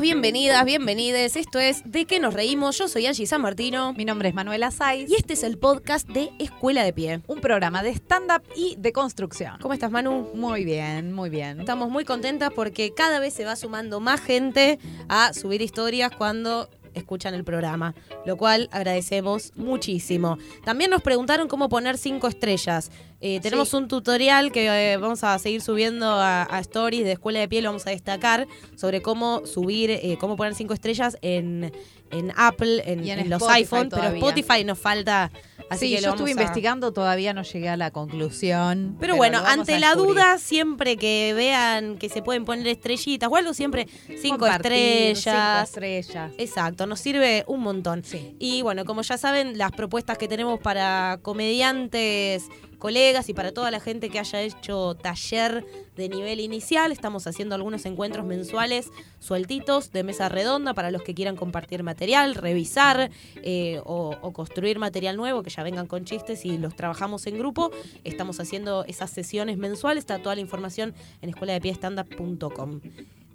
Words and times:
Bienvenidos, 0.00 0.64
bienvenidas, 0.64 0.64
bienvenides. 0.64 1.36
Esto 1.36 1.58
es 1.58 1.82
De 1.84 2.06
qué 2.06 2.20
nos 2.20 2.32
reímos. 2.32 2.78
Yo 2.78 2.88
soy 2.88 3.04
Angie 3.04 3.26
San 3.26 3.42
Martino. 3.42 3.92
Mi 3.92 4.06
nombre 4.06 4.30
es 4.30 4.34
Manuela 4.34 4.70
Saiz 4.70 5.10
Y 5.10 5.14
este 5.14 5.34
es 5.34 5.42
el 5.42 5.58
podcast 5.58 6.08
de 6.08 6.30
Escuela 6.38 6.84
de 6.84 6.94
Pie. 6.94 7.20
un 7.26 7.40
programa 7.40 7.82
de 7.82 7.90
stand-up 7.90 8.42
y 8.56 8.76
de 8.78 8.92
construcción. 8.94 9.58
¿Cómo 9.60 9.74
estás, 9.74 9.90
Manu? 9.90 10.30
Muy 10.32 10.64
bien, 10.64 11.12
muy 11.12 11.28
bien. 11.28 11.60
Estamos 11.60 11.90
muy 11.90 12.06
contentas 12.06 12.50
porque 12.54 12.94
cada 12.94 13.20
vez 13.20 13.34
se 13.34 13.44
va 13.44 13.56
sumando 13.56 14.00
más 14.00 14.22
gente 14.22 14.78
a 15.10 15.34
subir 15.34 15.60
historias 15.60 16.10
cuando 16.16 16.70
escuchan 16.94 17.34
el 17.34 17.44
programa, 17.44 17.94
lo 18.26 18.36
cual 18.36 18.68
agradecemos 18.72 19.52
muchísimo. 19.56 20.38
También 20.64 20.90
nos 20.90 21.02
preguntaron 21.02 21.48
cómo 21.48 21.68
poner 21.68 21.98
cinco 21.98 22.26
estrellas. 22.28 22.90
Eh, 23.20 23.40
tenemos 23.40 23.68
Sí. 23.68 23.76
un 23.76 23.88
tutorial 23.88 24.50
que 24.52 24.92
eh, 24.92 24.96
vamos 24.96 25.22
a 25.24 25.38
seguir 25.38 25.60
subiendo 25.60 26.06
a, 26.06 26.42
a 26.44 26.60
stories 26.60 27.04
de 27.04 27.12
Escuela 27.12 27.38
de 27.40 27.48
Piel, 27.48 27.64
lo 27.64 27.70
vamos 27.70 27.86
a 27.86 27.90
destacar 27.90 28.46
sobre 28.76 29.02
cómo 29.02 29.44
subir, 29.46 29.90
eh, 29.90 30.16
cómo 30.18 30.36
poner 30.36 30.54
cinco 30.54 30.72
estrellas 30.74 31.18
en, 31.20 31.70
en 32.10 32.32
Apple, 32.36 32.82
en, 32.90 33.04
Y 33.04 33.10
en 33.10 33.20
en 33.20 33.30
los 33.30 33.42
iPhone, 33.48 33.88
pero 33.90 34.02
todavía. 34.02 34.18
Spotify 34.26 34.64
nos 34.64 34.78
falta. 34.78 35.30
Así 35.70 35.88
sí, 35.88 35.94
que 35.94 36.00
lo 36.02 36.08
yo 36.08 36.10
estuve 36.10 36.30
a- 36.30 36.32
investigando, 36.32 36.92
todavía 36.92 37.32
no 37.32 37.42
llegué 37.42 37.68
a 37.68 37.76
la 37.76 37.90
conclusión. 37.90 38.96
Pero, 39.00 39.16
bueno, 39.16 39.40
ante 39.46 39.78
la 39.78 39.94
duda, 39.94 40.36
siempre 40.38 40.96
que 40.96 41.32
vean 41.34 41.96
que 41.96 42.08
se 42.08 42.22
pueden 42.22 42.44
poner 42.44 42.66
estrellitas 42.66 43.30
o 43.30 43.36
algo, 43.36 43.54
siempre 43.54 43.86
cinco 44.20 44.38
Compartir, 44.40 44.72
estrellas. 44.72 45.24
Cinco 45.24 45.62
estrellas. 45.64 46.32
Exacto, 46.38 46.86
nos 46.86 47.00
sirve 47.00 47.44
un 47.46 47.60
montón. 47.60 48.02
Sí. 48.04 48.34
Y 48.38 48.62
bueno, 48.62 48.84
como 48.84 49.02
ya 49.02 49.16
saben, 49.16 49.56
las 49.56 49.72
propuestas 49.72 50.18
que 50.18 50.28
tenemos 50.28 50.60
para 50.60 51.18
comediantes, 51.22 52.44
colegas 52.80 53.28
y 53.28 53.34
para 53.34 53.52
toda 53.52 53.70
la 53.70 53.78
gente 53.78 54.10
que 54.10 54.18
haya 54.18 54.42
hecho 54.42 54.96
taller 54.96 55.64
de 55.94 56.08
nivel 56.08 56.40
inicial, 56.40 56.90
estamos 56.90 57.28
haciendo 57.28 57.54
algunos 57.54 57.86
encuentros 57.86 58.26
mensuales 58.26 58.90
sueltitos 59.20 59.92
de 59.92 60.02
mesa 60.02 60.28
redonda 60.28 60.74
para 60.74 60.90
los 60.90 61.02
que 61.02 61.14
quieran 61.14 61.36
compartir 61.36 61.84
material, 61.84 62.34
revisar 62.34 63.10
eh, 63.36 63.80
o, 63.84 64.32
construir 64.32 64.80
material 64.80 65.16
nuevo, 65.16 65.44
que 65.44 65.50
ya 65.50 65.62
vengan 65.62 65.86
con 65.86 66.04
chistes 66.04 66.44
y 66.44 66.58
los 66.58 66.74
trabajamos 66.74 67.26
en 67.28 67.38
grupo. 67.38 67.70
Estamos 68.02 68.40
haciendo 68.40 68.84
esas 68.86 69.10
sesiones 69.10 69.58
mensuales, 69.58 70.02
está 70.02 70.18
toda 70.18 70.34
la 70.34 70.40
información 70.40 70.94
en 71.22 71.28
escuela 71.28 71.52
de 71.52 71.60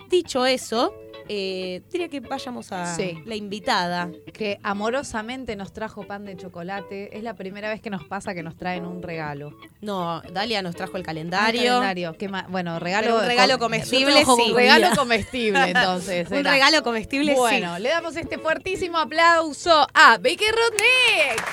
Dicho 0.10 0.46
eso, 0.46 0.94
eh, 1.28 1.82
diría 1.92 2.08
que 2.08 2.20
vayamos 2.20 2.72
a 2.72 2.96
Sí. 2.96 3.18
la 3.26 3.36
invitada. 3.36 4.10
Que 4.34 4.60
amorosamente 4.64 5.56
nos 5.56 5.74
trajo 5.74 6.06
pan 6.06 6.24
de 6.26 6.38
chocolate. 6.38 7.18
Es 7.18 7.24
la 7.24 7.34
primera 7.36 7.70
vez 7.70 7.82
que 7.82 7.90
nos 7.90 8.04
pasa 8.04 8.34
que 8.36 8.44
nos 8.44 8.56
traen 8.56 8.86
un 8.86 9.02
regalo. 9.02 9.58
No, 9.82 10.22
Dalia 10.32 10.62
nos 10.62 10.76
trajo 10.76 10.98
el 10.98 11.04
Ah, 11.04 11.06
calendario. 11.06 11.62
el 11.62 11.68
calendario. 11.68 12.14
Qué 12.18 12.30
bueno, 12.50 12.80
regalo. 12.80 13.08
Pero 13.08 13.20
un 13.20 13.26
regalo 13.26 13.54
com- 13.54 13.60
comestible, 13.66 14.20
sí. 14.20 14.26
con 14.26 14.56
regalo 14.56 14.96
comestible, 14.96 15.64
entonces. 15.70 16.28
Un 16.32 16.38
era. 16.38 16.52
regalo 16.52 16.84
comestible, 16.84 17.34
Bueno, 17.34 17.80
le 17.80 17.90
damos 17.90 18.16
este 18.16 18.38
fuertísimo 18.38 18.98
aplauso 19.00 19.88
a 19.94 20.18
Becky 20.20 20.46
Rodnick. 20.46 21.46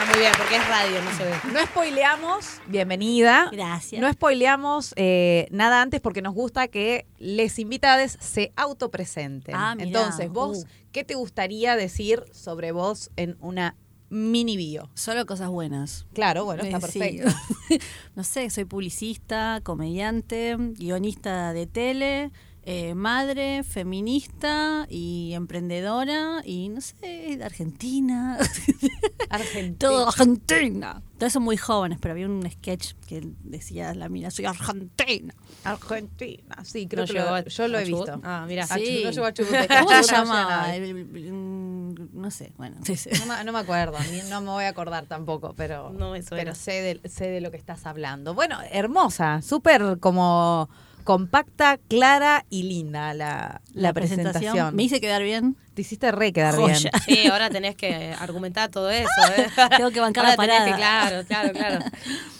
Está 0.00 0.12
muy 0.12 0.20
bien, 0.20 0.32
porque 0.38 0.56
es 0.56 0.66
radio, 0.66 1.02
no 1.02 1.14
se 1.14 1.24
ve. 1.24 1.32
No 1.52 1.66
spoileamos, 1.66 2.46
bienvenida. 2.68 3.50
Gracias. 3.52 4.00
No 4.00 4.10
spoileamos 4.10 4.94
eh, 4.96 5.46
nada 5.50 5.82
antes 5.82 6.00
porque 6.00 6.22
nos 6.22 6.32
gusta 6.32 6.68
que 6.68 7.06
les 7.18 7.58
invitades 7.58 8.16
se 8.18 8.50
autopresenten. 8.56 9.54
Ah, 9.54 9.74
mirá. 9.74 9.86
Entonces, 9.86 10.30
vos, 10.30 10.60
Uh. 10.60 10.66
¿qué 10.90 11.04
te 11.04 11.16
gustaría 11.16 11.76
decir 11.76 12.24
sobre 12.32 12.72
vos 12.72 13.10
en 13.16 13.36
una 13.40 13.76
mini 14.08 14.56
bio? 14.56 14.88
Solo 14.94 15.26
cosas 15.26 15.50
buenas. 15.50 16.06
Claro, 16.14 16.46
bueno, 16.46 16.62
está 16.62 16.80
sí. 16.80 16.98
perfecto. 16.98 17.30
no 18.16 18.24
sé, 18.24 18.48
soy 18.48 18.64
publicista, 18.64 19.60
comediante, 19.62 20.56
guionista 20.58 21.52
de 21.52 21.66
tele, 21.66 22.30
eh, 22.64 22.94
madre, 22.94 23.62
feminista 23.64 24.86
y 24.90 25.32
emprendedora 25.34 26.42
y 26.44 26.68
no 26.68 26.80
sé, 26.80 27.36
de 27.38 27.44
Argentina. 27.44 28.38
Argentina. 29.30 29.76
Todo 29.78 30.08
Argentina. 30.08 31.02
Todos 31.18 31.32
son 31.34 31.42
muy 31.42 31.56
jóvenes, 31.56 31.98
pero 32.00 32.12
había 32.12 32.26
un 32.26 32.48
sketch 32.50 32.92
que 33.06 33.22
decía 33.44 33.94
la 33.94 34.08
mina, 34.08 34.30
soy 34.30 34.46
argentina. 34.46 35.34
Argentina, 35.64 36.56
sí, 36.64 36.86
creo 36.86 37.02
No 37.02 37.06
que 37.06 37.12
llegó 37.12 37.26
lo- 37.30 37.34
a- 37.36 37.44
yo 37.44 37.68
lo 37.68 37.78
he 37.78 37.86
Chubut. 37.86 38.06
visto. 38.06 38.20
Ah, 38.24 38.44
mira. 38.48 38.64
A 38.64 38.78
Chubut, 38.78 39.04
no 39.04 39.10
llegó 39.10 39.26
a 39.26 39.32
Chubut. 39.34 39.52
¿Cómo 39.68 39.90
se 39.90 40.12
no 40.12 40.18
llama? 40.18 40.66
llega 40.72 40.76
El- 40.76 40.84
el- 40.84 41.32
mm, 41.32 41.94
no 42.14 42.30
sé, 42.30 42.52
bueno. 42.56 42.76
sí, 42.84 42.96
sí. 42.96 43.10
No, 43.20 43.26
me- 43.26 43.44
no 43.44 43.52
me 43.52 43.58
acuerdo, 43.58 43.98
ni- 44.10 44.28
no 44.30 44.40
me 44.40 44.48
voy 44.48 44.64
a 44.64 44.68
acordar 44.68 45.06
tampoco, 45.06 45.54
pero, 45.56 45.90
No 45.90 46.12
pero 46.30 46.54
sé, 46.54 46.72
de, 47.02 47.08
sé 47.08 47.26
de 47.28 47.40
lo 47.40 47.50
que 47.50 47.56
estás 47.58 47.84
hablando. 47.86 48.34
Bueno, 48.34 48.58
hermosa, 48.70 49.42
súper 49.42 49.98
como 50.00 50.68
compacta, 51.04 51.78
clara 51.88 52.44
y 52.50 52.62
linda 52.64 53.14
la, 53.14 53.60
la, 53.74 53.92
presentación. 53.92 54.74
Me 54.76 54.84
hice 54.84 55.00
quedar 55.00 55.22
bien. 55.22 55.56
Te 55.74 55.82
hiciste 55.82 56.10
re 56.12 56.32
quedar 56.32 56.54
Joya. 56.56 56.76
bien. 56.78 56.92
Sí, 57.04 57.26
ahora 57.28 57.48
tenés 57.48 57.74
que 57.76 58.12
argumentar 58.18 58.70
todo 58.70 58.90
eso. 58.90 59.08
¿eh? 59.36 59.46
Tengo 59.76 59.90
que 59.90 60.00
bancar 60.00 60.24
Ahora 60.26 60.36
la 60.36 60.42
tenés 60.42 60.56
parada. 60.60 60.70
que- 60.70 60.76
claro, 60.76 61.26
claro, 61.26 61.52
claro. 61.52 61.84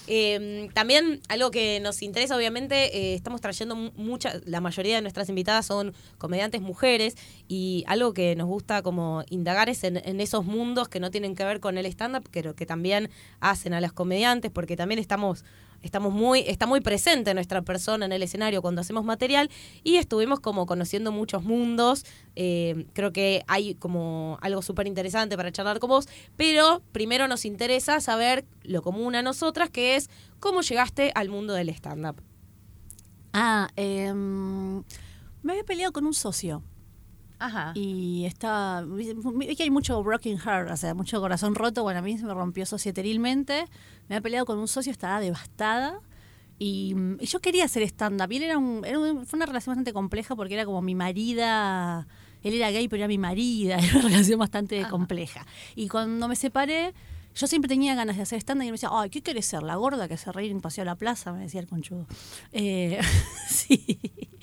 Eh, 0.06 0.69
también 0.75 1.20
algo 1.28 1.50
que 1.53 1.78
nos 1.81 2.03
interesa, 2.03 2.37
obviamente, 2.37 2.97
eh, 2.97 3.15
estamos 3.15 3.41
trayendo 3.41 3.76
mu- 3.76 3.93
mucha, 3.97 4.32
la 4.44 4.60
mayoría 4.60 4.97
de 4.97 5.03
nuestras 5.03 5.28
invitadas 5.28 5.66
son 5.66 5.94
comediantes 6.19 6.60
mujeres 6.60 7.16
y 7.47 7.84
algo 7.87 8.12
que 8.12 8.34
nos 8.34 8.49
gusta 8.49 8.82
como 8.82 9.22
indagar 9.31 9.69
es 9.69 9.84
en, 9.84 9.99
en 9.99 10.20
esos 10.20 10.44
mundos 10.44 10.88
que 10.88 10.99
no 10.99 11.10
tienen 11.12 11.37
que 11.37 11.44
ver 11.44 11.60
con 11.60 11.78
el 11.78 11.87
stand-up, 11.87 12.28
pero 12.32 12.54
que 12.56 12.66
también 12.66 13.09
hacen 13.38 13.72
a 13.72 13.81
las 13.81 13.93
comediantes, 13.93 14.50
porque 14.50 14.76
también 14.76 14.99
estamos 14.99 15.44
estamos 15.82 16.12
muy, 16.12 16.41
está 16.41 16.66
muy 16.66 16.80
presente 16.80 17.34
nuestra 17.34 17.62
persona 17.62 18.06
en 18.06 18.12
el 18.12 18.22
escenario 18.22 18.62
cuando 18.62 18.80
hacemos 18.80 19.04
material 19.04 19.50
y 19.82 19.96
estuvimos 19.96 20.41
como 20.41 20.66
conociendo 20.66 21.12
muchos 21.12 21.42
mundos. 21.42 22.04
Eh, 22.36 22.86
creo 22.92 23.12
que 23.12 23.42
hay 23.46 23.74
como 23.74 24.38
algo 24.40 24.62
súper 24.62 24.86
interesante 24.86 25.36
para 25.36 25.52
charlar 25.52 25.78
con 25.78 25.90
vos, 25.90 26.08
pero 26.36 26.82
primero 26.92 27.28
nos 27.28 27.44
interesa 27.44 28.00
saber 28.00 28.44
lo 28.62 28.82
común 28.82 29.14
a 29.14 29.22
nosotras, 29.22 29.70
que 29.70 29.96
es 29.96 30.10
cómo 30.38 30.62
llegaste 30.62 31.12
al 31.14 31.28
mundo 31.28 31.54
del 31.54 31.69
stand-up. 31.70 32.22
Ah, 33.32 33.69
em, 33.76 34.82
me 35.42 35.52
había 35.52 35.64
peleado 35.64 35.92
con 35.92 36.06
un 36.06 36.14
socio. 36.14 36.62
Ajá. 37.40 37.72
Y 37.74 38.24
estaba. 38.26 38.82
Vi 38.84 39.56
que 39.56 39.62
hay 39.64 39.70
mucho 39.70 40.00
broken 40.02 40.38
heart, 40.38 40.70
o 40.70 40.76
sea, 40.76 40.94
mucho 40.94 41.20
corazón 41.20 41.54
roto. 41.56 41.82
Bueno, 41.82 41.98
a 41.98 42.02
mí 42.02 42.16
se 42.16 42.24
me 42.24 42.34
rompió 42.34 42.64
societerilmente. 42.66 43.64
Me 44.08 44.14
había 44.16 44.22
peleado 44.22 44.46
con 44.46 44.58
un 44.58 44.68
socio, 44.68 44.92
estaba 44.92 45.18
devastada. 45.20 46.00
Y, 46.58 46.94
y 47.18 47.26
yo 47.26 47.40
quería 47.40 47.64
hacer 47.64 47.82
stand-up. 47.84 48.30
Y 48.30 48.36
él 48.36 48.42
era 48.44 48.58
un, 48.58 48.84
era 48.84 48.98
un- 48.98 49.24
Fue 49.26 49.36
una 49.38 49.46
relación 49.46 49.72
bastante 49.72 49.92
compleja 49.92 50.36
porque 50.36 50.54
era 50.54 50.64
como 50.66 50.82
mi 50.82 50.94
marida. 50.94 52.06
Él 52.42 52.54
era 52.54 52.70
gay, 52.70 52.86
pero 52.88 53.00
era 53.00 53.08
mi 53.08 53.18
marida. 53.18 53.76
Era 53.82 53.98
una 54.00 54.08
relación 54.08 54.38
bastante 54.38 54.86
compleja. 54.88 55.46
Y 55.74 55.88
cuando 55.88 56.28
me 56.28 56.36
separé. 56.36 56.94
Yo 57.34 57.46
siempre 57.46 57.68
tenía 57.68 57.94
ganas 57.94 58.16
de 58.16 58.22
hacer 58.22 58.38
stand-up 58.41 58.64
y 58.64 58.66
me 58.66 58.72
decía, 58.72 58.88
ay, 58.92 59.08
¿qué 59.10 59.22
querés 59.22 59.46
ser? 59.46 59.62
La 59.62 59.76
gorda 59.76 60.08
que 60.08 60.16
se 60.16 60.32
reír 60.32 60.50
en 60.50 60.60
Paseo 60.60 60.82
a 60.82 60.84
la 60.86 60.96
Plaza, 60.96 61.32
me 61.32 61.41
decía 61.41 61.60
el 61.60 61.68
conchudo. 61.68 62.06
Eh, 62.52 62.98
sí. 63.48 63.98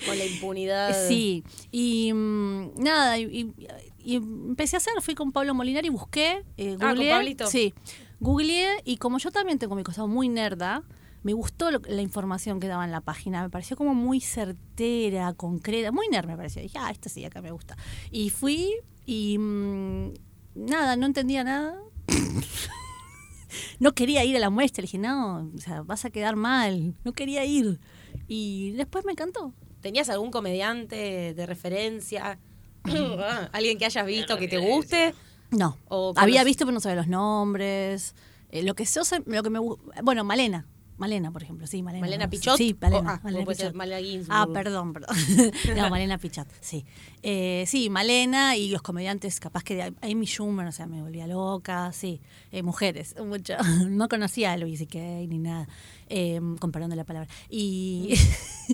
Con 0.05 0.17
la 0.17 0.25
impunidad. 0.25 1.07
Sí, 1.07 1.43
y 1.71 2.13
mm, 2.13 2.81
nada, 2.81 3.17
y, 3.17 3.23
y- 3.25 3.67
y 3.99 4.15
empecé 4.15 4.75
a 4.75 4.79
hacer, 4.79 4.93
fui 5.01 5.15
con 5.15 5.31
Pablo 5.33 5.53
Molinari, 5.53 5.89
busqué, 5.89 6.45
eh, 6.55 6.75
Ah, 6.75 6.77
¿con 6.79 6.95
googleé, 6.95 7.09
Pablito? 7.11 7.47
sí, 7.47 7.73
googleé 8.21 8.77
y 8.85 8.95
como 8.97 9.17
yo 9.17 9.31
también 9.31 9.59
tengo 9.59 9.75
mi 9.75 9.83
costado 9.83 10.07
muy 10.07 10.29
nerda, 10.29 10.81
me 11.23 11.33
gustó 11.33 11.71
lo- 11.71 11.81
la 11.89 12.01
información 12.01 12.61
que 12.61 12.67
daba 12.67 12.85
en 12.85 12.91
la 12.91 13.01
página, 13.01 13.43
me 13.43 13.49
pareció 13.49 13.75
como 13.75 13.93
muy 13.93 14.21
certera, 14.21 15.33
concreta, 15.33 15.91
muy 15.91 16.07
nerd 16.07 16.27
me 16.27 16.37
pareció, 16.37 16.61
dije, 16.61 16.77
ah, 16.79 16.89
esta 16.89 17.09
sí, 17.09 17.25
acá 17.25 17.41
me 17.41 17.51
gusta. 17.51 17.75
Y 18.11 18.29
fui 18.29 18.75
y 19.05 19.37
mm, 19.37 20.13
nada, 20.55 20.95
no 20.95 21.05
entendía 21.05 21.43
nada. 21.43 21.77
no 23.79 23.93
quería 23.93 24.23
ir 24.23 24.35
a 24.35 24.39
la 24.39 24.49
muestra, 24.49 24.81
le 24.81 24.85
dije, 24.87 24.97
no, 24.97 25.51
o 25.55 25.59
sea, 25.59 25.81
vas 25.81 26.05
a 26.05 26.09
quedar 26.09 26.35
mal, 26.35 26.95
no 27.03 27.13
quería 27.13 27.45
ir. 27.45 27.79
Y 28.27 28.71
después 28.71 29.05
me 29.05 29.11
encantó. 29.11 29.53
¿Tenías 29.81 30.09
algún 30.09 30.31
comediante 30.31 31.33
de 31.33 31.45
referencia? 31.45 32.39
Ah, 32.89 33.49
¿Alguien 33.51 33.77
que 33.77 33.85
hayas 33.85 34.05
visto 34.05 34.37
que 34.37 34.47
te 34.47 34.57
guste? 34.59 35.13
No. 35.51 35.77
O 35.89 36.13
Había 36.15 36.43
visto, 36.45 36.65
pero 36.65 36.73
no 36.73 36.79
sabía 36.79 36.95
los 36.95 37.07
nombres. 37.07 38.15
Eh, 38.49 38.63
lo 38.63 38.75
que 38.75 38.85
yo 38.85 39.03
sé- 39.03 39.23
lo 39.25 39.43
que 39.43 39.49
me 39.49 39.59
bueno, 40.03 40.23
Malena. 40.23 40.65
Malena, 40.97 41.31
por 41.31 41.43
ejemplo, 41.43 41.67
sí, 41.67 41.83
Malena. 41.83 42.05
¿Malena. 42.05 42.29
Pichot? 42.29 42.57
Sí, 42.57 42.75
Malena. 42.81 42.99
O- 43.11 43.13
ah, 43.15 43.19
Malena 43.23 43.45
Pichot. 43.45 43.73
Malena 43.75 43.99
Ginsburg. 44.01 44.35
Ah, 44.37 44.47
perdón, 44.51 44.93
perdón. 44.93 45.15
no, 45.77 45.89
Malena 45.89 46.17
Pichot, 46.17 46.47
sí. 46.59 46.85
Eh, 47.21 47.65
sí, 47.67 47.89
Malena 47.89 48.55
y 48.55 48.69
los 48.69 48.81
comediantes, 48.81 49.39
capaz 49.39 49.63
que 49.63 49.75
de 49.75 49.93
Amy 50.01 50.25
Schumer, 50.25 50.65
o 50.67 50.71
sea, 50.71 50.87
me 50.87 51.01
volvía 51.01 51.27
loca, 51.27 51.91
sí. 51.93 52.19
Eh, 52.51 52.63
mujeres, 52.63 53.15
mucho. 53.25 53.53
No 53.87 54.09
conocía 54.09 54.53
a 54.53 54.57
Louis 54.57 54.79
C.K. 54.79 54.97
ni 54.99 55.37
nada, 55.37 55.67
eh, 56.09 56.41
con 56.59 56.71
perdón 56.71 56.89
de 56.89 56.95
la 56.95 57.03
palabra. 57.03 57.29
Y 57.49 58.15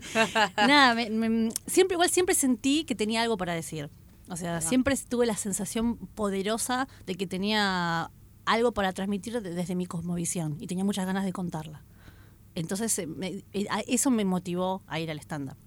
nada, 0.57 0.95
me- 0.95 1.09
me- 1.09 1.51
siempre, 1.67 1.95
igual 1.95 2.09
siempre 2.09 2.35
sentí 2.35 2.83
que 2.85 2.95
tenía 2.95 3.21
algo 3.21 3.37
para 3.37 3.53
decir. 3.53 3.89
O 4.29 4.37
sea, 4.37 4.61
siempre 4.61 4.95
tuve 5.09 5.25
la 5.25 5.35
sensación 5.35 5.97
poderosa 5.97 6.87
de 7.05 7.15
que 7.15 7.27
tenía 7.27 8.09
algo 8.45 8.71
para 8.71 8.93
transmitir 8.93 9.41
de- 9.41 9.53
desde 9.53 9.75
mi 9.75 9.85
cosmovisión 9.85 10.57
y 10.61 10.67
tenía 10.67 10.83
muchas 10.85 11.05
ganas 11.05 11.25
de 11.25 11.33
contarla. 11.33 11.81
Entonces, 12.55 12.97
eh, 12.99 13.07
me- 13.07 13.43
eh, 13.53 13.67
eso 13.87 14.11
me 14.11 14.25
motivó 14.25 14.83
a 14.87 14.99
ir 14.99 15.09
al 15.11 15.19
stand-up. 15.19 15.57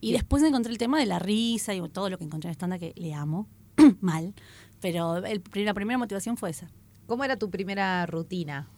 Y 0.00 0.12
después 0.12 0.42
encontré 0.42 0.72
el 0.72 0.78
tema 0.78 0.98
de 0.98 1.06
la 1.06 1.18
risa 1.18 1.74
y 1.74 1.88
todo 1.88 2.10
lo 2.10 2.18
que 2.18 2.24
encontré 2.24 2.48
en 2.50 2.54
stand 2.54 2.78
que 2.78 2.92
le 2.96 3.14
amo, 3.14 3.48
mal. 4.00 4.34
Pero 4.80 5.18
el, 5.24 5.42
la 5.54 5.74
primera 5.74 5.96
motivación 5.98 6.36
fue 6.36 6.50
esa. 6.50 6.68
¿Cómo 7.06 7.22
era 7.24 7.36
tu 7.36 7.50
primera 7.50 8.04
rutina? 8.06 8.68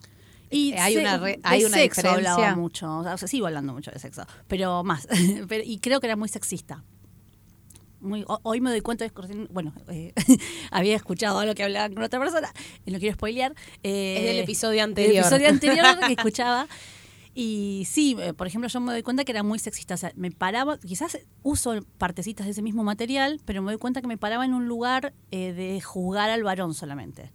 Y 0.51 0.73
Eh, 0.73 0.79
hay 0.79 0.93
se- 0.93 0.99
una, 1.01 1.17
re- 1.17 1.31
de 1.37 1.39
hay 1.43 1.65
una 1.65 1.77
sexo 1.77 2.01
diferencia. 2.03 2.33
hablaba 2.33 2.55
mucho, 2.55 2.99
o 2.99 3.17
sea, 3.17 3.27
sigo 3.27 3.47
hablando 3.47 3.73
mucho 3.73 3.89
de 3.91 3.97
sexo, 3.99 4.23
pero 4.47 4.83
más. 4.83 5.07
Pero- 5.49 5.63
y 5.65 5.79
creo 5.79 5.99
que 5.99 6.05
era 6.07 6.15
muy 6.15 6.29
sexista. 6.29 6.83
Muy, 8.01 8.23
hoy 8.27 8.61
me 8.61 8.69
doy 8.69 8.81
cuenta, 8.81 9.03
de 9.05 9.47
bueno, 9.49 9.73
eh, 9.89 10.13
había 10.71 10.95
escuchado 10.95 11.39
algo 11.39 11.55
que 11.55 11.63
hablaba 11.63 11.91
con 11.91 12.03
otra 12.03 12.19
persona, 12.19 12.53
y 12.85 12.91
no 12.91 12.99
quiero 12.99 13.15
spoilear. 13.15 13.55
eh, 13.81 14.17
Es 14.19 14.23
del 14.25 14.39
episodio 14.43 14.83
anterior. 14.83 15.25
episodio 15.25 15.49
anterior 15.49 15.99
que 16.05 16.13
escuchaba. 16.17 16.67
Y 17.37 17.83
sí, 17.85 18.15
eh, 18.19 18.33
por 18.33 18.47
ejemplo, 18.47 18.69
yo 18.69 18.79
me 18.79 18.93
doy 18.93 19.03
cuenta 19.03 19.25
que 19.25 19.31
era 19.33 19.43
muy 19.43 19.59
sexista. 19.59 19.93
O 19.95 19.97
sea, 19.97 20.11
me 20.15 20.31
paraba, 20.31 20.77
quizás 20.79 21.19
uso 21.43 21.73
partecitas 21.97 22.45
de 22.45 22.53
ese 22.53 22.61
mismo 22.61 22.83
material, 22.85 23.41
pero 23.43 23.61
me 23.61 23.71
doy 23.73 23.77
cuenta 23.79 23.99
que 24.01 24.07
me 24.07 24.17
paraba 24.17 24.45
en 24.45 24.53
un 24.53 24.67
lugar 24.69 25.13
eh, 25.31 25.51
de 25.51 25.81
juzgar 25.81 26.29
al 26.29 26.43
varón 26.43 26.73
solamente. 26.73 27.33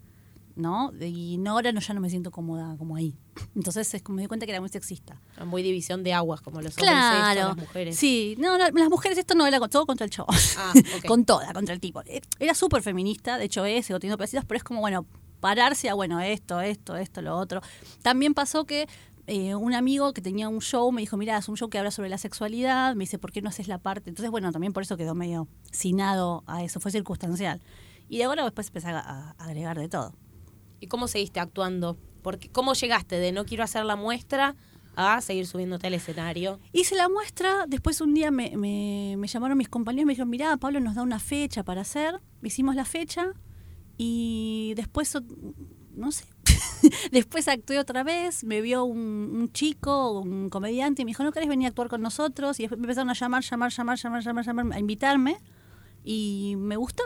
¿No? 0.57 0.93
Y 1.01 1.37
no, 1.39 1.53
ahora 1.53 1.73
no, 1.73 1.81
ya 1.81 1.95
no 1.95 2.01
me 2.01 2.11
siento 2.11 2.31
cómoda 2.31 2.77
como 2.77 2.97
ahí. 2.97 3.15
Entonces 3.55 3.93
es 3.95 4.03
como 4.03 4.17
me 4.17 4.23
doy 4.23 4.29
cuenta 4.29 4.47
que 4.47 4.53
era 4.53 4.61
muy 4.61 4.69
sexista. 4.71 5.21
Muy 5.47 5.63
división 5.63 6.03
de 6.03 6.13
aguas, 6.13 6.41
como 6.41 6.61
los 6.61 6.73
hombres 6.77 6.89
esto, 6.91 6.93
Claro. 6.93 7.49
las 7.49 7.57
mujeres. 7.57 7.97
Sí, 7.97 8.37
no, 8.39 8.59
no, 8.59 8.69
las 8.71 8.89
mujeres 8.91 9.17
esto 9.19 9.35
no 9.35 9.47
era 9.47 9.59
con- 9.61 9.71
todo 9.71 9.87
contra 9.87 10.05
el 10.07 10.11
chavo. 10.11 10.29
Ah, 10.59 10.73
con 11.07 11.25
toda, 11.25 11.53
contra 11.53 11.75
el 11.75 11.81
tipo. 11.81 12.03
Eh, 12.07 12.21
Era 12.39 12.55
súper 12.55 12.83
feminista, 12.83 13.39
de 13.39 13.45
hecho 13.45 13.65
es, 13.65 13.87
sigo 13.87 14.01
teniendo 14.01 14.19
pedacitos, 14.19 14.45
pero 14.47 14.57
es 14.59 14.65
como, 14.65 14.81
bueno, 14.81 15.07
pararse 15.41 15.89
a, 15.89 15.95
bueno, 15.95 16.21
esto, 16.21 16.61
esto, 16.61 16.97
esto, 16.97 17.23
lo 17.23 17.39
otro. 17.39 17.63
También 18.03 18.35
pasó 18.35 18.67
que 18.67 18.87
eh, 19.33 19.55
un 19.55 19.75
amigo 19.75 20.13
que 20.13 20.21
tenía 20.21 20.49
un 20.49 20.61
show 20.61 20.91
me 20.93 21.01
dijo, 21.03 21.17
mira, 21.17 21.39
es 21.39 21.49
un 21.49 21.57
show 21.57 21.69
que 21.71 21.79
habla 21.79 21.91
sobre 21.93 22.09
la 22.09 22.19
sexualidad, 22.19 22.95
me 22.97 23.05
dice, 23.05 23.19
¿por 23.19 23.31
qué 23.33 23.41
no 23.43 23.49
haces 23.49 23.69
la 23.69 23.79
parte? 23.79 24.11
Entonces, 24.11 24.31
bueno, 24.31 24.51
también 24.53 24.73
por 24.73 24.83
eso 24.83 24.97
quedó 24.97 25.15
medio 25.15 25.47
cinado 25.73 26.43
a 26.47 26.63
eso, 26.65 26.81
fue 26.81 26.91
circunstancial. 26.91 27.61
Y 28.09 28.19
de 28.19 28.25
ahora 28.25 28.43
después 28.45 28.67
empecé 28.67 28.89
a, 28.89 28.99
a 28.99 29.31
agregar 29.39 29.79
de 29.79 29.89
todo. 29.89 30.15
¿Y 30.81 30.89
cómo 30.89 31.07
seguiste 31.09 31.39
actuando? 31.41 31.97
Porque, 32.23 32.49
¿Cómo 32.51 32.75
llegaste 32.75 33.17
de 33.21 33.31
no 33.33 33.45
quiero 33.45 33.63
hacer 33.65 33.85
la 33.85 33.95
muestra 33.97 34.57
a 34.97 35.21
seguir 35.21 35.47
subiéndote 35.47 35.87
al 35.87 35.95
escenario? 35.95 36.59
Hice 36.73 36.97
la 36.97 37.09
muestra, 37.09 37.67
después 37.69 38.01
un 38.01 38.13
día 38.15 38.31
me, 38.33 38.57
me- 38.57 39.15
me 39.17 39.27
llamaron 39.29 39.57
mis 39.57 39.69
compañeros 39.69 40.03
y 40.03 40.07
me 40.07 40.13
dijeron, 40.15 40.29
mirá, 40.31 40.57
Pablo 40.57 40.81
nos 40.81 40.97
da 40.97 41.03
una 41.03 41.21
fecha 41.21 41.63
para 41.63 41.83
hacer. 41.83 42.21
Hicimos 42.43 42.75
la 42.75 42.85
fecha 42.85 43.33
y 43.97 44.73
después, 44.77 45.17
no 45.95 46.11
sé, 46.13 46.25
después 47.13 47.49
actué 47.49 47.79
otra 47.79 48.03
vez, 48.03 48.45
me 48.45 48.61
vio 48.61 48.85
un, 48.85 49.51
chico, 49.53 50.21
un 50.21 50.49
comediante, 50.49 51.03
y 51.03 51.05
me 51.05 51.11
dijo, 51.11 51.25
¿no 51.25 51.33
querés 51.33 51.49
venir 51.49 51.67
a 51.67 51.69
actuar 51.69 51.89
con 51.89 52.01
nosotros? 52.01 52.59
Y 52.61 52.65
después 52.65 52.79
me 52.79 52.85
empezaron 52.85 53.11
a 53.11 53.15
llamar, 53.15 53.43
llamar, 53.43 53.73
llamar, 53.73 53.99
llamar, 53.99 54.23
llamar, 54.23 54.45
llamar, 54.45 54.73
a 54.73 54.79
invitarme 54.79 55.39
y 56.05 56.55
me 56.59 56.77
gustó. 56.77 57.03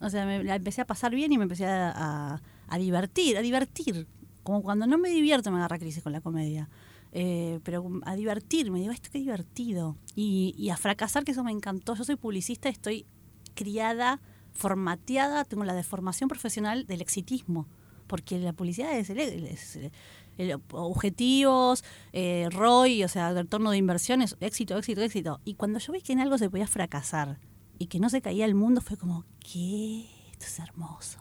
O 0.00 0.10
sea, 0.10 0.26
me 0.26 0.42
la 0.42 0.56
empecé 0.56 0.80
a 0.80 0.86
pasar 0.86 1.14
bien 1.14 1.32
y 1.32 1.38
me 1.38 1.44
empecé 1.44 1.66
a, 1.66 2.40
a- 2.68 2.78
divertir, 2.78 3.36
a 3.36 3.40
divertir. 3.40 4.06
Como 4.42 4.62
cuando 4.62 4.86
no 4.86 4.98
me 4.98 5.10
divierto 5.10 5.50
me 5.52 5.58
agarra 5.58 5.78
crisis 5.78 6.02
con 6.02 6.12
la 6.12 6.20
comedia. 6.20 6.68
Eh, 7.12 7.60
pero 7.62 8.00
a 8.04 8.16
divertirme, 8.16 8.80
digo, 8.80 8.92
esto 8.92 9.10
qué 9.12 9.18
divertido. 9.18 9.96
Y 10.16 10.68
a 10.70 10.76
fracasar, 10.76 11.24
que 11.24 11.32
eso 11.32 11.44
me 11.44 11.52
encantó. 11.52 11.94
Yo 11.94 12.04
soy 12.04 12.16
publicista, 12.16 12.68
estoy 12.68 13.06
criada, 13.54 14.20
formateada, 14.52 15.44
tengo 15.44 15.64
la 15.64 15.74
deformación 15.74 16.28
profesional 16.28 16.86
del 16.86 17.00
exitismo. 17.00 17.68
Porque 18.12 18.38
la 18.38 18.52
publicidad 18.52 18.94
es, 18.98 19.08
el, 19.08 20.60
objetivos, 20.72 21.82
eh, 22.12 22.46
ROI, 22.50 23.04
o 23.04 23.08
sea, 23.08 23.32
retorno 23.32 23.70
de 23.70 23.78
inversiones, 23.78 24.36
éxito, 24.40 24.76
éxito, 24.76 25.00
éxito. 25.00 25.40
Y 25.46 25.54
cuando 25.54 25.78
yo 25.78 25.94
vi 25.94 26.02
que 26.02 26.12
en 26.12 26.20
algo 26.20 26.36
se 26.36 26.50
podía 26.50 26.66
fracasar 26.66 27.38
y 27.78 27.86
que 27.86 28.00
no 28.00 28.10
se 28.10 28.20
caía 28.20 28.44
el 28.44 28.54
mundo, 28.54 28.82
fue 28.82 28.98
como, 28.98 29.24
¿qué? 29.40 30.04
Esto 30.30 30.44
es 30.44 30.58
hermoso. 30.58 31.20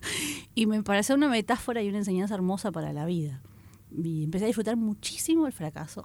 y 0.56 0.66
me 0.66 0.82
pareció 0.82 1.14
una 1.14 1.28
metáfora 1.28 1.80
y 1.80 1.88
una 1.88 1.98
enseñanza 1.98 2.34
hermosa 2.34 2.72
para 2.72 2.92
la 2.92 3.06
vida. 3.06 3.40
Y 3.96 4.24
empecé 4.24 4.46
a 4.46 4.48
disfrutar 4.48 4.74
muchísimo 4.74 5.46
el 5.46 5.52
fracaso. 5.52 6.02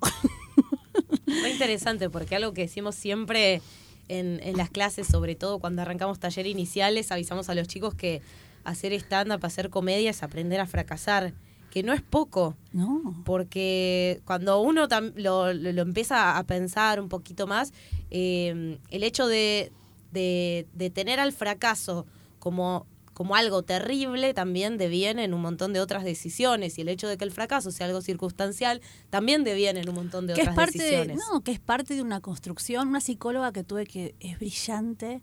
Muy 1.26 1.50
interesante, 1.50 2.12
porque 2.12 2.36
algo 2.36 2.54
que 2.54 2.62
decimos 2.62 2.94
siempre 2.94 3.64
en, 4.08 4.40
en 4.44 4.56
las 4.56 4.70
clases, 4.70 5.08
sobre 5.08 5.34
todo 5.34 5.58
cuando 5.58 5.82
arrancamos 5.82 6.20
talleres 6.20 6.52
iniciales, 6.52 7.12
avisamos 7.12 7.50
a 7.50 7.56
los 7.56 7.68
chicos 7.68 7.96
que 7.96 8.22
hacer 8.70 8.94
stand-up, 8.94 9.46
hacer 9.46 9.70
comedia 9.70 10.10
es 10.12 10.24
aprender 10.24 10.60
a 10.60 10.68
fracasar, 10.68 11.34
que 11.72 11.84
no 11.84 11.94
es 11.94 12.02
poco. 12.02 12.56
no. 12.74 13.22
porque 13.26 14.22
cuando 14.26 14.60
uno 14.62 14.88
lo, 15.16 15.54
lo- 15.54 15.72
lo 15.74 15.82
empieza 15.82 16.38
a 16.38 16.44
pensar 16.46 17.00
un 17.02 17.10
poquito 17.10 17.46
más, 17.48 17.72
eh, 18.12 18.78
el 18.90 19.04
hecho 19.04 19.28
de, 19.28 19.72
de- 20.12 20.66
de 20.74 20.90
tener 20.90 21.20
al 21.20 21.34
fracaso 21.34 22.06
como, 22.40 22.86
como 23.14 23.36
algo 23.36 23.64
terrible 23.64 24.34
también 24.34 24.78
deviene 24.78 25.24
en 25.26 25.34
un 25.34 25.42
montón 25.42 25.74
de 25.74 25.80
otras 25.82 26.04
decisiones 26.04 26.78
y 26.78 26.82
el 26.82 26.90
hecho 26.90 27.08
de 27.08 27.18
que 27.18 27.26
el 27.26 27.32
fracaso 27.32 27.72
sea 27.72 27.88
algo 27.88 28.02
circunstancial 28.02 28.80
también 29.10 29.44
deviene 29.44 29.82
en 29.82 29.90
un 29.90 29.96
montón 29.96 30.28
de 30.28 30.34
que 30.36 30.42
es 30.42 30.48
otras 30.48 30.56
parte 30.56 30.78
de, 30.78 30.84
decisiones. 30.86 31.18
no 31.32 31.42
que 31.42 31.52
es 31.52 31.60
parte 31.60 31.96
de 31.96 32.02
una 32.02 32.22
construcción 32.22 32.88
una 32.88 33.02
psicóloga 33.02 33.52
que 33.52 33.64
tuve 33.64 33.86
que 33.86 34.16
es 34.20 34.38
brillante 34.40 35.22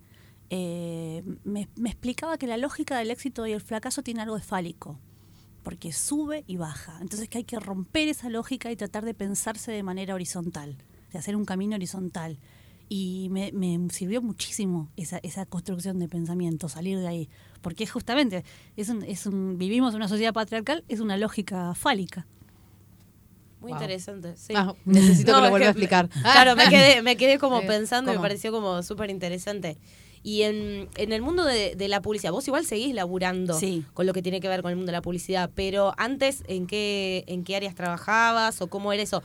eh, 0.50 1.22
me, 1.44 1.68
me 1.76 1.90
explicaba 1.90 2.36
que 2.38 2.46
la 2.46 2.56
lógica 2.56 2.98
del 2.98 3.10
éxito 3.10 3.46
y 3.46 3.52
el 3.52 3.60
fracaso 3.60 4.02
tiene 4.02 4.22
algo 4.22 4.36
de 4.36 4.42
fálico 4.42 4.98
porque 5.62 5.92
sube 5.92 6.44
y 6.46 6.58
baja 6.58 6.98
entonces 7.00 7.28
que 7.28 7.38
hay 7.38 7.44
que 7.44 7.58
romper 7.58 8.08
esa 8.08 8.28
lógica 8.28 8.70
y 8.70 8.76
tratar 8.76 9.04
de 9.04 9.14
pensarse 9.14 9.72
de 9.72 9.82
manera 9.82 10.14
horizontal 10.14 10.76
de 11.12 11.18
hacer 11.18 11.34
un 11.36 11.44
camino 11.46 11.76
horizontal 11.76 12.38
y 12.90 13.28
me, 13.30 13.50
me 13.52 13.78
sirvió 13.90 14.20
muchísimo 14.20 14.90
esa, 14.96 15.18
esa 15.22 15.46
construcción 15.46 15.98
de 15.98 16.06
pensamiento, 16.06 16.68
salir 16.68 16.98
de 16.98 17.08
ahí. 17.08 17.28
Porque 17.62 17.86
justamente 17.86 18.44
es 18.76 18.90
un, 18.90 19.02
es 19.04 19.24
un, 19.24 19.56
vivimos 19.56 19.94
en 19.94 19.96
una 19.96 20.08
sociedad 20.08 20.34
patriarcal, 20.34 20.84
es 20.88 21.00
una 21.00 21.16
lógica 21.16 21.74
fálica. 21.74 22.26
Muy 23.60 23.72
Wow. 23.72 23.80
interesante. 23.80 24.36
Sí. 24.36 24.52
Ah, 24.54 24.74
necesito 24.84 25.32
No, 25.32 25.38
que 25.38 25.44
lo 25.44 25.50
vuelva 25.50 25.68
a 25.68 25.72
me- 25.72 25.80
explicar. 25.80 26.10
Claro, 26.20 26.56
me 26.56 26.68
quedé, 26.68 27.00
me 27.00 27.16
quedé 27.16 27.38
como 27.38 27.62
pensando 27.66 28.12
y 28.12 28.16
me 28.16 28.20
pareció 28.20 28.52
como 28.52 28.82
súper 28.82 29.08
interesante. 29.08 29.78
Y 30.26 30.42
en, 30.42 30.88
en 30.96 31.12
el 31.12 31.20
mundo 31.20 31.44
de, 31.44 31.76
de 31.76 31.86
la 31.86 32.00
publicidad, 32.00 32.32
vos 32.32 32.48
igual 32.48 32.64
seguís 32.64 32.94
laburando 32.94 33.58
Sí. 33.58 33.84
con 33.92 34.06
lo 34.06 34.14
que 34.14 34.22
tiene 34.22 34.40
que 34.40 34.48
ver 34.48 34.62
con 34.62 34.70
el 34.70 34.76
mundo 34.76 34.90
de 34.90 34.96
la 34.96 35.02
publicidad, 35.02 35.50
pero 35.54 35.92
antes, 35.98 36.42
¿en 36.48 36.66
qué, 36.66 37.24
en 37.26 37.44
qué 37.44 37.56
áreas 37.56 37.74
trabajabas 37.74 38.62
o 38.62 38.68
cómo 38.68 38.90
era 38.94 39.02
eso? 39.02 39.22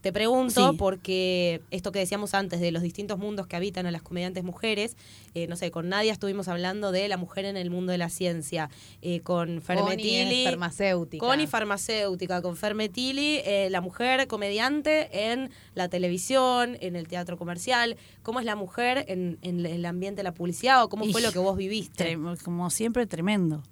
Te 0.00 0.12
pregunto 0.12 0.70
Sí. 0.72 0.76
porque 0.76 1.62
esto 1.70 1.90
que 1.90 1.98
decíamos 1.98 2.34
antes 2.34 2.60
de 2.60 2.70
los 2.70 2.82
distintos 2.82 3.18
mundos 3.18 3.46
que 3.46 3.56
habitan 3.56 3.86
a 3.86 3.90
las 3.90 4.02
comediantes 4.02 4.44
mujeres, 4.44 4.96
eh, 5.34 5.46
no 5.48 5.56
sé, 5.56 5.70
con 5.70 5.88
Nadia 5.88 6.12
estuvimos 6.12 6.48
hablando 6.48 6.92
de 6.92 7.08
la 7.08 7.16
mujer 7.16 7.44
en 7.44 7.56
el 7.56 7.70
mundo 7.70 7.92
de 7.92 7.98
la 7.98 8.08
ciencia, 8.08 8.68
eh, 9.02 9.20
con 9.20 9.62
Fermetili. 9.62 10.42
es 10.44 10.50
farmacéutica. 10.50 11.24
Connie 11.26 11.46
farmacéutica, 11.46 12.42
con 12.42 12.56
Fermetili, 12.56 13.40
eh, 13.44 13.68
la 13.70 13.80
mujer 13.80 14.26
comediante 14.28 15.30
en 15.32 15.50
la 15.74 15.88
televisión, 15.88 16.76
en 16.80 16.94
el 16.94 17.08
teatro 17.08 17.36
comercial. 17.36 17.96
¿Cómo 18.22 18.38
es 18.40 18.46
la 18.46 18.54
mujer 18.56 19.04
en, 19.08 19.38
en 19.42 19.64
el 19.66 19.84
ambiente 19.86 20.18
de 20.18 20.24
la 20.24 20.34
publicidad 20.34 20.84
o 20.84 20.88
cómo 20.88 21.04
fue 21.06 21.20
Y- 21.20 21.24
lo 21.24 21.32
que 21.32 21.38
vos 21.38 21.56
viviste? 21.56 22.16
Como 22.44 22.70
siempre, 22.70 23.06
tremendo. 23.06 23.62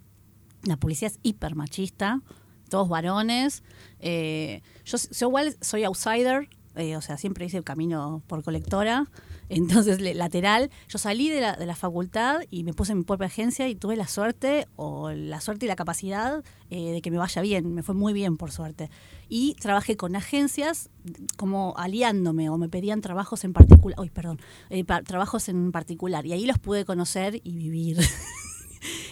La 0.64 0.76
policía 0.76 1.08
es 1.08 1.18
hiper 1.22 1.54
machista, 1.54 2.22
todos 2.74 2.88
varones. 2.88 3.62
Eh, 4.00 4.62
yo, 4.84 4.98
yo 4.98 5.28
igual 5.28 5.56
soy 5.60 5.84
outsider, 5.84 6.48
eh, 6.74 6.96
o 6.96 7.00
sea, 7.00 7.16
siempre 7.18 7.46
hice 7.46 7.56
el 7.58 7.62
camino 7.62 8.20
por 8.26 8.42
colectora, 8.42 9.06
entonces 9.48 10.00
le- 10.00 10.14
lateral. 10.14 10.70
Yo 10.88 10.98
salí 10.98 11.28
de 11.30 11.40
la, 11.40 11.52
de 11.54 11.66
la 11.66 11.76
facultad 11.76 12.40
y 12.50 12.64
me 12.64 12.72
puse 12.72 12.90
en 12.90 12.98
mi 12.98 13.04
propia 13.04 13.28
agencia 13.28 13.68
y 13.68 13.76
tuve 13.76 13.94
la 13.94 14.08
suerte, 14.08 14.66
o 14.74 15.12
la 15.12 15.40
suerte 15.40 15.66
y 15.66 15.68
la 15.68 15.76
capacidad 15.76 16.42
eh, 16.70 16.90
de 16.90 17.00
que 17.00 17.12
me 17.12 17.18
vaya 17.18 17.42
bien, 17.42 17.72
me 17.74 17.84
fue 17.84 17.94
muy 17.94 18.12
bien 18.12 18.36
por 18.36 18.50
suerte. 18.50 18.90
Y 19.28 19.54
trabajé 19.60 19.96
con 19.96 20.16
agencias 20.16 20.90
como 21.36 21.74
aliándome 21.76 22.50
o 22.50 22.58
me 22.58 22.68
pedían 22.68 23.00
trabajos 23.02 23.44
en 23.44 23.52
particular, 23.52 24.00
uy, 24.00 24.10
perdón, 24.10 24.40
eh, 24.70 24.82
pa- 24.84 25.02
trabajos 25.02 25.48
en 25.48 25.70
particular 25.70 26.26
y 26.26 26.32
ahí 26.32 26.44
los 26.44 26.58
pude 26.58 26.84
conocer 26.84 27.40
y 27.44 27.56
vivir. 27.56 27.98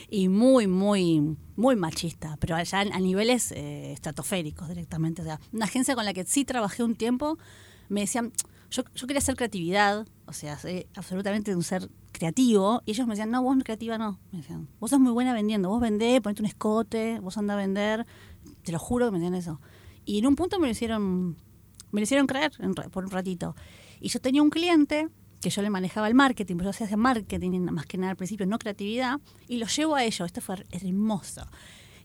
y 0.09 0.29
muy, 0.29 0.67
muy, 0.67 1.37
muy 1.57 1.77
machista, 1.77 2.37
pero 2.41 2.57
allá 2.57 2.81
a 2.81 3.01
niveles 3.01 3.53
eh, 3.53 3.93
estratosféricos 3.93 4.69
directamente. 4.69 5.23
O 5.23 5.25
sea, 5.25 5.41
una 5.53 5.67
agencia 5.67 5.95
con 5.95 6.05
la 6.05 6.13
que 6.13 6.25
sí 6.25 6.45
trabajé 6.45 6.83
un 6.83 6.95
tiempo, 6.95 7.39
me 7.89 8.01
decían, 8.03 8.33
yo, 8.71 8.83
yo 8.95 9.07
quería 9.07 9.19
hacer 9.19 9.37
creatividad, 9.37 10.07
o 10.27 10.33
sea, 10.33 10.59
soy 10.59 10.87
absolutamente 10.95 11.55
un 11.55 11.63
ser 11.63 11.91
creativo, 12.13 12.83
y 12.87 12.93
ellos 12.93 13.07
me 13.07 13.15
decían, 13.15 13.31
no, 13.31 13.43
vos 13.43 13.57
creativa 13.63 13.99
no. 13.99 14.19
Me 14.31 14.39
decían, 14.39 14.69
vos 14.81 14.91
sos 14.91 15.01
muy 15.01 15.13
buena 15.13 15.35
vendiendo, 15.35 15.69
vos 15.69 15.81
vendés, 15.81 16.21
ponete 16.21 16.43
un 16.43 16.47
escote, 16.47 17.21
vos 17.21 17.37
anda 17.37 17.55
a 17.55 17.57
vender, 17.57 18.07
te 18.63 18.73
lo 18.73 18.79
juro 18.79 19.07
que 19.07 19.13
me 19.13 19.19
decían 19.19 19.35
eso. 19.35 19.61
Y 20.05 20.19
en 20.19 20.27
un 20.27 20.37
punto 20.37 20.59
me 20.59 20.67
lo 20.67 20.73
hicieron, 20.73 21.37
me 21.91 22.01
lo 22.01 22.03
hicieron 22.03 22.27
creer 22.27 22.53
en 22.59 22.75
por 22.75 23.05
un 23.05 23.11
ratito. 23.11 23.55
Y 24.01 24.09
yo 24.09 24.21
tenía 24.21 24.43
un 24.43 24.51
cliente 24.51 25.09
que 25.43 25.51
yo 25.51 25.61
le 25.61 25.71
manejaba 25.71 26.09
el 26.09 26.15
marketing, 26.15 26.57
pero 26.57 26.73
yo 26.73 26.85
hacía 26.85 26.97
marketing 26.97 27.61
más 27.71 27.87
que 27.87 27.99
nada 27.99 28.13
al 28.13 28.17
principio, 28.17 28.47
no 28.47 28.59
creatividad, 28.59 29.21
y 29.49 29.59
lo 29.59 29.67
llevo 29.67 29.95
a 29.97 30.05
ello. 30.05 30.25
Esto 30.25 30.41
fue 30.41 30.65
hermoso. 30.71 31.47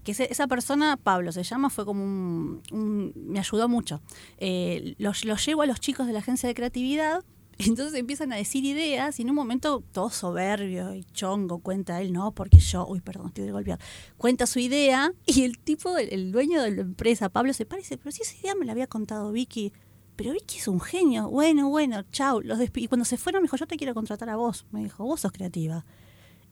Que 0.03 0.12
esa 0.12 0.48
persona, 0.48 0.98
Pablo 0.98 1.32
se 1.32 1.44
llama, 1.44 1.70
fue 1.70 1.86
como 1.86 2.03
un. 2.03 3.13
me 3.15 3.39
ayudó 3.39 3.70
mucho. 3.70 4.01
Eh, 4.38 4.96
los 4.98 5.46
llevo 5.46 5.62
a 5.62 5.65
los 5.65 5.79
chicos 5.79 6.08
de 6.08 6.13
la 6.13 6.20
agencia 6.20 6.48
de 6.48 6.56
creatividad 6.56 7.24
Entonces 7.60 8.00
empiezan 8.00 8.32
a 8.34 8.36
decir 8.36 8.63
ideas 8.65 9.20
y 9.20 9.24
en 9.24 9.29
un 9.29 9.36
momento 9.36 9.84
todo 9.91 10.10
soberbio 10.10 10.94
y 10.94 11.03
chongo 11.06 11.60
cuenta 11.60 12.00
él, 12.01 12.13
no, 12.13 12.32
porque 12.32 12.60
yo, 12.60 12.86
uy, 12.88 13.01
perdón, 13.01 13.27
estoy 13.27 13.46
de 13.46 13.51
golpear, 13.51 13.79
cuenta 14.17 14.46
su 14.46 14.60
idea 14.60 15.12
y 15.25 15.44
el 15.44 15.58
tipo, 15.58 15.98
el, 15.98 16.13
el 16.13 16.32
dueño 16.32 16.62
de 16.62 16.72
la 16.72 16.82
empresa, 16.82 17.29
Pablo, 17.29 17.53
se 17.53 17.65
parece, 17.65 17.98
pero 17.98 18.12
si 18.12 18.22
esa 18.22 18.36
idea 18.38 18.56
me 18.56 18.65
la 18.65 18.74
había 18.74 18.88
contado 18.88 19.32
Vicky, 19.32 19.74
pero 20.18 20.34
Vicky 20.34 20.58
es 20.58 20.68
un 20.68 20.82
genio, 20.82 21.30
bueno, 21.30 21.70
bueno, 21.70 22.04
chau, 22.12 22.42
los 22.42 22.60
y 22.76 22.88
cuando 22.90 23.06
se 23.06 23.16
fueron 23.18 23.42
me 23.42 23.46
dijo, 23.46 23.56
yo 23.56 23.66
te 23.68 23.78
quiero 23.78 23.94
contratar 23.94 24.30
a 24.30 24.36
vos, 24.36 24.66
me 24.72 24.84
dijo, 24.84 25.06
vos 25.06 25.22
sos 25.22 25.32
creativa. 25.32 25.86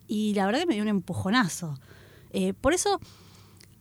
Y 0.07 0.33
la 0.35 0.45
verdad 0.45 0.61
que 0.61 0.65
me 0.67 0.75
dio 0.75 0.83
un 0.83 0.89
empujonazo. 0.89 1.77
Eh, 2.31 2.53
por 2.53 2.73
eso, 2.73 2.99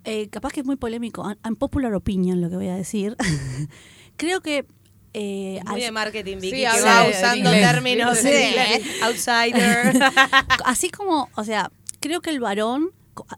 eh, 0.05 0.29
capaz 0.31 0.53
que 0.53 0.61
es 0.61 0.67
muy 0.67 0.77
polémico, 0.77 1.23
un- 1.23 1.39
unpopular 1.47 1.95
opinion 1.95 2.41
lo 2.41 2.51
que 2.51 2.57
voy 2.57 2.69
a 2.69 2.75
decir, 2.77 3.17
creo 4.17 4.41
que... 4.41 4.67
eh, 5.13 5.61
Muy 5.67 5.75
al- 5.75 5.81
de 5.81 5.93
marketing, 5.93 6.37
Vicky, 6.39 6.57
Sí, 6.57 6.63
que 6.75 6.83
va 6.83 7.09
usando 7.09 7.51
de 7.51 7.61
términos 7.61 8.19
Sí. 8.19 8.29
de 8.29 8.83
outsider. 9.05 10.01
así 10.65 10.89
como, 10.91 11.29
o 11.37 11.45
sea, 11.45 11.71
creo 12.01 12.21
que 12.21 12.31
el 12.31 12.41
varón 12.41 12.91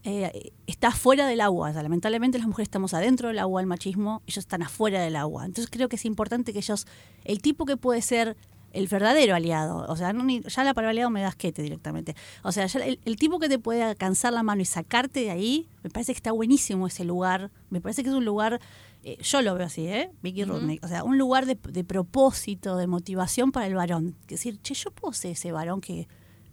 eh, 0.04 0.52
está 0.66 0.90
fuera 0.90 1.26
del 1.26 1.40
agua. 1.40 1.70
O 1.70 1.72
sea, 1.72 1.82
lamentablemente 1.82 2.38
las 2.38 2.46
mujeres 2.46 2.66
estamos 2.66 2.94
adentro 2.94 3.28
del 3.28 3.38
agua, 3.38 3.60
el 3.60 3.66
machismo, 3.66 4.22
ellos 4.26 4.38
están 4.38 4.62
afuera 4.62 5.00
del 5.02 5.16
agua. 5.16 5.44
Entonces 5.44 5.68
creo 5.70 5.88
que 5.88 5.96
es 5.96 6.04
importante 6.04 6.52
que 6.52 6.58
ellos, 6.60 6.86
el 7.24 7.40
tipo 7.40 7.64
que 7.66 7.76
puede 7.76 8.02
ser 8.02 8.36
el 8.72 8.88
verdadero 8.88 9.34
aliado, 9.34 9.86
o 9.88 9.96
sea, 9.96 10.12
no 10.12 10.22
ni- 10.22 10.42
ya 10.42 10.62
la 10.62 10.74
palabra 10.74 10.90
aliado 10.90 11.08
me 11.08 11.22
da 11.22 11.28
asquete 11.28 11.62
directamente. 11.62 12.14
O 12.42 12.52
sea, 12.52 12.66
ya 12.66 12.80
el, 12.84 13.00
el 13.06 13.16
tipo 13.16 13.38
que 13.38 13.48
te 13.48 13.58
puede 13.58 13.82
alcanzar 13.82 14.34
la 14.34 14.42
mano 14.42 14.60
y 14.60 14.66
sacarte 14.66 15.20
de 15.20 15.30
ahí, 15.30 15.66
me 15.82 15.88
parece 15.88 16.12
que 16.12 16.18
está 16.18 16.32
buenísimo 16.32 16.86
ese 16.86 17.04
lugar. 17.04 17.50
Me 17.70 17.80
parece 17.80 18.02
que 18.02 18.10
es 18.10 18.14
un 18.14 18.26
lugar, 18.26 18.60
eh, 19.02 19.16
yo 19.22 19.40
lo 19.40 19.54
veo 19.54 19.66
así, 19.66 19.86
¿eh? 19.86 20.10
Vicky 20.20 20.44
Rudnick. 20.44 20.84
O 20.84 20.88
sea, 20.88 21.04
un 21.04 21.16
lugar 21.16 21.46
de, 21.46 21.54
de 21.54 21.84
propósito, 21.84 22.76
de 22.76 22.86
motivación 22.86 23.50
para 23.50 23.66
el 23.66 23.74
varón. 23.76 24.14
Es 24.22 24.26
decir, 24.26 24.60
che, 24.60 24.74
yo 24.74 24.90
puedo 24.90 25.14
ser 25.14 25.30
ese 25.30 25.52
varón 25.52 25.80
que, 25.80 26.06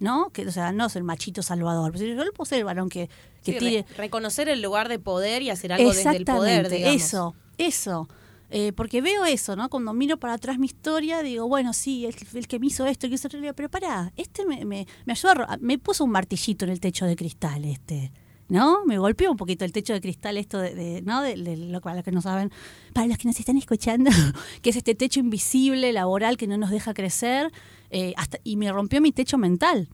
¿no? 0.03 0.29
Que, 0.31 0.45
o 0.45 0.51
sea, 0.51 0.71
no 0.73 0.85
es 0.87 0.95
el 0.95 1.03
machito 1.03 1.41
salvador, 1.41 1.91
pero 1.93 2.05
yo 2.25 2.33
puedo 2.33 2.45
ser 2.47 2.59
el 2.59 2.65
varón 2.65 2.89
que, 2.89 3.07
que 3.43 3.53
Sí, 3.53 3.57
tire. 3.57 3.85
re- 3.89 3.95
reconocer 3.97 4.49
el 4.49 4.61
lugar 4.61 4.89
de 4.89 4.99
poder 4.99 5.41
y 5.41 5.49
hacer 5.49 5.71
algo 5.73 5.91
desde 5.93 6.15
el 6.17 6.25
poder, 6.25 6.69
digamos. 6.69 6.95
Eso, 7.01 7.35
eso. 7.57 8.07
Eh, 8.55 8.71
porque 8.73 9.01
veo 9.01 9.25
eso, 9.25 9.55
¿no? 9.55 9.67
Cuando 9.69 9.93
miro 9.93 10.17
para 10.17 10.33
atrás 10.33 10.59
mi 10.59 10.67
historia, 10.67 11.23
digo, 11.23 11.47
bueno, 11.47 11.73
sí, 11.73 12.05
el, 12.05 12.15
el 12.35 12.47
que 12.47 12.59
me 12.59 12.67
hizo 12.67 12.85
esto, 12.85 13.07
el 13.07 13.11
que 13.11 13.15
hizo 13.15 13.27
aquello, 13.27 13.53
pero 13.55 13.69
pará, 13.69 14.11
este 14.15 14.45
me, 14.45 14.63
me, 14.65 14.85
me 15.05 15.13
ayudó 15.13 15.31
a 15.47 15.57
me 15.59 15.79
puso 15.79 16.03
un 16.03 16.11
martillito 16.11 16.65
en 16.65 16.71
el 16.71 16.79
techo 16.79 17.05
de 17.05 17.15
cristal, 17.15 17.65
este. 17.65 18.11
¿No? 18.49 18.83
Me 18.85 18.99
golpeó 18.99 19.31
un 19.31 19.37
poquito 19.37 19.63
el 19.65 19.71
techo 19.71 19.93
de 19.93 20.01
cristal, 20.01 20.37
esto 20.37 20.59
de, 20.59 20.75
de- 20.75 21.01
¿no? 21.01 21.21
De, 21.23 21.35
de 21.37 21.55
lo, 21.57 21.79
para 21.81 21.95
los 21.95 22.03
que 22.03 22.11
no 22.11 22.21
saben, 22.21 22.51
para 22.93 23.07
los 23.07 23.17
que 23.17 23.27
nos 23.27 23.39
están 23.39 23.57
escuchando, 23.57 24.11
que 24.61 24.69
es 24.69 24.75
este 24.75 24.93
techo 24.93 25.21
invisible, 25.21 25.91
laboral, 25.93 26.35
que 26.37 26.45
no 26.45 26.57
nos 26.57 26.69
deja 26.69 26.93
crecer, 26.93 27.51
eh, 27.93 28.13
hasta, 28.17 28.39
y 28.43 28.57
me 28.57 28.71
rompió 28.71 28.99
mi 29.01 29.11
techo 29.11 29.37
mental 29.37 29.87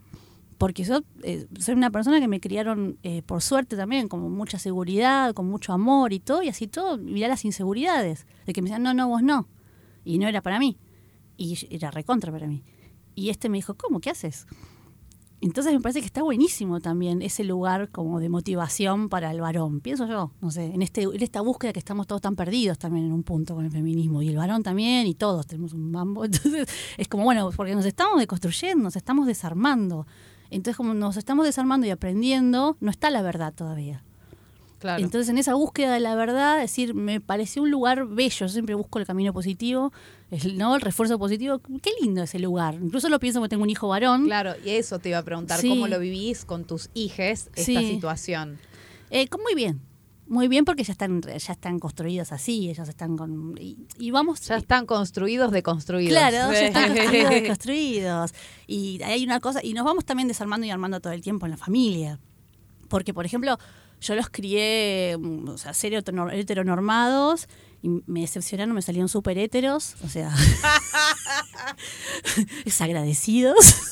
porque 0.58 0.84
yo 0.84 1.02
eh, 1.24 1.48
soy 1.58 1.76
una 1.76 1.90
persona 1.90 2.20
que 2.20 2.28
me 2.28 2.40
criaron, 2.42 2.98
eh, 3.04 3.22
por 3.22 3.42
suerte 3.42 3.78
también, 3.78 4.10
con 4.10 4.30
mucha 4.32 4.60
seguridad, 4.60 5.34
con 5.34 5.50
mucho 5.50 5.72
amor 5.72 6.12
y 6.12 6.20
todo, 6.20 6.44
y 6.44 6.50
así 6.50 6.68
todo, 6.68 6.98
mirá 6.98 7.30
las 7.30 7.46
inseguridades, 7.46 8.28
de 8.46 8.54
que 8.54 8.62
me 8.62 8.68
decían, 8.68 8.84
no, 8.84 8.94
no, 8.94 9.08
vos 9.08 9.24
no, 9.24 9.48
y 10.04 10.18
no 10.18 10.28
era 10.28 10.42
para 10.42 10.60
mí, 10.60 10.78
y 11.38 11.58
era 11.70 11.92
recontra 11.92 12.30
para 12.30 12.46
mí. 12.46 12.64
Y 13.16 13.30
este 13.30 13.48
me 13.48 13.58
dijo, 13.58 13.76
¿cómo? 13.76 14.02
¿Qué 14.02 14.10
haces? 14.10 14.48
Entonces 15.42 15.72
me 15.72 15.80
parece 15.80 16.02
que 16.02 16.06
está 16.06 16.22
buenísimo 16.22 16.82
también 16.82 17.22
ese 17.22 17.46
lugar 17.46 17.90
como 17.90 18.20
de 18.20 18.28
motivación 18.28 19.08
para 19.08 19.32
el 19.32 19.40
varón, 19.40 19.80
pienso 19.80 20.06
yo, 20.06 20.32
no 20.42 20.52
sé, 20.52 20.66
en, 20.66 20.82
este, 20.82 21.04
en 21.04 21.24
esta 21.24 21.40
búsqueda 21.40 21.72
que 21.72 21.80
estamos 21.80 22.08
todos 22.08 22.22
tan 22.22 22.36
perdidos 22.36 22.78
también 22.78 23.06
en 23.06 23.14
un 23.14 23.24
punto 23.24 23.56
con 23.56 23.64
el 23.64 23.72
feminismo, 23.72 24.22
y 24.22 24.28
el 24.28 24.36
varón 24.36 24.64
también, 24.64 25.08
y 25.08 25.16
todos 25.16 25.48
tenemos 25.48 25.72
un 25.74 25.92
mambo, 25.92 26.26
entonces 26.26 26.68
es 26.98 27.08
como, 27.08 27.24
bueno, 27.24 27.52
porque 27.56 27.74
nos 27.74 27.86
estamos 27.86 28.20
deconstruyendo, 28.20 28.84
nos 28.84 28.96
estamos 28.96 29.28
desarmando. 29.28 30.06
Entonces, 30.52 30.76
como 30.76 30.94
nos 30.94 31.16
estamos 31.16 31.46
desarmando 31.46 31.86
y 31.86 31.92
aprendiendo, 31.92 32.76
no 32.80 32.92
está 32.92 33.10
la 33.12 33.22
verdad 33.22 33.54
todavía. 33.54 34.04
Claro. 34.80 35.04
Entonces, 35.04 35.30
en 35.30 35.38
esa 35.38 35.54
búsqueda 35.54 35.94
de 35.94 36.00
la 36.00 36.16
verdad, 36.16 36.58
es 36.58 36.72
decir, 36.72 36.96
me 36.96 37.22
pareció 37.22 37.62
un 37.62 37.70
lugar 37.70 38.08
bello. 38.08 38.48
Yo 38.48 38.50
siempre 38.50 38.76
busco 38.76 38.98
el 38.98 39.06
camino 39.06 39.34
positivo, 39.34 39.92
el, 40.32 40.58
¿no? 40.58 40.76
el 40.76 40.82
refuerzo 40.82 41.18
positivo. 41.20 41.60
Qué 41.82 41.92
lindo 42.02 42.24
ese 42.24 42.40
lugar. 42.40 42.76
Incluso 42.76 43.10
lo 43.10 43.20
pienso 43.20 43.40
porque 43.40 43.50
tengo 43.50 43.64
un 43.64 43.70
hijo 43.70 43.88
varón. 43.88 44.26
Claro, 44.26 44.54
y 44.64 44.70
eso 44.72 45.00
te 45.00 45.10
iba 45.10 45.18
a 45.18 45.24
preguntar, 45.24 45.60
Sí. 45.60 45.70
¿cómo 45.70 45.88
lo 45.88 46.00
vivís 46.00 46.46
con 46.46 46.66
tus 46.66 46.90
hijes 46.94 47.50
esta 47.56 47.64
Sí. 47.64 47.76
situación? 47.88 48.60
Eh, 49.10 49.28
muy 49.44 49.56
bien. 49.56 49.82
Muy 50.28 50.48
bien 50.48 50.64
porque 50.64 50.84
ya 50.84 50.92
están, 50.92 51.22
ya 51.24 51.54
están 51.54 51.80
construidos 51.80 52.32
así, 52.32 52.70
ellos 52.70 52.88
están 52.88 53.18
con... 53.18 53.56
Y, 53.60 53.78
y 53.98 54.12
vamos... 54.12 54.42
Ya 54.42 54.58
están 54.58 54.86
construidos, 54.86 55.52
deconstruidos. 55.52 56.12
Claro, 56.12 56.54
ya 56.54 56.68
están 56.68 56.90
construidos, 56.96 57.30
desconstruidos. 57.32 58.34
Y 58.68 59.02
hay 59.02 59.24
una 59.24 59.40
cosa, 59.40 59.62
y 59.64 59.74
nos 59.74 59.86
vamos 59.86 60.06
también 60.06 60.28
desarmando 60.28 60.68
y 60.68 60.70
armando 60.70 61.00
todo 61.00 61.14
el 61.14 61.22
tiempo 61.22 61.48
en 61.48 61.52
la 61.54 61.58
familia. 61.58 62.20
Porque, 62.90 63.12
por 63.12 63.26
ejemplo, 63.26 63.58
yo 64.02 64.14
los 64.16 64.30
crié, 64.30 65.18
mm, 65.20 65.50
o 65.50 65.58
sea, 65.58 65.74
ser 65.74 65.94
heterono- 65.94 66.32
heteronormados, 66.32 67.48
y 67.82 67.90
me 68.08 68.22
decepcionaron, 68.22 68.76
me 68.76 68.82
salieron 68.82 69.10
súper 69.10 69.38
héteros, 69.38 69.96
o 70.04 70.10
sea, 70.10 70.34
desagradecidos. 72.66 73.90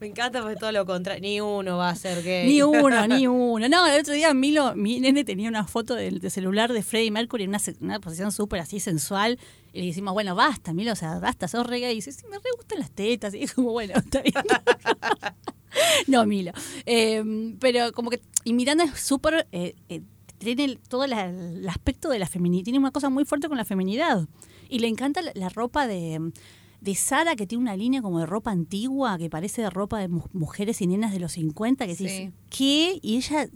Me 0.00 0.06
encanta 0.06 0.40
porque 0.40 0.56
todo 0.56 0.72
lo 0.72 0.86
contrario. 0.86 1.22
Ni 1.22 1.40
uno 1.40 1.76
va 1.76 1.90
a 1.90 1.94
ser 1.94 2.22
gay. 2.22 2.48
Ni 2.48 2.62
uno, 2.62 3.06
ni 3.06 3.26
uno. 3.26 3.68
No, 3.68 3.86
el 3.86 4.00
otro 4.00 4.14
día 4.14 4.32
Milo, 4.34 4.74
mi 4.74 5.00
nene 5.00 5.24
tenía 5.24 5.48
una 5.48 5.66
foto 5.66 5.94
del 5.94 6.20
de 6.20 6.30
celular 6.30 6.72
de 6.72 6.82
Freddie 6.82 7.10
Mercury 7.10 7.44
en 7.44 7.56
una, 7.80 8.00
posición 8.00 8.32
súper 8.32 8.60
así 8.60 8.80
sensual. 8.80 9.38
Y 9.72 9.80
le 9.80 9.86
decimos, 9.86 10.14
bueno, 10.14 10.34
basta, 10.34 10.72
Milo, 10.72 10.92
o 10.92 10.96
sea, 10.96 11.18
basta, 11.18 11.48
sos 11.48 11.66
re 11.66 11.80
gay. 11.80 11.92
Y 11.92 11.96
dice, 11.96 12.12
sí, 12.12 12.24
me 12.30 12.36
re 12.36 12.50
gustan 12.56 12.80
las 12.80 12.90
tetas. 12.90 13.34
Y 13.34 13.42
es 13.42 13.52
como, 13.52 13.72
bueno, 13.72 13.94
está 13.96 14.22
bien. 14.22 14.34
no, 16.08 16.26
Milo. 16.26 16.52
Eh, 16.86 17.22
pero 17.60 17.92
como 17.92 18.10
que, 18.10 18.20
y 18.44 18.52
Miranda 18.52 18.84
es 18.84 19.00
súper, 19.00 19.46
eh, 19.52 19.74
eh, 19.88 20.02
tiene 20.40 20.76
todo 20.88 21.06
la- 21.06 21.26
el 21.28 21.68
aspecto 21.68 22.08
de 22.08 22.18
la 22.18 22.26
feminidad, 22.26 22.64
tiene 22.64 22.78
una 22.78 22.90
cosa 22.90 23.10
muy 23.10 23.24
fuerte 23.24 23.48
con 23.48 23.56
la 23.56 23.64
feminidad. 23.64 24.26
Y 24.68 24.78
le 24.80 24.88
encanta 24.88 25.22
la, 25.22 25.32
la 25.34 25.48
ropa 25.48 25.86
de, 25.86 26.32
de 26.80 26.94
Sara, 26.94 27.36
que 27.36 27.46
tiene 27.46 27.62
una 27.62 27.76
línea 27.76 28.02
como 28.02 28.20
de 28.20 28.26
ropa 28.26 28.50
antigua, 28.50 29.18
que 29.18 29.28
parece 29.30 29.62
de 29.62 29.70
ropa 29.70 29.98
de 29.98 30.08
mu- 30.08 30.24
mujeres 30.32 30.80
y 30.80 30.86
nenas 30.86 31.12
de 31.12 31.20
los 31.20 31.32
50, 31.32 31.86
que 31.86 31.94
Sí. 31.94 32.04
dices, 32.04 32.32
¿qué? 32.50 32.98
Y 33.02 33.16
ella 33.16 33.48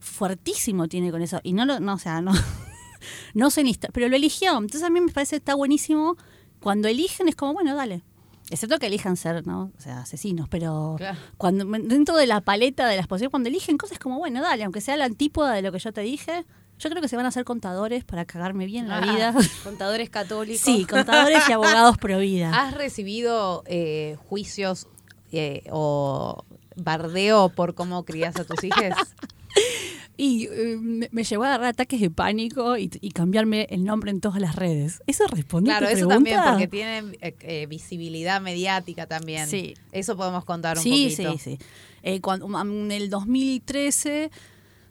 fuertísimo 0.00 0.88
tiene 0.88 1.10
con 1.10 1.22
eso. 1.22 1.40
Y 1.42 1.52
no 1.52 1.64
lo, 1.64 1.80
no, 1.80 1.94
o 1.94 1.98
sea, 1.98 2.20
no, 2.20 2.32
no 3.34 3.48
ni 3.62 3.70
está- 3.70 3.88
pero 3.92 4.08
lo 4.08 4.16
eligió. 4.16 4.52
Entonces 4.52 4.82
a 4.82 4.90
mí 4.90 5.00
me 5.00 5.12
parece 5.12 5.30
que 5.30 5.38
está 5.38 5.54
buenísimo. 5.54 6.16
Cuando 6.60 6.88
eligen 6.88 7.28
es 7.28 7.36
como, 7.36 7.52
bueno, 7.54 7.74
dale. 7.74 8.02
Excepto 8.50 8.78
que 8.78 8.86
elijan 8.86 9.16
ser, 9.16 9.46
¿no? 9.46 9.70
O 9.76 9.80
sea, 9.80 10.00
asesinos, 10.00 10.48
pero 10.48 10.94
Claro. 10.96 11.18
cuando 11.36 11.64
dentro 11.66 12.16
de 12.16 12.26
la 12.26 12.40
paleta 12.40 12.86
de 12.88 12.96
las 12.96 13.06
posiciones, 13.06 13.30
cuando 13.30 13.48
eligen 13.50 13.76
cosas 13.76 13.98
como, 13.98 14.18
bueno, 14.18 14.40
dale, 14.40 14.64
aunque 14.64 14.80
sea 14.80 14.96
la 14.96 15.04
antípoda 15.04 15.52
de 15.52 15.60
lo 15.62 15.70
que 15.72 15.78
yo 15.78 15.92
te 15.92 16.00
dije, 16.00 16.46
yo 16.78 16.88
creo 16.90 17.02
que 17.02 17.08
se 17.08 17.16
van 17.16 17.26
a 17.26 17.28
hacer 17.28 17.44
contadores 17.44 18.04
para 18.04 18.24
cagarme 18.24 18.64
bien 18.64 18.88
la 18.88 18.98
Ah. 18.98 19.00
vida. 19.00 19.34
Contadores 19.64 20.08
católicos. 20.10 20.62
Sí, 20.62 20.86
contadores 20.86 21.42
y 21.48 21.52
abogados 21.52 21.98
pro 21.98 22.18
vida. 22.20 22.50
¿Has 22.54 22.72
recibido 22.74 23.64
eh, 23.66 24.16
juicios 24.28 24.86
eh, 25.32 25.64
o 25.70 26.44
bardeo 26.76 27.50
por 27.50 27.74
cómo 27.74 28.04
crías 28.04 28.36
a 28.36 28.44
tus 28.44 28.62
hijos? 28.64 28.78
Y 30.20 30.46
eh, 30.50 30.76
me, 30.80 31.08
me 31.12 31.22
llevó 31.22 31.44
a 31.44 31.46
agarrar 31.46 31.68
ataques 31.68 32.00
de 32.00 32.10
pánico 32.10 32.76
y, 32.76 32.90
y 33.00 33.12
cambiarme 33.12 33.68
el 33.70 33.84
nombre 33.84 34.10
en 34.10 34.20
todas 34.20 34.40
las 34.40 34.56
redes. 34.56 35.00
¿Eso 35.06 35.26
responde 35.28 35.70
a 35.70 35.78
Claro, 35.78 35.92
tu 35.92 35.96
eso 35.98 36.08
pregunta? 36.08 36.30
también, 36.30 36.52
porque 36.52 36.68
tienen 36.68 37.16
eh, 37.20 37.34
eh, 37.40 37.66
visibilidad 37.66 38.40
mediática 38.42 39.06
también. 39.06 39.46
Sí. 39.46 39.74
Eso 39.92 40.16
podemos 40.16 40.44
contar 40.44 40.76
un 40.76 40.82
sí, 40.82 41.14
poquito. 41.14 41.32
Sí, 41.38 41.38
sí, 41.38 41.58
eh, 42.02 42.20
cuando, 42.20 42.46
En 42.60 42.90
el 42.90 43.10
2013 43.10 44.30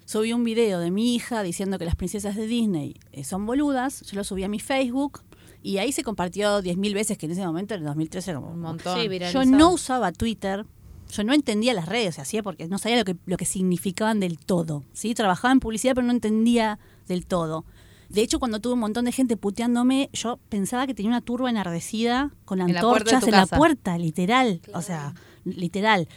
subí 0.06 0.32
un 0.32 0.46
video 0.46 0.80
de 0.80 0.92
mi 0.92 1.16
hija 1.16 1.44
diciendo 1.44 1.78
que 1.78 1.84
las 1.84 1.96
princesas 1.96 2.36
de 2.38 2.48
Disney 2.48 2.96
eh, 3.12 3.26
son 3.26 3.46
boludas. 3.46 4.02
Yo 4.04 4.16
lo 4.16 4.24
subí 4.24 4.44
a 4.46 4.48
mi 4.48 4.60
Facebook 4.60 5.22
y 5.62 5.80
ahí 5.80 5.92
se 5.92 6.04
compartió 6.04 6.62
10.000 6.62 6.94
veces, 6.94 7.18
que 7.18 7.26
en 7.26 7.34
ese 7.34 7.46
momento, 7.46 7.74
en 7.74 7.82
el 7.82 7.88
2013, 7.88 8.34
como 8.36 8.52
Un 8.52 8.62
montón. 8.62 8.98
Sí. 8.98 9.10
Yo 9.34 9.44
no 9.44 9.72
usaba 9.74 10.14
Twitter. 10.14 10.66
Yo 11.12 11.24
no 11.24 11.34
entendía 11.34 11.74
las 11.74 11.88
redes, 11.88 12.20
hacía 12.20 12.44
porque 12.44 12.68
no 12.68 12.78
sabía 12.78 12.98
lo 12.98 13.06
que, 13.06 13.16
lo 13.26 13.38
que 13.38 13.46
significaban 13.46 14.20
del 14.20 14.38
todo. 14.38 14.84
¿sí? 14.94 15.14
Trabajaba 15.14 15.52
en 15.52 15.60
publicidad, 15.60 15.96
pero 15.96 16.06
no 16.06 16.14
entendía 16.14 16.80
del 17.08 17.26
todo. 17.26 17.66
De 18.10 18.22
hecho, 18.22 18.40
cuando 18.40 18.60
tuve 18.60 18.74
un 18.74 18.80
montón 18.80 19.06
de 19.06 19.12
gente 19.12 19.36
puteándome, 19.36 20.10
yo 20.14 20.40
pensaba 20.50 20.88
que 20.88 20.94
tenía 20.94 21.10
una 21.10 21.22
turba 21.22 21.50
enardecida 21.50 22.32
con 22.46 22.62
En 22.62 22.74
la 22.74 22.82
puerta 22.82 23.18
antorchas 23.18 23.24
en 23.28 23.32
la 23.32 23.46
puerta, 23.46 23.98
literal. 23.98 24.62
O 24.74 24.82
sea, 24.82 25.14
literal. 25.44 26.08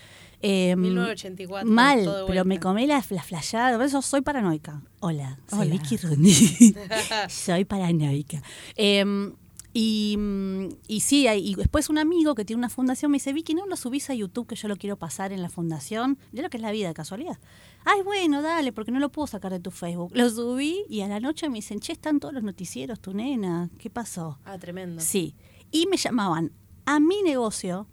Eh, 0.42 0.74
1984. 0.76 1.68
Mal, 1.68 2.04
todo 2.04 2.20
de 2.20 2.26
pero 2.26 2.44
me 2.44 2.58
comí 2.60 2.86
la, 2.86 3.04
la 3.10 3.22
flayada. 3.22 3.76
Por 3.76 3.86
eso 3.86 4.02
soy 4.02 4.22
paranoica. 4.22 4.82
Hola, 5.00 5.38
soy 5.48 5.60
Hola. 5.60 5.70
Vicky 5.72 5.98
soy 7.28 7.64
paranoica. 7.64 8.42
Eh, 8.76 9.32
y, 9.72 10.16
mm, 10.18 10.68
y 10.88 11.00
sí, 11.00 11.26
y 11.28 11.54
después 11.54 11.88
un 11.88 11.98
amigo 11.98 12.34
que 12.34 12.44
tiene 12.44 12.58
una 12.58 12.68
fundación 12.68 13.10
me 13.10 13.16
dice, 13.16 13.32
Vicky, 13.32 13.54
¿no 13.54 13.66
lo 13.66 13.76
subís 13.76 14.10
a 14.10 14.14
YouTube 14.14 14.46
que 14.46 14.56
yo 14.56 14.68
lo 14.68 14.76
quiero 14.76 14.96
pasar 14.96 15.32
en 15.32 15.42
la 15.42 15.48
fundación? 15.48 16.18
Ya 16.32 16.42
lo 16.42 16.50
que 16.50 16.56
es 16.56 16.62
la 16.62 16.72
vida, 16.72 16.92
casualidad. 16.92 17.38
Ay, 17.84 18.02
bueno, 18.02 18.42
dale, 18.42 18.72
porque 18.72 18.90
no 18.90 18.98
lo 18.98 19.12
puedo 19.12 19.26
sacar 19.26 19.52
de 19.52 19.60
tu 19.60 19.70
Facebook. 19.70 20.10
Lo 20.14 20.28
subí 20.28 20.84
y 20.88 21.02
a 21.02 21.08
la 21.08 21.20
noche 21.20 21.48
me 21.48 21.56
dicen, 21.56 21.80
che, 21.80 21.92
están 21.92 22.18
todos 22.18 22.34
los 22.34 22.42
noticieros, 22.42 23.00
tu 23.00 23.14
nena, 23.14 23.70
¿qué 23.78 23.90
pasó? 23.90 24.38
Ah, 24.44 24.58
tremendo. 24.58 25.00
Sí. 25.00 25.36
Y 25.70 25.86
me 25.86 25.96
llamaban 25.96 26.52
a 26.84 26.98
mi 26.98 27.22
negocio 27.22 27.86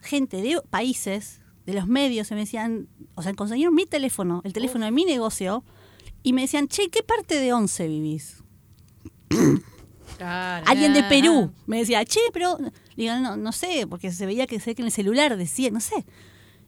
gente 0.00 0.40
de 0.42 0.60
países, 0.70 1.40
de 1.66 1.74
los 1.74 1.86
medios, 1.86 2.30
y 2.30 2.34
me 2.34 2.40
decían, 2.40 2.88
o 3.14 3.22
sea, 3.22 3.34
conseguyeron 3.34 3.74
mi 3.74 3.86
teléfono, 3.86 4.40
el 4.44 4.52
teléfono 4.52 4.84
de 4.84 4.90
mi 4.90 5.04
negocio, 5.04 5.64
y 6.22 6.32
me 6.32 6.42
decían, 6.42 6.68
che, 6.68 6.90
¿qué 6.90 7.02
parte 7.02 7.38
de 7.38 7.52
once 7.52 7.86
vivís? 7.88 8.42
Alguien 10.20 10.94
de 10.94 11.02
Perú 11.04 11.52
me 11.66 11.78
decía, 11.78 12.04
che, 12.04 12.20
pero 12.32 12.58
digo, 12.96 13.14
no, 13.16 13.36
no 13.36 13.52
sé, 13.52 13.86
porque 13.88 14.12
se 14.12 14.26
veía 14.26 14.46
que 14.46 14.60
sé 14.60 14.74
que 14.74 14.82
en 14.82 14.86
el 14.86 14.92
celular 14.92 15.36
decía, 15.36 15.70
no 15.70 15.80
sé. 15.80 16.04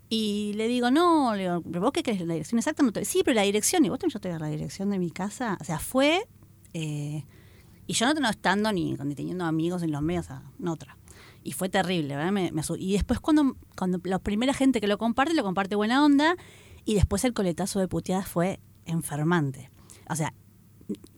Y 0.08 0.52
le 0.54 0.68
digo, 0.68 0.90
no, 0.90 1.34
le 1.34 1.42
digo, 1.42 1.62
¿pero 1.62 1.80
vos 1.80 1.92
qué 1.92 2.02
crees? 2.02 2.20
¿La 2.20 2.34
dirección 2.34 2.58
exacta? 2.58 2.82
No 2.82 2.92
te... 2.92 3.04
Sí, 3.04 3.22
pero 3.24 3.34
la 3.34 3.42
dirección, 3.42 3.84
y 3.84 3.88
vos 3.88 3.98
también 3.98 4.14
yo 4.14 4.20
te 4.20 4.38
la 4.38 4.46
dirección 4.46 4.90
de 4.90 4.98
mi 4.98 5.10
casa. 5.10 5.58
O 5.60 5.64
sea, 5.64 5.78
fue. 5.78 6.22
eh, 6.74 7.24
y 7.88 7.92
yo 7.92 8.06
no 8.06 8.14
tengo 8.14 8.28
estando 8.28 8.72
ni, 8.72 8.94
ni 8.94 9.14
teniendo 9.14 9.44
amigos 9.44 9.82
en 9.82 9.92
los 9.92 10.02
medios, 10.02 10.26
o 10.26 10.28
sea, 10.28 10.42
no 10.58 10.72
otra. 10.72 10.96
Y 11.42 11.52
fue 11.52 11.68
terrible, 11.68 12.16
¿verdad? 12.16 12.32
Me, 12.32 12.50
me 12.50 12.62
y 12.78 12.92
después, 12.94 13.20
cuando, 13.20 13.56
cuando 13.76 14.00
la 14.04 14.18
primera 14.18 14.52
gente 14.52 14.80
que 14.80 14.88
lo 14.88 14.98
comparte, 14.98 15.34
lo 15.34 15.44
comparte 15.44 15.76
buena 15.76 16.04
onda. 16.04 16.36
Y 16.84 16.94
después 16.94 17.24
el 17.24 17.32
coletazo 17.32 17.78
de 17.78 17.88
puteadas 17.88 18.28
fue 18.28 18.60
enfermante. 18.84 19.70
O 20.08 20.16
sea, 20.16 20.34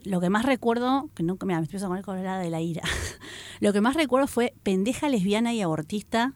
lo 0.05 0.21
que 0.21 0.31
más 0.31 0.45
recuerdo, 0.45 1.09
que 1.15 1.23
nunca 1.23 1.45
me 1.47 1.55
me 1.55 1.61
empiezo 1.61 1.87
a 1.87 1.89
poner 1.89 2.05
colorada 2.05 2.41
de 2.41 2.51
la 2.51 2.61
ira. 2.61 2.83
lo 3.61 3.73
que 3.73 3.81
más 3.81 3.95
recuerdo 3.95 4.27
fue 4.27 4.55
pendeja 4.63 5.09
lesbiana 5.09 5.53
y 5.55 5.61
abortista. 5.63 6.33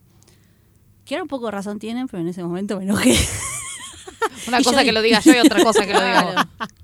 Que 1.05 1.15
ahora 1.15 1.23
un 1.25 1.29
poco 1.29 1.47
de 1.47 1.53
razón 1.53 1.79
tienen, 1.79 2.07
pero 2.09 2.23
en 2.23 2.29
ese 2.29 2.43
momento 2.45 2.77
me 2.79 2.85
enojé. 2.85 3.17
Una 4.49 4.59
yo 4.59 4.65
cosa 4.65 4.85
que 4.85 4.93
lo 4.93 5.03
diga 5.03 5.21
yo 5.21 5.33
y 5.33 5.39
otra 5.39 5.63
cosa 5.65 5.85
que 5.87 5.93
lo 5.93 6.01
diga 6.01 6.23
vos. 6.23 6.69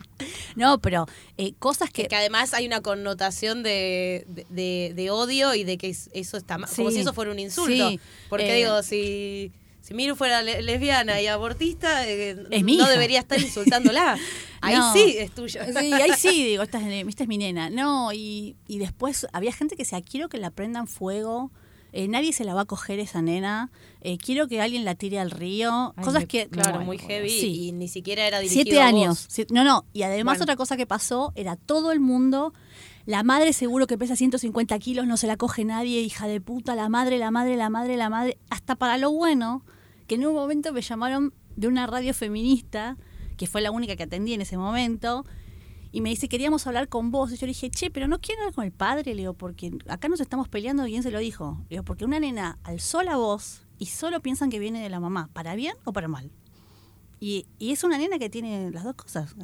No, 0.57 0.81
pero 0.81 1.07
eh, 1.37 1.53
cosas 1.61 1.91
Que, 1.91 2.09
que. 2.09 2.17
además 2.17 2.53
hay 2.53 2.67
una 2.67 2.81
connotación 2.81 3.63
de, 3.63 4.25
de, 4.27 4.45
de- 4.51 4.93
de 4.97 5.11
odio 5.13 5.55
y 5.55 5.63
de 5.63 5.79
que 5.79 5.89
es- 5.91 6.11
eso 6.13 6.37
está 6.37 6.59
mal. 6.59 6.69
Como 6.75 6.91
si 6.91 6.99
eso 6.99 7.13
fuera 7.13 7.31
un 7.31 7.39
insulto. 7.39 7.91
Sí. 7.91 8.01
Porque 8.29 8.53
Eh, 8.55 8.57
digo, 8.65 8.83
si, 8.83 9.53
si 9.89 9.95
Miru 9.95 10.17
fuera 10.17 10.43
le- 10.43 10.61
lesbiana 10.61 11.19
y 11.23 11.27
abortista, 11.29 12.07
eh, 12.07 12.37
Es 12.51 12.63
no 12.63 12.69
hija. 12.69 12.89
debería 12.91 13.21
estar 13.21 13.41
insultándola. 13.41 14.19
Ahí 14.61 14.77
No. 14.77 14.93
sí 14.93 15.15
es 15.17 15.31
tuyo. 15.31 15.61
Sí, 15.65 15.93
ahí 15.95 16.11
sí, 16.19 16.45
digo, 16.45 16.63
esta 16.63 16.79
es, 16.87 17.07
esta 17.09 17.23
es 17.23 17.29
mi 17.29 17.39
nena. 17.39 17.71
No, 17.71 18.13
y, 18.13 18.57
y 18.67 18.79
después 18.79 19.27
había 19.33 19.53
gente 19.53 19.77
que 19.77 19.85
decía, 19.85 20.03
quiero 20.03 20.29
que 20.29 20.37
la 20.37 20.51
prendan 20.51 20.87
fuego, 20.89 21.51
eh, 21.93 22.07
nadie 22.09 22.33
se 22.35 22.45
la 22.45 22.53
va 22.55 22.63
a 22.63 22.65
coger 22.67 22.99
esa 22.99 23.23
nena, 23.23 23.71
eh, 24.03 24.19
quiero 24.19 24.47
que 24.47 24.61
alguien 24.61 24.85
la 24.85 24.95
tire 24.95 25.21
al 25.21 25.31
río. 25.31 25.95
Ay, 25.97 26.05
cosas 26.05 26.23
me- 26.23 26.27
que... 26.29 26.49
Claro, 26.49 26.71
bueno, 26.73 26.85
muy 26.85 26.99
heavy 26.99 27.31
sí. 27.31 27.69
y 27.69 27.73
ni 27.73 27.89
siquiera 27.89 28.27
era 28.27 28.41
dirigido 28.41 28.65
Siete 28.65 28.81
a 28.83 28.87
años. 28.89 29.27
No, 29.51 29.65
no. 29.65 29.87
Y 29.95 30.03
además 30.03 30.33
Bueno. 30.39 30.43
otra 30.45 30.57
cosa 30.57 30.77
que 30.77 30.87
pasó 30.87 31.33
era 31.35 31.57
todo 31.57 31.93
el 31.93 32.01
mundo. 32.01 32.53
La 33.07 33.23
madre 33.23 33.55
seguro 33.55 33.87
que 33.87 33.97
pesa 33.97 34.17
150 34.17 34.79
kilos, 34.81 35.07
no 35.07 35.17
se 35.17 35.27
la 35.29 35.39
coge 35.39 35.65
nadie, 35.65 36.01
hija 36.03 36.27
de 36.27 36.43
puta, 36.43 36.75
la 36.75 36.91
madre, 36.91 37.17
la 37.17 37.31
madre, 37.31 37.57
la 37.57 37.71
madre, 37.71 37.97
la 37.97 38.11
madre. 38.11 38.37
Hasta 38.51 38.75
para 38.77 38.99
lo 38.99 39.11
bueno, 39.13 39.65
que 40.09 40.17
en 40.17 40.27
un 40.27 40.35
momento 40.35 40.73
me 40.73 40.81
llamaron 40.81 41.33
de 41.55 41.69
una 41.69 41.87
radio 41.87 42.13
feminista, 42.15 42.97
que 43.37 43.47
fue 43.47 43.61
la 43.61 43.71
única 43.71 43.95
que 43.95 44.03
atendí 44.03 44.33
en 44.33 44.41
ese 44.41 44.57
momento, 44.57 45.25
y 45.93 46.01
me 46.01 46.09
dice, 46.09 46.29
queríamos 46.29 46.67
hablar 46.67 46.89
con 46.89 47.11
vos. 47.11 47.31
Y 47.33 47.37
yo 47.37 47.47
le 47.47 47.51
dije, 47.51 47.71
che, 47.71 47.91
pero 47.91 48.09
no 48.09 48.21
quiero 48.21 48.41
hablar 48.41 48.55
con 48.55 48.65
el 48.65 48.73
padre, 48.73 49.15
le 49.15 49.23
digo, 49.23 49.35
porque 49.35 49.71
acá 49.87 50.09
nos 50.09 50.21
estamos 50.21 50.49
peleando, 50.49 50.85
bien 50.85 51.03
se 51.03 51.11
lo 51.11 51.19
dijo. 51.19 51.59
Le 51.69 51.77
digo, 51.77 51.85
porque 51.85 52.05
una 52.05 52.19
nena 52.19 52.59
alzó 52.65 53.03
la 53.03 53.17
voz 53.17 53.63
y 53.79 53.87
solo 53.87 54.21
piensan 54.21 54.51
que 54.51 54.59
viene 54.59 54.83
de 54.83 54.89
la 54.89 54.99
mamá, 54.99 55.29
para 55.33 55.55
bien 55.55 55.75
o 55.85 55.93
para 55.93 56.09
mal. 56.09 56.31
Y, 57.21 57.47
y 57.59 57.73
es 57.73 57.85
una 57.85 57.99
nena 57.99 58.19
que 58.19 58.31
tiene 58.31 58.71
las 58.71 58.85
dos 58.85 58.95
cosas. 58.95 59.35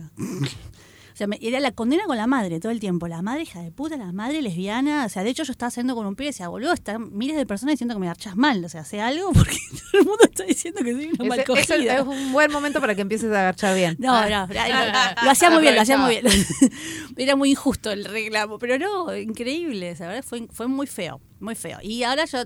O 1.15 1.17
sea, 1.17 1.29
me- 1.29 1.39
era 1.41 1.61
la 1.61 1.71
condena 1.71 2.07
con 2.07 2.17
la 2.17 2.27
madre 2.27 2.59
todo 2.59 2.73
el 2.73 2.81
tiempo. 2.81 3.07
La 3.07 3.23
madre 3.23 3.43
hija 3.43 3.61
de 3.63 3.71
puta, 3.71 3.97
la 3.97 4.11
madre 4.11 4.43
lesbiana. 4.43 5.05
O 5.07 5.09
sea, 5.09 5.23
de 5.23 5.31
hecho 5.31 5.45
yo 5.45 5.53
estaba 5.53 5.69
haciendo 5.69 5.95
con 5.95 6.07
un 6.07 6.17
pibe 6.17 6.27
y 6.27 6.31
decía, 6.31 6.49
boludo, 6.49 6.73
están 6.73 7.17
miles 7.17 7.37
de 7.37 7.47
personas 7.47 7.75
diciendo 7.75 7.95
que 7.95 8.01
me 8.01 8.09
archas 8.09 8.35
mal. 8.35 8.65
O 8.65 8.69
sea, 8.69 8.81
hace 8.81 9.01
algo 9.01 9.33
porque 9.33 9.57
todo 9.93 10.01
el 10.01 10.07
mundo 10.07 10.25
está 10.25 10.43
diciendo 10.43 10.83
que 10.83 10.93
soy 10.93 11.11
una 11.19 11.25
mal 11.29 11.45
cogida. 11.45 11.99
es 11.99 12.03
un 12.03 12.33
buen 12.33 12.51
momento 12.51 12.81
para 12.81 12.97
que 12.97 13.03
empieces 13.03 13.31
a 13.33 13.41
agachar 13.43 13.77
bien. 13.77 13.95
No, 14.01 14.13
no, 14.29 14.47
lo 14.49 15.31
hacía 15.31 15.51
muy 15.51 15.63
bien, 15.63 15.77
lo 15.77 15.81
hacía 15.83 15.99
muy 15.99 16.21
bien. 16.21 16.27
Era 17.17 17.37
muy 17.37 17.51
injusto 17.53 17.93
el 17.93 18.05
reclamo, 18.05 18.59
pero 18.59 18.77
no, 18.79 19.17
increíble, 19.17 19.95
la 19.99 20.07
verdad 20.09 20.25
fue, 20.25 20.49
fue 20.51 20.67
muy 20.67 20.89
feo, 20.89 21.21
muy 21.39 21.55
feo. 21.55 21.79
Y 21.81 22.03
ahora 22.03 22.25
yo 22.25 22.39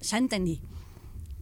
ya 0.00 0.18
entendí. 0.18 0.60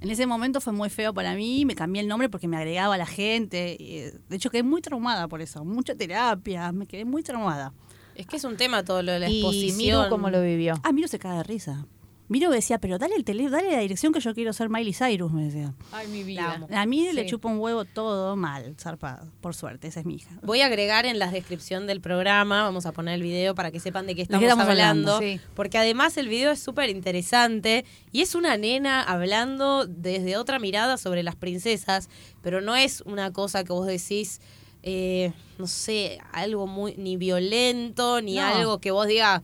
En 0.04 0.10
ese 0.10 0.26
momento 0.26 0.60
fue 0.60 0.74
muy 0.74 0.90
feo 0.90 1.14
para 1.14 1.34
mí, 1.34 1.64
me 1.64 1.74
cambié 1.74 2.02
el 2.02 2.08
nombre 2.08 2.28
porque 2.28 2.46
me 2.46 2.58
agregaba 2.58 2.96
a 2.96 2.98
la 2.98 3.06
gente. 3.06 3.74
y, 3.80 3.96
eh, 4.00 4.12
de 4.28 4.36
hecho, 4.36 4.50
quedé 4.50 4.62
muy 4.62 4.82
traumada 4.82 5.28
por 5.28 5.40
eso, 5.40 5.64
mucha 5.64 5.94
terapia, 5.94 6.72
me 6.72 6.86
quedé 6.86 7.06
muy 7.06 7.22
traumada. 7.22 7.72
Es 8.14 8.26
que 8.26 8.36
es 8.36 8.44
un 8.44 8.58
tema 8.58 8.84
todo 8.84 9.02
lo 9.02 9.12
de 9.12 9.20
la 9.20 9.30
Y 9.30 9.40
exposición. 9.40 9.76
Miru 9.78 10.10
cómo 10.10 10.28
lo 10.28 10.42
vivió. 10.42 10.74
Ah, 10.82 10.92
Miro 10.92 11.08
se 11.08 11.18
caga 11.18 11.38
de 11.38 11.44
risa. 11.44 11.86
Miro 12.26 12.50
decía, 12.50 12.78
pero 12.78 12.96
dale 12.98 13.16
el 13.16 13.24
tele, 13.24 13.50
dale 13.50 13.70
la 13.70 13.80
dirección 13.80 14.10
que 14.12 14.20
yo 14.20 14.34
quiero 14.34 14.54
ser 14.54 14.70
Miley 14.70 14.94
Cyrus, 14.94 15.30
me 15.30 15.44
decía. 15.44 15.74
Ay, 15.92 16.06
mi 16.08 16.32
La 16.34 16.54
amo. 16.54 16.68
A 16.74 16.86
mí 16.86 17.12
le 17.12 17.26
chupa 17.26 17.48
un 17.50 17.58
huevo 17.58 17.84
todo 17.84 18.34
mal, 18.34 18.74
zarpado, 18.80 19.30
por 19.42 19.54
suerte, 19.54 19.88
esa 19.88 20.00
es 20.00 20.06
mi 20.06 20.14
hija. 20.14 20.30
Voy 20.42 20.62
a 20.62 20.66
agregar 20.66 21.04
en 21.04 21.18
la 21.18 21.30
descripción 21.30 21.86
del 21.86 22.00
programa, 22.00 22.62
vamos 22.62 22.86
a 22.86 22.92
poner 22.92 23.14
el 23.16 23.22
video 23.22 23.54
para 23.54 23.70
que 23.70 23.78
sepan 23.78 24.06
de 24.06 24.12
qué 24.14 24.16
qué 24.16 24.22
estamos, 24.22 24.42
estamos 24.44 24.66
hablando, 24.66 25.16
hablando? 25.16 25.38
Sí. 25.38 25.46
porque 25.54 25.76
además 25.76 26.16
el 26.16 26.28
video 26.28 26.50
es 26.50 26.60
súper 26.60 26.88
interesante 26.88 27.84
y 28.10 28.22
es 28.22 28.34
una 28.34 28.56
nena 28.56 29.02
hablando 29.02 29.84
desde 29.86 30.38
otra 30.38 30.58
mirada 30.58 30.96
sobre 30.96 31.22
las 31.22 31.36
princesas, 31.36 32.08
pero 32.42 32.62
no 32.62 32.74
es 32.74 33.02
una 33.02 33.34
cosa 33.34 33.64
que 33.64 33.72
vos 33.74 33.86
decís, 33.86 34.40
eh, 34.82 35.32
no 35.58 35.66
sé, 35.66 36.18
algo 36.32 36.66
muy 36.66 36.94
ni 36.96 37.18
violento, 37.18 38.22
ni 38.22 38.36
No. 38.36 38.46
algo 38.46 38.80
que 38.80 38.90
vos 38.92 39.06
digas, 39.06 39.42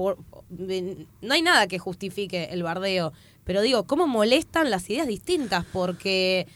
por, 0.00 0.16
no 1.20 1.34
hay 1.34 1.42
nada 1.42 1.66
que 1.66 1.78
justifique 1.78 2.44
el 2.52 2.62
bardeo, 2.62 3.12
pero 3.44 3.60
digo, 3.60 3.84
¿cómo 3.84 4.06
molestan 4.06 4.70
las 4.70 4.88
ideas 4.88 5.06
distintas? 5.06 5.66
Porque... 5.72 6.46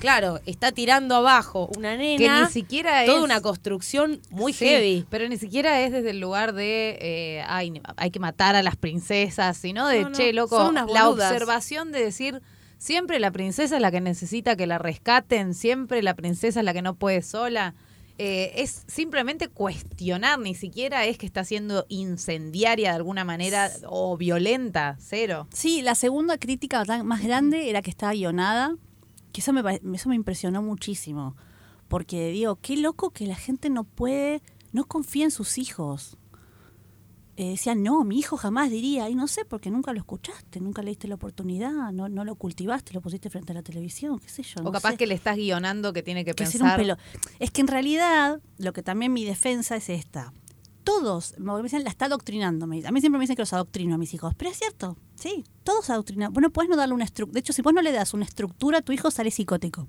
Claro, 0.00 0.40
está 0.44 0.72
tirando 0.72 1.14
abajo 1.14 1.70
una 1.76 1.96
nena 1.96 2.18
Que 2.18 2.42
ni 2.46 2.50
siquiera 2.50 3.04
toda 3.04 3.18
es- 3.18 3.22
una 3.24 3.40
construcción 3.40 4.20
muy 4.30 4.52
Sí, 4.52 4.64
heavy. 4.64 5.06
Pero 5.08 5.28
ni 5.28 5.36
siquiera 5.36 5.82
es 5.82 5.92
desde 5.92 6.10
el 6.10 6.18
lugar 6.18 6.52
de, 6.52 6.98
eh, 7.00 7.44
ay, 7.46 7.80
hay 7.96 8.10
que 8.10 8.18
matar 8.18 8.56
a 8.56 8.62
las 8.64 8.74
princesas, 8.74 9.56
sino 9.56 9.86
de, 9.86 10.02
No, 10.02 10.08
no, 10.10 10.16
che, 10.16 10.32
loco, 10.32 10.72
la 10.72 11.08
observación 11.08 11.92
de 11.92 12.02
decir, 12.02 12.42
siempre 12.76 13.20
la 13.20 13.30
princesa 13.30 13.76
es 13.76 13.82
la 13.82 13.92
que 13.92 14.00
necesita 14.00 14.56
que 14.56 14.66
la 14.66 14.78
rescaten, 14.78 15.54
siempre 15.54 16.02
la 16.02 16.14
princesa 16.14 16.58
es 16.58 16.64
la 16.64 16.72
que 16.72 16.82
no 16.82 16.94
puede 16.96 17.22
sola. 17.22 17.74
Eh, 18.16 18.62
es 18.62 18.84
simplemente 18.86 19.48
cuestionar, 19.48 20.38
ni 20.38 20.54
siquiera 20.54 21.04
es 21.04 21.18
que 21.18 21.26
está 21.26 21.44
siendo 21.44 21.84
incendiaria 21.88 22.90
de 22.90 22.96
alguna 22.96 23.24
manera 23.24 23.70
o 23.88 24.16
violenta, 24.16 24.96
cero. 25.00 25.48
Sí, 25.52 25.82
la 25.82 25.96
segunda 25.96 26.38
crítica 26.38 26.84
más 27.02 27.24
grande 27.24 27.70
era 27.70 27.82
que 27.82 27.90
estaba 27.90 28.12
guionada, 28.12 28.76
que 29.32 29.40
eso 29.40 29.52
me, 29.52 29.80
eso 29.94 30.08
me 30.08 30.14
impresionó 30.14 30.62
muchísimo. 30.62 31.34
Porque 31.88 32.30
digo, 32.30 32.56
qué 32.62 32.76
loco 32.76 33.10
que 33.10 33.26
la 33.26 33.34
gente 33.34 33.68
no 33.68 33.82
puede, 33.82 34.42
no 34.72 34.84
confía 34.84 35.24
en 35.24 35.30
sus 35.32 35.58
hijos. 35.58 36.16
Eh, 37.36 37.50
decían, 37.50 37.82
no, 37.82 38.04
mi 38.04 38.18
hijo 38.18 38.36
jamás 38.36 38.70
diría, 38.70 39.08
y 39.08 39.16
no 39.16 39.26
sé, 39.26 39.44
porque 39.44 39.68
nunca 39.68 39.92
lo 39.92 39.98
escuchaste, 39.98 40.60
nunca 40.60 40.82
le 40.82 40.90
diste 40.90 41.08
la 41.08 41.16
oportunidad, 41.16 41.90
no, 41.92 42.08
no 42.08 42.24
lo 42.24 42.36
cultivaste, 42.36 42.94
lo 42.94 43.00
pusiste 43.00 43.28
frente 43.28 43.50
a 43.50 43.56
la 43.56 43.62
televisión, 43.62 44.20
qué 44.20 44.28
sé 44.28 44.44
yo. 44.44 44.60
o 44.60 44.62
no 44.62 44.70
capaz 44.72 44.92
sé. 44.92 44.96
que 44.98 45.06
le 45.08 45.14
estás 45.14 45.36
guionando 45.36 45.92
que 45.92 46.04
tiene 46.04 46.24
que, 46.24 46.32
que 46.32 46.46
ser 46.46 46.62
un 46.62 46.68
pensar. 46.68 46.78
pelo. 46.78 46.96
Es 47.40 47.50
que 47.50 47.60
en 47.60 47.66
realidad, 47.66 48.40
lo 48.58 48.72
que 48.72 48.84
también 48.84 49.12
mi 49.12 49.24
defensa 49.24 49.74
es 49.74 49.88
esta. 49.88 50.32
Todos, 50.84 51.34
me 51.38 51.60
dicen, 51.62 51.82
la 51.82 51.90
está 51.90 52.04
adoctrinando. 52.04 52.66
me 52.66 52.76
dicen. 52.76 52.90
A 52.90 52.92
mí 52.92 53.00
siempre 53.00 53.18
me 53.18 53.22
dicen 53.24 53.36
que 53.36 53.42
los 53.42 53.52
adoctrino 53.54 53.94
a 53.94 53.98
mis 53.98 54.12
hijos. 54.14 54.34
Pero 54.36 54.50
es 54.50 54.58
cierto, 54.58 54.96
sí, 55.14 55.42
todos 55.64 55.88
adoctrinan. 55.90 56.32
Vos 56.32 56.42
no 56.42 56.50
puedes 56.50 56.68
no 56.68 56.76
darle 56.76 56.94
una 56.94 57.04
estructura. 57.04 57.32
De 57.34 57.40
hecho, 57.40 57.52
si 57.54 57.62
vos 57.62 57.72
no 57.72 57.80
le 57.82 57.90
das 57.90 58.12
una 58.14 58.26
estructura, 58.26 58.82
tu 58.82 58.92
hijo 58.92 59.10
sale 59.10 59.30
psicótico. 59.30 59.88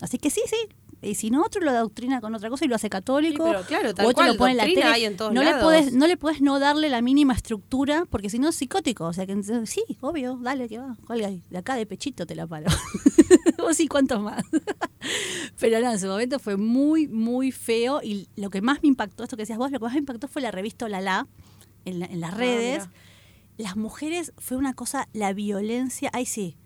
Así 0.00 0.18
que 0.18 0.30
sí, 0.30 0.42
sí. 0.46 0.56
Y 1.00 1.14
si 1.14 1.30
no, 1.30 1.42
otro 1.44 1.60
lo 1.62 1.70
adoctrina 1.70 2.20
con 2.20 2.34
otra 2.34 2.50
cosa 2.50 2.64
y 2.64 2.68
lo 2.68 2.74
hace 2.74 2.90
católico. 2.90 3.44
Sí, 3.44 3.50
pero 3.52 3.64
claro, 3.66 3.94
tal 3.94 4.06
o 4.06 4.08
otro 4.08 4.16
cual, 4.24 4.32
lo 4.32 4.36
pone 4.36 4.50
en 4.52 4.56
la 4.56 4.64
tele. 4.64 4.82
hay 4.82 5.04
en 5.04 5.16
todos 5.16 5.32
no, 5.32 5.42
le 5.44 5.50
lados. 5.50 5.62
podés, 5.62 5.92
no 5.92 6.06
le 6.08 6.16
podés 6.16 6.40
no 6.40 6.58
darle 6.58 6.88
la 6.88 7.00
mínima 7.02 7.34
estructura, 7.34 8.04
porque 8.10 8.28
si 8.30 8.38
no 8.40 8.48
es 8.48 8.56
psicótico. 8.56 9.04
O 9.04 9.12
sea 9.12 9.24
que 9.26 9.40
sí, 9.66 9.84
obvio, 10.00 10.38
dale 10.42 10.68
que 10.68 10.78
va. 10.78 10.96
Ahí. 11.08 11.42
De 11.50 11.58
acá 11.58 11.76
de 11.76 11.86
pechito 11.86 12.26
te 12.26 12.34
la 12.34 12.46
paro. 12.48 12.66
Vos 13.58 13.76
sí, 13.76 13.86
¿cuántos 13.86 14.20
más? 14.20 14.42
Pero 15.60 15.80
no, 15.80 15.90
en 15.92 15.98
su 16.00 16.06
momento 16.06 16.38
fue 16.38 16.56
muy, 16.56 17.06
muy 17.08 17.52
feo. 17.52 18.00
Y 18.02 18.28
lo 18.36 18.50
que 18.50 18.60
más 18.60 18.82
me 18.82 18.88
impactó, 18.88 19.24
esto 19.24 19.36
que 19.36 19.42
decías 19.42 19.58
vos, 19.58 19.70
lo 19.70 19.78
que 19.78 19.84
más 19.84 19.92
me 19.94 20.00
impactó 20.00 20.28
fue 20.28 20.42
la 20.42 20.50
revista 20.50 20.86
Olala 20.86 21.26
en, 21.84 22.00
la- 22.00 22.06
en 22.06 22.20
las 22.20 22.32
Ah, 22.32 22.36
redes. 22.36 22.88
las 23.56 23.76
mujeres 23.76 24.32
fue 24.38 24.56
una 24.56 24.74
cosa, 24.74 25.08
la 25.12 25.32
violencia, 25.32 26.10
ay 26.12 26.26
sí, 26.26 26.56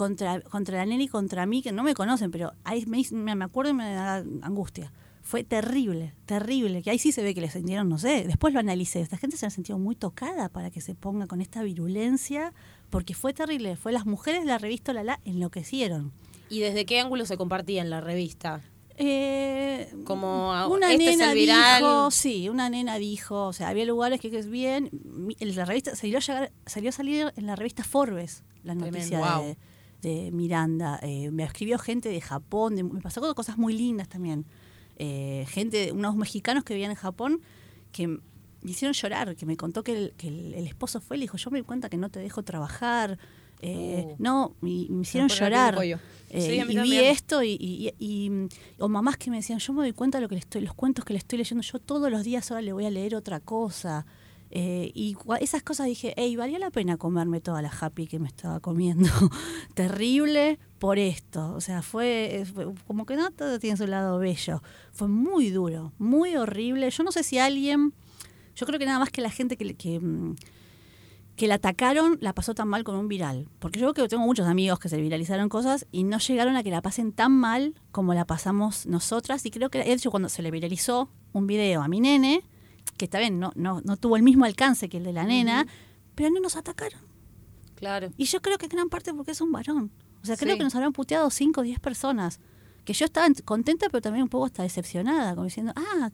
contra, 0.00 0.40
contra 0.40 0.78
la 0.78 0.86
nena 0.86 1.02
y 1.02 1.08
contra 1.08 1.44
mí, 1.46 1.60
que 1.62 1.72
no 1.72 1.82
me 1.84 1.94
conocen, 1.94 2.30
pero 2.30 2.52
ahí 2.64 2.86
me, 2.86 3.02
me 3.36 3.44
acuerdo 3.44 3.70
y 3.72 3.74
me 3.74 3.92
da 3.92 4.16
angustia. 4.42 4.92
Fue 5.22 5.44
terrible, 5.44 6.14
terrible, 6.24 6.82
que 6.82 6.90
ahí 6.90 6.98
sí 6.98 7.12
se 7.12 7.22
ve 7.22 7.34
que 7.34 7.42
le 7.42 7.50
sintieron, 7.50 7.88
no 7.88 7.98
sé, 7.98 8.24
después 8.26 8.54
lo 8.54 8.60
analicé, 8.60 9.00
esta 9.02 9.18
gente 9.18 9.36
se 9.36 9.44
ha 9.46 9.50
sentido 9.50 9.78
muy 9.78 9.94
tocada 9.94 10.48
para 10.48 10.70
que 10.70 10.80
se 10.80 10.94
ponga 10.94 11.26
con 11.26 11.40
esta 11.42 11.62
virulencia, 11.62 12.52
porque 12.88 13.12
fue 13.14 13.32
terrible, 13.34 13.76
fue 13.76 13.92
las 13.92 14.06
mujeres 14.06 14.40
de 14.40 14.46
la 14.46 14.56
revista 14.58 14.92
Olala 14.92 15.20
enloquecieron. 15.26 16.12
¿Y 16.48 16.60
desde 16.60 16.86
qué 16.86 16.98
ángulo 16.98 17.26
se 17.26 17.36
compartía 17.36 17.82
en 17.82 17.90
la 17.90 18.00
revista? 18.00 18.62
Eh, 19.02 19.92
Como, 20.04 20.52
ah, 20.54 20.66
una 20.68 20.92
este 20.92 21.10
es 21.10 21.16
nena 21.18 21.32
el 21.32 21.38
viral. 21.38 21.78
dijo, 21.82 22.10
sí, 22.10 22.48
una 22.48 22.68
nena 22.70 22.96
dijo, 22.98 23.46
o 23.46 23.52
sea, 23.52 23.68
había 23.68 23.84
lugares 23.86 24.20
que, 24.20 24.30
que 24.30 24.38
es 24.38 24.48
bien. 24.50 24.90
La 25.40 25.64
revista 25.64 25.94
salió 25.96 26.18
a, 26.18 26.20
llegar- 26.20 26.52
salió 26.66 26.88
a 26.90 26.92
salir 26.92 27.32
en 27.36 27.46
la 27.46 27.56
revista 27.56 27.82
Forbes 27.84 28.42
la 28.62 28.74
Tremendo. 28.74 28.98
noticia 28.98 29.18
Wow. 29.20 29.44
de, 29.44 29.56
de 30.02 30.30
Miranda. 30.32 30.98
Eh, 31.02 31.30
me 31.30 31.42
escribió 31.44 31.78
gente 31.78 32.08
de 32.08 32.20
Japón, 32.20 32.76
de- 32.76 32.84
me 32.84 33.00
pasó 33.00 33.20
cosas 33.34 33.58
muy 33.58 33.72
lindas 33.74 34.08
también. 34.08 34.46
Eh, 34.96 35.44
gente, 35.48 35.92
unos 35.92 36.16
mexicanos 36.16 36.64
que 36.64 36.74
vivían 36.74 36.90
en 36.90 36.96
Japón 36.96 37.40
que 37.92 38.06
me 38.06 38.20
hicieron 38.64 38.92
llorar, 38.92 39.34
que 39.36 39.46
me 39.46 39.56
contó 39.56 39.82
que 39.82 39.92
el, 39.96 40.12
que 40.16 40.28
el- 40.28 40.54
el 40.54 40.66
esposo 40.66 41.00
fue 41.00 41.16
y 41.16 41.20
le 41.20 41.24
dijo, 41.24 41.36
yo 41.38 41.50
me 41.50 41.58
di 41.58 41.64
cuenta 41.64 41.88
que 41.88 41.96
no 41.96 42.08
te 42.10 42.20
dejo 42.20 42.42
trabajar. 42.42 43.18
Eh, 43.62 44.04
Uh. 44.06 44.16
no, 44.18 44.54
me 44.62 44.70
hicieron 44.70 45.28
Me 45.28 45.34
de 45.34 45.40
llorar. 45.40 45.78
Eh, 45.82 45.98
Sí, 46.40 46.72
y 46.72 46.78
vi 46.80 46.96
esto 46.98 47.42
y, 47.42 47.56
y- 47.60 47.92
y- 47.98 48.48
o 48.78 48.88
mamás 48.88 49.16
que 49.18 49.30
me 49.30 49.36
decían, 49.36 49.58
yo 49.58 49.72
me 49.74 49.80
doy 49.82 49.92
cuenta 49.92 50.16
de 50.18 50.22
lo 50.22 50.28
que 50.28 50.36
le 50.36 50.38
estoy, 50.40 50.62
los 50.62 50.72
cuentos 50.74 51.04
que 51.04 51.12
le 51.12 51.18
estoy 51.18 51.38
leyendo, 51.38 51.62
yo 51.62 51.78
todos 51.78 52.10
los 52.10 52.24
días 52.24 52.50
ahora 52.50 52.62
le 52.62 52.72
voy 52.72 52.86
a 52.86 52.90
leer 52.90 53.14
otra 53.16 53.40
cosa. 53.40 54.06
Eh, 54.52 54.90
y 54.94 55.16
esas 55.40 55.62
cosas 55.62 55.86
dije, 55.86 56.12
hey, 56.16 56.34
valía 56.34 56.58
la 56.58 56.70
pena 56.70 56.96
comerme 56.96 57.40
toda 57.40 57.62
la 57.62 57.70
happy 57.70 58.06
que 58.06 58.18
me 58.18 58.26
estaba 58.26 58.60
comiendo. 58.60 59.08
Terrible 59.74 60.58
por 60.78 60.98
esto. 60.98 61.54
O 61.54 61.60
sea, 61.60 61.82
fue, 61.82 62.44
fue 62.52 62.72
como 62.86 63.06
que 63.06 63.16
no 63.16 63.30
todo 63.30 63.58
tiene 63.60 63.76
su 63.76 63.86
lado 63.86 64.18
bello. 64.18 64.62
Fue 64.92 65.06
muy 65.06 65.50
duro, 65.50 65.92
muy 65.98 66.36
horrible. 66.36 66.90
Yo 66.90 67.04
no 67.04 67.12
sé 67.12 67.22
si 67.22 67.38
alguien, 67.38 67.94
yo 68.56 68.66
creo 68.66 68.78
que 68.78 68.86
nada 68.86 68.98
más 68.98 69.10
que 69.10 69.20
la 69.20 69.30
gente 69.30 69.56
que, 69.56 69.74
que, 69.74 70.00
mm, 70.00 70.34
que 71.36 71.46
la 71.46 71.54
atacaron 71.54 72.18
la 72.20 72.34
pasó 72.34 72.52
tan 72.52 72.68
mal 72.68 72.82
con 72.82 72.96
un 72.96 73.06
viral. 73.06 73.48
Porque 73.60 73.78
yo 73.78 73.94
creo 73.94 74.04
que 74.04 74.10
tengo 74.10 74.26
muchos 74.26 74.46
amigos 74.46 74.78
que 74.80 74.88
se 74.88 75.00
viralizaron 75.00 75.48
cosas 75.48 75.86
y 75.92 76.02
no 76.02 76.18
llegaron 76.18 76.56
a 76.56 76.62
que 76.62 76.70
la 76.70 76.82
pasen 76.82 77.12
tan 77.12 77.32
mal 77.32 77.74
como 77.92 78.14
la 78.14 78.26
pasamos 78.26 78.84
nosotras. 78.86 79.46
Y 79.46 79.50
creo 79.50 79.70
que, 79.70 79.84
de 79.84 80.10
cuando 80.10 80.28
se 80.28 80.42
le 80.42 80.50
viralizó 80.50 81.08
un 81.32 81.46
video 81.46 81.82
a 81.82 81.88
mi 81.88 82.00
nene, 82.00 82.42
que 83.00 83.06
está 83.06 83.18
bien, 83.18 83.40
no, 83.40 83.50
no, 83.56 83.80
no 83.82 83.96
tuvo 83.96 84.16
el 84.16 84.22
mismo 84.22 84.44
alcance 84.44 84.88
que 84.90 84.98
el 84.98 85.04
de 85.04 85.12
la 85.14 85.24
nena, 85.24 85.66
pero 86.14 86.28
no 86.30 86.38
nos 86.38 86.54
atacaron. 86.56 87.00
Claro. 87.74 88.10
Y 88.18 88.26
yo 88.26 88.42
creo 88.42 88.58
que 88.58 88.66
en 88.66 88.70
gran 88.72 88.88
parte 88.90 89.14
porque 89.14 89.30
es 89.30 89.40
un 89.40 89.50
varón. 89.52 89.90
O 90.22 90.26
sea, 90.26 90.36
creo 90.36 90.52
Sí. 90.52 90.58
que 90.58 90.64
nos 90.64 90.74
habrán 90.74 90.92
puteado 90.92 91.30
5 91.30 91.62
o 91.62 91.64
10 91.64 91.80
personas. 91.80 92.40
Que 92.84 92.92
yo 92.92 93.06
estaba 93.06 93.26
contenta, 93.46 93.86
pero 93.90 94.02
también 94.02 94.24
un 94.24 94.28
poco 94.28 94.44
hasta 94.44 94.62
decepcionada, 94.62 95.30
como 95.34 95.44
diciendo, 95.44 95.72
ah, 95.76 96.10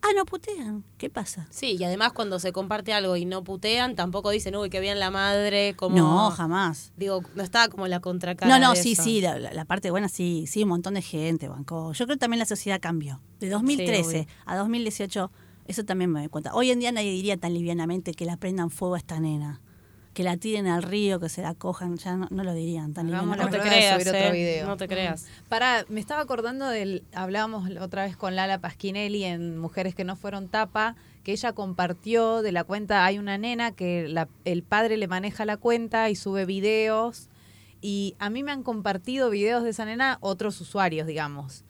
ah, 0.00 0.08
no 0.16 0.24
putean, 0.24 0.84
¿qué 0.96 1.10
pasa? 1.10 1.46
Sí, 1.50 1.76
y 1.78 1.84
además 1.84 2.12
cuando 2.14 2.38
se 2.38 2.52
comparte 2.52 2.94
algo 2.94 3.16
y 3.16 3.26
no 3.26 3.44
putean, 3.44 3.96
tampoco 3.96 4.30
dicen, 4.30 4.56
uy, 4.56 4.70
qué 4.70 4.80
bien 4.80 4.98
la 4.98 5.10
madre, 5.10 5.74
como... 5.76 5.96
No, 5.96 6.30
jamás. 6.30 6.92
Digo, 6.96 7.22
no 7.34 7.42
estaba 7.42 7.68
como 7.68 7.86
la 7.86 8.00
contracara 8.00 8.58
No, 8.58 8.64
no, 8.64 8.74
de 8.74 8.82
sí, 8.82 8.92
eso. 8.92 9.02
sí, 9.02 9.20
la, 9.20 9.64
parte 9.66 9.90
buena 9.90 10.08
sí, 10.08 10.46
sí, 10.46 10.62
un 10.62 10.70
montón 10.70 10.94
de 10.94 11.02
gente 11.02 11.48
bancó. 11.48 11.92
Yo 11.92 12.06
creo 12.06 12.16
que 12.16 12.20
también 12.20 12.38
la 12.38 12.46
sociedad 12.46 12.80
cambió. 12.80 13.20
De 13.40 13.50
2013 13.50 14.20
obvio. 14.20 14.26
a 14.46 14.56
2018, 14.56 15.30
eso 15.68 15.84
también 15.84 16.10
me 16.10 16.20
doy 16.20 16.28
cuenta. 16.28 16.52
Hoy 16.54 16.70
en 16.72 16.80
día 16.80 16.90
nadie 16.90 17.12
diría 17.12 17.36
tan 17.36 17.54
livianamente 17.54 18.12
que 18.14 18.24
la 18.24 18.36
prendan 18.36 18.70
fuego 18.70 18.94
a 18.96 18.98
esta 18.98 19.20
nena. 19.20 19.60
Que 20.14 20.24
la 20.24 20.36
tiren 20.36 20.66
al 20.66 20.82
río, 20.82 21.20
que 21.20 21.28
se 21.28 21.42
la 21.42 21.54
cojan, 21.54 21.96
ya 21.96 22.16
no, 22.16 22.26
no 22.30 22.42
lo 22.42 22.52
dirían 22.52 22.92
tan 22.92 23.06
No 23.08 23.12
te 23.12 23.18
livianamente. 23.20 23.58
prueba 23.58 23.64
de 23.64 23.70
creas, 23.70 24.02
subir 24.02 24.08
otro 24.16 24.28
eh, 24.28 24.32
video. 24.32 24.66
No 24.66 24.76
te 24.76 24.88
creas. 24.88 25.26
Para, 25.48 25.84
me 25.88 26.00
estaba 26.00 26.22
acordando 26.22 26.66
del, 26.66 27.04
hablábamos 27.14 27.70
otra 27.80 28.02
vez 28.04 28.16
con 28.16 28.34
Lala 28.34 28.58
Pasquinelli 28.58 29.22
en 29.24 29.58
Mujeres 29.58 29.94
que 29.94 30.02
no 30.02 30.16
fueron 30.16 30.48
tapa, 30.48 30.96
que 31.22 31.30
ella 31.32 31.52
compartió 31.52 32.42
de 32.42 32.50
la 32.50 32.64
cuenta, 32.64 33.04
hay 33.04 33.18
una 33.18 33.38
nena 33.38 33.70
que 33.70 34.08
la- 34.08 34.28
el 34.44 34.62
padre 34.64 34.96
le 34.96 35.06
maneja 35.06 35.44
la 35.44 35.56
cuenta 35.56 36.10
y 36.10 36.16
sube 36.16 36.46
videos, 36.46 37.28
y 37.80 38.16
a 38.18 38.28
mí 38.28 38.42
me 38.42 38.50
han 38.50 38.64
compartido 38.64 39.30
videos 39.30 39.62
de 39.62 39.70
esa 39.70 39.84
nena 39.84 40.18
otros 40.20 40.60
usuarios, 40.60 41.06
digamos. 41.06 41.62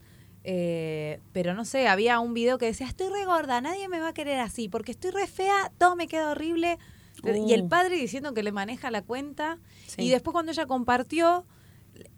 Eh, 0.43 1.19
pero 1.33 1.53
no 1.53 1.65
sé, 1.65 1.87
había 1.87 2.19
un 2.19 2.33
video 2.33 2.57
que 2.57 2.65
decía, 2.67 2.87
estoy 2.87 3.09
re 3.09 3.25
gorda, 3.25 3.59
nadie 3.61 3.87
me 3.89 3.99
va 3.99 4.09
a 4.09 4.13
querer 4.13 4.39
así, 4.39 4.69
porque 4.69 4.91
estoy 4.91 5.11
re 5.11 5.27
fea, 5.27 5.71
todo 5.77 5.95
me 5.95 6.07
queda 6.07 6.31
horrible. 6.31 6.77
Y 7.23 7.53
el 7.53 7.63
Uh. 7.63 7.69
padre 7.69 7.97
diciendo 7.97 8.33
que 8.33 8.43
le 8.43 8.51
maneja 8.53 8.89
la 8.91 9.01
cuenta. 9.01 9.57
Sí. 9.87 10.03
Y 10.03 10.09
después 10.09 10.31
cuando 10.31 10.53
ella 10.53 10.65
compartió, 10.65 11.45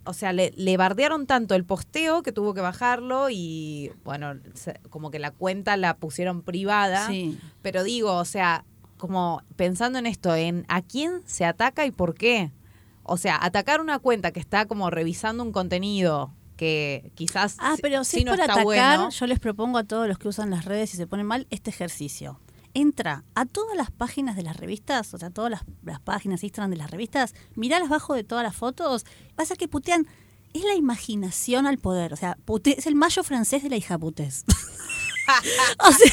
o 0.05 0.13
sea, 0.13 0.31
le, 0.31 0.51
le 0.55 0.77
bardearon 0.77 1.25
tanto 1.25 1.55
el 1.55 1.65
posteo 1.65 2.21
que 2.21 2.31
tuvo 2.31 2.53
que 2.53 2.61
bajarlo 2.61 3.29
y, 3.31 3.91
bueno, 4.03 4.35
se- 4.53 4.79
como 4.91 5.09
que 5.09 5.17
la 5.17 5.31
cuenta 5.31 5.75
la 5.75 5.97
pusieron 5.97 6.43
privada. 6.43 7.07
Sí. 7.07 7.39
Pero 7.63 7.83
digo, 7.83 8.15
o 8.15 8.25
sea, 8.25 8.63
como 8.97 9.41
pensando 9.55 9.97
en 9.97 10.05
esto, 10.05 10.35
en 10.35 10.65
a 10.67 10.83
quién 10.83 11.23
se 11.25 11.45
ataca 11.45 11.87
y 11.87 11.91
por 11.91 12.13
qué. 12.13 12.51
O 13.01 13.17
sea, 13.17 13.39
atacar 13.43 13.81
una 13.81 13.97
cuenta 13.97 14.31
que 14.31 14.39
está 14.39 14.67
como 14.67 14.91
revisando 14.91 15.41
un 15.43 15.51
contenido 15.51 16.31
que 16.61 17.11
quizás 17.15 17.55
Ah, 17.57 17.73
pero 17.81 18.03
si 18.03 18.11
si 18.11 18.17
es 18.19 18.25
no 18.25 18.33
por 18.33 18.39
está 18.39 18.53
atacar, 18.53 18.63
bueno. 18.97 19.09
yo 19.09 19.25
les 19.25 19.39
propongo 19.39 19.79
a 19.79 19.83
todos 19.83 20.07
los 20.07 20.19
que 20.19 20.27
usan 20.27 20.51
las 20.51 20.65
redes 20.65 20.93
y 20.93 20.97
se 20.97 21.07
ponen 21.07 21.25
mal 21.25 21.47
este 21.49 21.71
ejercicio. 21.71 22.39
Entra 22.75 23.23
a 23.33 23.47
todas 23.47 23.75
las 23.75 23.89
páginas 23.89 24.35
de 24.35 24.43
las 24.43 24.57
revistas, 24.57 25.11
o 25.15 25.17
sea, 25.17 25.31
todas 25.31 25.49
las, 25.49 25.63
las 25.83 25.99
páginas 26.01 26.43
Instagram 26.43 26.69
de 26.69 26.77
las 26.77 26.91
revistas, 26.91 27.33
miralas 27.55 27.89
abajo 27.89 28.13
de 28.13 28.23
todas 28.23 28.43
las 28.43 28.55
fotos, 28.55 29.05
vas 29.35 29.49
a 29.49 29.55
que 29.55 29.67
putean. 29.67 30.05
Es 30.53 30.63
la 30.65 30.75
imaginación 30.75 31.65
al 31.65 31.79
poder, 31.79 32.13
o 32.13 32.15
sea, 32.15 32.37
pute- 32.45 32.75
es 32.77 32.85
el 32.85 32.93
mayo 32.93 33.23
francés 33.23 33.63
de 33.63 33.69
la 33.69 33.77
hija 33.77 33.97
putés. 33.97 34.43
o 35.79 35.91
sea, 35.91 36.11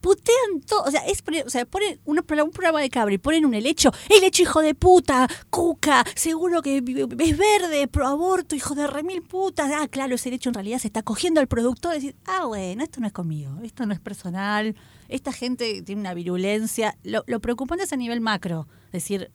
putean 0.00 0.60
todo, 0.66 0.82
o 0.82 0.90
sea, 0.90 1.00
es 1.06 1.22
o 1.46 1.50
sea, 1.50 1.64
ponen 1.64 2.00
un 2.04 2.22
programa 2.22 2.80
de 2.80 2.90
cabra 2.90 3.14
y 3.14 3.18
ponen 3.18 3.44
un 3.46 3.54
helecho, 3.54 3.92
helecho 4.08 4.42
hijo 4.42 4.60
de 4.60 4.74
puta, 4.74 5.28
cuca, 5.50 6.04
seguro 6.14 6.62
que 6.62 6.78
es 6.78 7.38
verde, 7.38 7.88
pro 7.88 8.06
aborto, 8.06 8.56
hijo 8.56 8.74
de 8.74 8.86
remil 8.86 9.22
putas, 9.22 9.70
ah, 9.74 9.88
claro, 9.88 10.14
ese 10.14 10.28
helecho 10.28 10.50
en 10.50 10.54
realidad 10.54 10.78
se 10.78 10.88
está 10.88 11.02
cogiendo 11.02 11.40
al 11.40 11.46
productor 11.46 11.94
decir, 11.94 12.16
ah, 12.26 12.46
bueno, 12.46 12.82
esto 12.82 13.00
no 13.00 13.06
es 13.06 13.12
conmigo, 13.12 13.58
esto 13.62 13.86
no 13.86 13.94
es 13.94 14.00
personal, 14.00 14.76
esta 15.08 15.32
gente 15.32 15.82
tiene 15.82 16.00
una 16.00 16.14
virulencia, 16.14 16.96
lo, 17.04 17.24
preocupante 17.40 17.84
es 17.84 17.92
a 17.92 17.96
nivel 17.96 18.20
macro, 18.20 18.66
es 18.86 19.04
decir, 19.04 19.30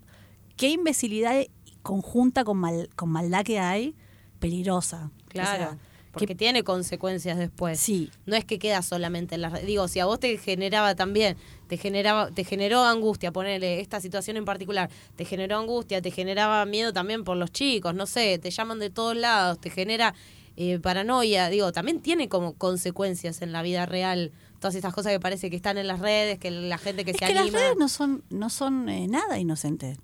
qué 0.56 0.70
imbecilidad 0.70 1.46
conjunta 1.82 2.44
con, 2.44 2.58
mal, 2.58 2.90
con 2.96 3.10
maldad 3.10 3.44
que 3.44 3.60
hay, 3.60 3.96
peligrosa. 4.40 5.12
Claro. 5.30 5.78
Porque 6.12 6.28
que- 6.28 6.36
tiene 6.36 6.64
consecuencias 6.64 7.38
después. 7.38 7.80
Sí. 7.80 8.10
No 8.26 8.36
es 8.36 8.46
que 8.46 8.60
queda 8.60 8.82
solamente 8.82 9.36
en 9.36 9.42
las 9.42 9.52
redes. 9.52 9.68
Digo, 9.68 9.88
si 9.88 10.00
a 10.00 10.06
vos 10.06 10.20
te 10.20 10.38
generaba 10.38 10.96
también, 10.96 11.38
te 11.68 11.78
generaba, 11.78 12.32
te 12.32 12.44
generó 12.44 12.84
angustia, 12.84 13.32
ponerle 13.32 13.80
esta 13.82 14.00
situación 14.02 14.38
en 14.38 14.46
particular, 14.46 14.90
te 15.16 15.26
generó 15.26 15.58
angustia, 15.58 16.02
te 16.02 16.12
generaba 16.12 16.66
miedo 16.66 16.94
también 16.94 17.24
por 17.24 17.38
los 17.38 17.52
chicos, 17.52 17.94
no 17.96 18.06
sé, 18.06 18.40
te 18.40 18.50
llaman 18.52 18.80
de 18.80 18.90
todos 18.90 19.16
lados, 19.16 19.60
te 19.60 19.70
genera 19.70 20.14
eh, 20.60 20.80
paranoia, 20.80 21.50
digo, 21.50 21.72
también 21.72 22.02
tiene 22.02 22.30
como 22.30 22.54
consecuencias 22.54 23.42
en 23.44 23.52
la 23.52 23.62
vida 23.62 23.86
real. 23.86 24.32
Todas 24.60 24.74
estas 24.74 24.92
cosas 24.92 25.12
que 25.12 25.20
parece 25.20 25.52
que 25.52 25.56
están 25.56 25.78
en 25.78 25.86
las 25.86 26.00
redes, 26.00 26.40
que 26.40 26.50
la 26.50 26.80
gente 26.80 27.06
que 27.06 27.12
es 27.12 27.18
se 27.18 27.26
que 27.28 27.38
anima. 27.38 27.44
las 27.46 27.54
redes 27.62 27.78
no 27.78 27.88
son, 27.90 28.24
no 28.32 28.50
son 28.50 28.90
eh, 28.90 29.08
nada 29.08 29.38
inocentes. 29.38 30.00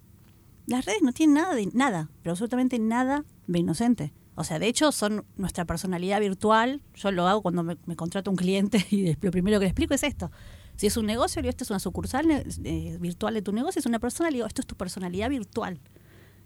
Las 0.68 0.86
redes 0.86 1.02
no 1.02 1.12
tienen 1.12 1.34
nada 1.34 1.56
de 1.56 1.66
nada, 1.74 2.10
pero 2.22 2.34
absolutamente 2.34 2.78
nada 2.78 3.26
de 3.48 3.60
inocente. 3.60 4.14
O 4.36 4.44
sea, 4.44 4.60
de 4.60 4.68
hecho, 4.68 4.92
son 4.92 5.26
nuestra 5.38 5.66
personalidad 5.66 6.20
virtual. 6.20 6.82
Yo 6.96 7.12
lo 7.12 7.28
hago 7.28 7.42
cuando 7.42 7.64
me, 7.64 7.78
me 7.86 7.96
contrata 7.96 8.30
un 8.30 8.36
cliente 8.36 8.86
y 8.92 9.16
lo 9.22 9.32
primero 9.32 9.60
que 9.60 9.66
le 9.66 9.70
explico 9.70 9.94
es 9.94 10.04
esto. 10.04 10.32
Si 10.76 10.88
es 10.88 10.98
un 10.98 11.06
negocio, 11.06 11.42
le 11.42 11.48
digo, 11.48 11.52
esto 11.52 11.64
es 11.64 11.70
una 11.70 11.80
sucursal 11.80 12.26
eh, 12.32 12.98
virtual 13.00 13.34
de 13.34 13.42
tu 13.42 13.52
negocio, 13.52 13.80
es 13.80 13.86
una 13.86 14.00
persona, 14.00 14.30
le 14.30 14.38
digo, 14.38 14.48
esto 14.48 14.62
es 14.62 14.68
tu 14.68 14.76
personalidad 14.76 15.30
virtual. 15.30 15.80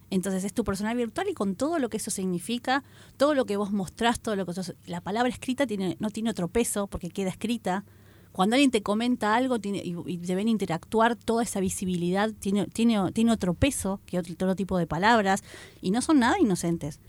Entonces 0.10 0.44
es 0.44 0.54
tu 0.54 0.64
personalidad 0.64 1.06
virtual 1.06 1.28
y 1.30 1.34
con 1.34 1.56
todo 1.56 1.80
lo 1.80 1.90
que 1.90 1.98
eso 1.98 2.12
significa, 2.12 2.84
todo 3.18 3.34
lo 3.34 3.46
que 3.46 3.58
vos 3.58 3.72
mostrás, 3.72 4.20
todo 4.20 4.36
lo 4.36 4.46
que 4.46 4.54
la 4.86 5.02
palabra 5.02 5.30
escrita 5.30 5.68
tiene, 5.68 5.98
no 6.00 6.10
tiene 6.10 6.30
otro 6.30 6.48
peso 6.48 6.88
porque 6.88 7.10
queda 7.10 7.30
escrita. 7.30 7.84
Cuando 8.32 8.56
alguien 8.56 8.72
te 8.72 8.84
comenta 8.84 9.36
algo 9.36 9.58
y 9.64 10.18
deben 10.18 10.48
interactuar, 10.48 11.16
toda 11.16 11.44
esa 11.44 11.60
visibilidad 11.60 12.32
tiene, 12.40 12.68
tiene, 12.68 13.12
tiene 13.12 13.32
otro 13.32 13.54
peso 13.54 14.00
que 14.06 14.20
otro, 14.20 14.34
otro 14.34 14.56
tipo 14.56 14.78
de 14.78 14.88
palabras 14.88 15.44
y 15.82 15.92
no 15.92 16.02
son 16.02 16.20
nada 16.20 16.40
inocentes. 16.40 17.00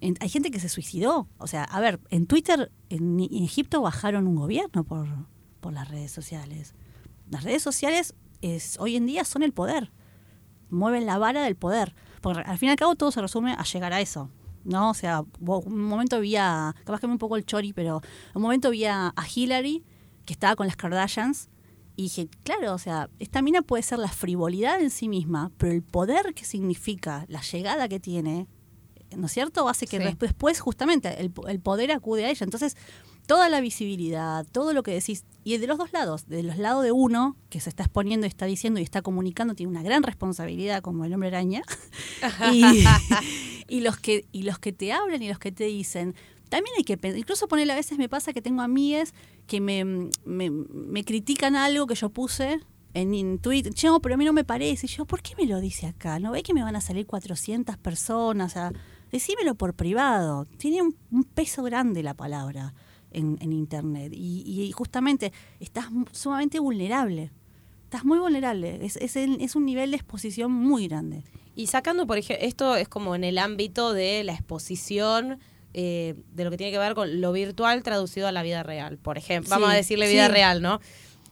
Hay 0.00 0.28
gente 0.28 0.50
que 0.50 0.60
se 0.60 0.68
suicidó. 0.68 1.28
O 1.38 1.46
sea, 1.46 1.64
a 1.64 1.80
ver, 1.80 2.00
en 2.10 2.26
Twitter, 2.26 2.72
en, 2.88 3.20
Egipto 3.20 3.82
bajaron 3.82 4.26
un 4.26 4.36
gobierno 4.36 4.84
por, 4.84 5.08
por 5.60 5.72
las 5.72 5.88
redes 5.88 6.10
sociales. 6.10 6.74
Las 7.28 7.44
redes 7.44 7.62
sociales 7.62 8.14
es, 8.40 8.78
hoy 8.80 8.96
en 8.96 9.06
día 9.06 9.24
son 9.24 9.42
el 9.42 9.52
poder 9.52 9.92
mueven 10.70 11.06
la 11.06 11.18
vara 11.18 11.42
del 11.42 11.56
poder. 11.56 11.94
Porque 12.20 12.40
al 12.40 12.58
fin 12.58 12.68
y 12.68 12.70
al 12.70 12.76
cabo 12.76 12.94
todo 12.94 13.10
se 13.10 13.20
resume 13.20 13.52
a 13.52 13.64
llegar 13.64 13.92
a 13.92 14.00
eso. 14.00 14.30
¿No? 14.64 14.90
O 14.90 14.94
sea, 14.94 15.24
un 15.40 15.84
momento 15.84 16.20
vi 16.20 16.36
a. 16.36 16.74
Que 16.84 17.06
me 17.06 17.12
un 17.14 17.18
poco 17.18 17.36
el 17.36 17.46
chori, 17.46 17.72
pero 17.72 18.02
un 18.34 18.42
momento 18.42 18.70
vi 18.70 18.84
a 18.84 19.12
Hillary, 19.34 19.84
que 20.26 20.32
estaba 20.32 20.54
con 20.54 20.66
las 20.66 20.76
Kardashians, 20.76 21.48
y 21.96 22.04
dije, 22.04 22.28
claro, 22.44 22.74
o 22.74 22.78
sea, 22.78 23.08
esta 23.18 23.40
mina 23.40 23.62
puede 23.62 23.82
ser 23.82 23.98
la 23.98 24.08
frivolidad 24.08 24.80
en 24.80 24.90
sí 24.90 25.08
misma, 25.08 25.50
pero 25.56 25.72
el 25.72 25.82
poder 25.82 26.34
que 26.34 26.44
significa, 26.44 27.24
la 27.28 27.40
llegada 27.40 27.88
que 27.88 28.00
tiene, 28.00 28.48
¿no 29.16 29.26
es 29.26 29.32
cierto? 29.32 29.68
Hace 29.68 29.86
que 29.86 29.98
Sí. 29.98 30.16
después, 30.18 30.60
justamente, 30.60 31.20
el, 31.20 31.32
el 31.48 31.60
poder 31.60 31.92
acude 31.92 32.24
a 32.26 32.30
ella. 32.30 32.44
Entonces, 32.44 32.76
toda 33.26 33.48
la 33.48 33.60
visibilidad, 33.60 34.44
todo 34.50 34.72
lo 34.72 34.82
que 34.82 34.92
decís, 34.92 35.24
y 35.44 35.56
de 35.58 35.66
los 35.66 35.78
dos 35.78 35.92
lados, 35.92 36.26
de 36.28 36.42
los 36.42 36.58
lados 36.58 36.82
de 36.82 36.90
uno, 36.92 37.36
que 37.48 37.60
se 37.60 37.68
está 37.70 37.84
exponiendo 37.84 38.26
y 38.26 38.28
está 38.28 38.46
diciendo 38.46 38.80
y 38.80 38.82
está 38.82 39.02
comunicando, 39.02 39.54
tiene 39.54 39.70
una 39.70 39.82
gran 39.82 40.02
responsabilidad 40.02 40.82
como 40.82 41.04
el 41.04 41.14
hombre 41.14 41.28
araña, 41.28 41.62
y, 42.52 42.84
y 43.68 43.80
los 43.80 43.96
que, 43.98 44.26
y 44.32 44.42
los 44.42 44.58
que 44.58 44.72
te 44.72 44.92
hablan 44.92 45.22
y 45.22 45.28
los 45.28 45.38
que 45.38 45.52
te 45.52 45.64
dicen, 45.64 46.14
también 46.48 46.74
hay 46.76 46.84
que 46.84 46.96
pensar, 46.96 47.18
incluso 47.18 47.46
ponerle 47.46 47.72
a 47.72 47.76
veces 47.76 47.98
me 47.98 48.08
pasa 48.08 48.32
que 48.32 48.42
tengo 48.42 48.62
amigas 48.62 49.14
que 49.46 49.60
me, 49.60 49.84
me, 50.24 50.50
me 50.50 51.04
critican 51.04 51.54
algo 51.54 51.86
que 51.86 51.94
yo 51.94 52.08
puse 52.08 52.58
en, 52.94 53.14
en 53.14 53.38
Twitter, 53.38 53.72
"Che, 53.72 53.86
pero 54.02 54.14
a 54.14 54.18
mí 54.18 54.24
no 54.24 54.32
me 54.32 54.42
parece. 54.42 54.86
Y 54.86 54.88
yo, 54.88 55.04
¿por 55.04 55.22
qué 55.22 55.34
me 55.36 55.46
lo 55.46 55.60
dice 55.60 55.86
acá? 55.86 56.18
¿No 56.18 56.32
ve 56.32 56.42
que 56.42 56.52
me 56.52 56.62
van 56.64 56.74
a 56.74 56.80
salir 56.80 57.06
400 57.06 57.76
personas? 57.76 58.50
O 58.50 58.54
sea, 58.54 58.72
decímelo 59.12 59.54
por 59.54 59.74
privado. 59.74 60.46
Tiene 60.58 60.82
un, 60.82 60.96
un 61.10 61.24
peso 61.24 61.62
grande 61.62 62.02
la 62.02 62.14
palabra 62.14 62.74
en, 63.12 63.38
en 63.40 63.52
Internet. 63.52 64.12
Y, 64.14 64.42
y 64.46 64.72
justamente 64.72 65.32
estás 65.58 65.86
sumamente 66.12 66.58
vulnerable. 66.60 67.30
Estás 67.84 68.04
muy 68.04 68.18
vulnerable. 68.18 68.84
Es, 68.84 68.96
es, 68.96 69.16
el- 69.16 69.40
es 69.40 69.56
un 69.56 69.64
nivel 69.64 69.90
de 69.90 69.96
exposición 69.96 70.52
muy 70.52 70.86
grande. 70.88 71.24
Y 71.56 71.66
sacando, 71.66 72.06
por 72.06 72.18
ejemplo, 72.18 72.46
esto 72.46 72.76
es 72.76 72.88
como 72.88 73.14
en 73.14 73.24
el 73.24 73.36
ámbito 73.38 73.92
de 73.92 74.22
la 74.24 74.32
exposición 74.32 75.38
eh, 75.74 76.14
de 76.32 76.44
lo 76.44 76.50
que 76.50 76.56
tiene 76.56 76.72
que 76.72 76.78
ver 76.78 76.94
con 76.94 77.20
lo 77.20 77.32
virtual 77.32 77.82
traducido 77.82 78.26
a 78.28 78.32
la 78.32 78.42
vida 78.42 78.62
real, 78.62 78.98
por 78.98 79.18
ejemplo. 79.18 79.50
Vamos 79.50 79.70
a 79.70 79.74
decirle 79.74 80.08
vida 80.08 80.26
sí. 80.26 80.32
real, 80.32 80.62
¿no? 80.62 80.80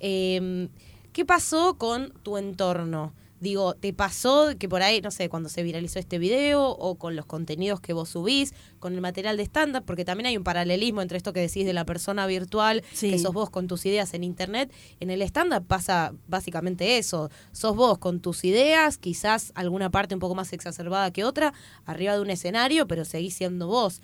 Eh, 0.01 0.69
¿Qué 1.13 1.25
pasó 1.25 1.79
con 1.79 2.13
tu 2.23 2.37
entorno? 2.37 3.15
Digo, 3.41 3.75
¿te 3.75 3.93
pasó 3.93 4.49
que 4.59 4.69
por 4.69 4.83
ahí, 4.83 5.01
no 5.01 5.13
sé, 5.13 5.29
cuando 5.29 5.49
se 5.49 5.63
viralizó 5.63 6.01
este 6.01 6.19
video 6.19 6.71
o 6.71 6.97
con 6.97 7.15
los 7.15 7.25
contenidos 7.25 7.81
que 7.81 7.93
vos 7.93 8.09
subís, 8.09 8.53
con 8.81 8.95
el 8.95 9.01
material 9.01 9.37
de 9.37 9.45
stand-up? 9.45 9.85
Porque 9.85 10.05
también 10.05 10.27
hay 10.27 10.37
un 10.37 10.43
paralelismo 10.43 11.03
entre 11.03 11.19
esto 11.19 11.33
que 11.33 11.41
decís 11.41 11.65
de 11.65 11.73
la 11.73 11.85
persona 11.85 12.27
virtual, 12.27 12.83
Sí. 12.93 13.11
que 13.13 13.19
sos 13.21 13.33
vos 13.33 13.49
con 13.51 13.69
tus 13.69 13.87
ideas 13.87 14.13
en 14.15 14.25
internet. 14.25 14.73
En 14.99 15.11
el 15.11 15.23
stand-up 15.23 15.65
pasa 15.67 16.13
básicamente 16.27 16.99
eso. 16.99 17.31
Sos 17.53 17.77
vos 17.77 17.99
con 17.99 18.19
tus 18.21 18.45
ideas, 18.45 18.99
quizás 18.99 19.53
alguna 19.55 19.89
parte 19.91 20.15
un 20.15 20.21
poco 20.21 20.35
más 20.35 20.53
exacerbada 20.53 21.13
que 21.13 21.23
otra, 21.23 21.55
arriba 21.87 22.15
de 22.15 22.21
un 22.21 22.31
escenario, 22.31 22.89
pero 22.89 23.05
seguís 23.05 23.35
siendo 23.35 23.69
vos. 23.69 24.01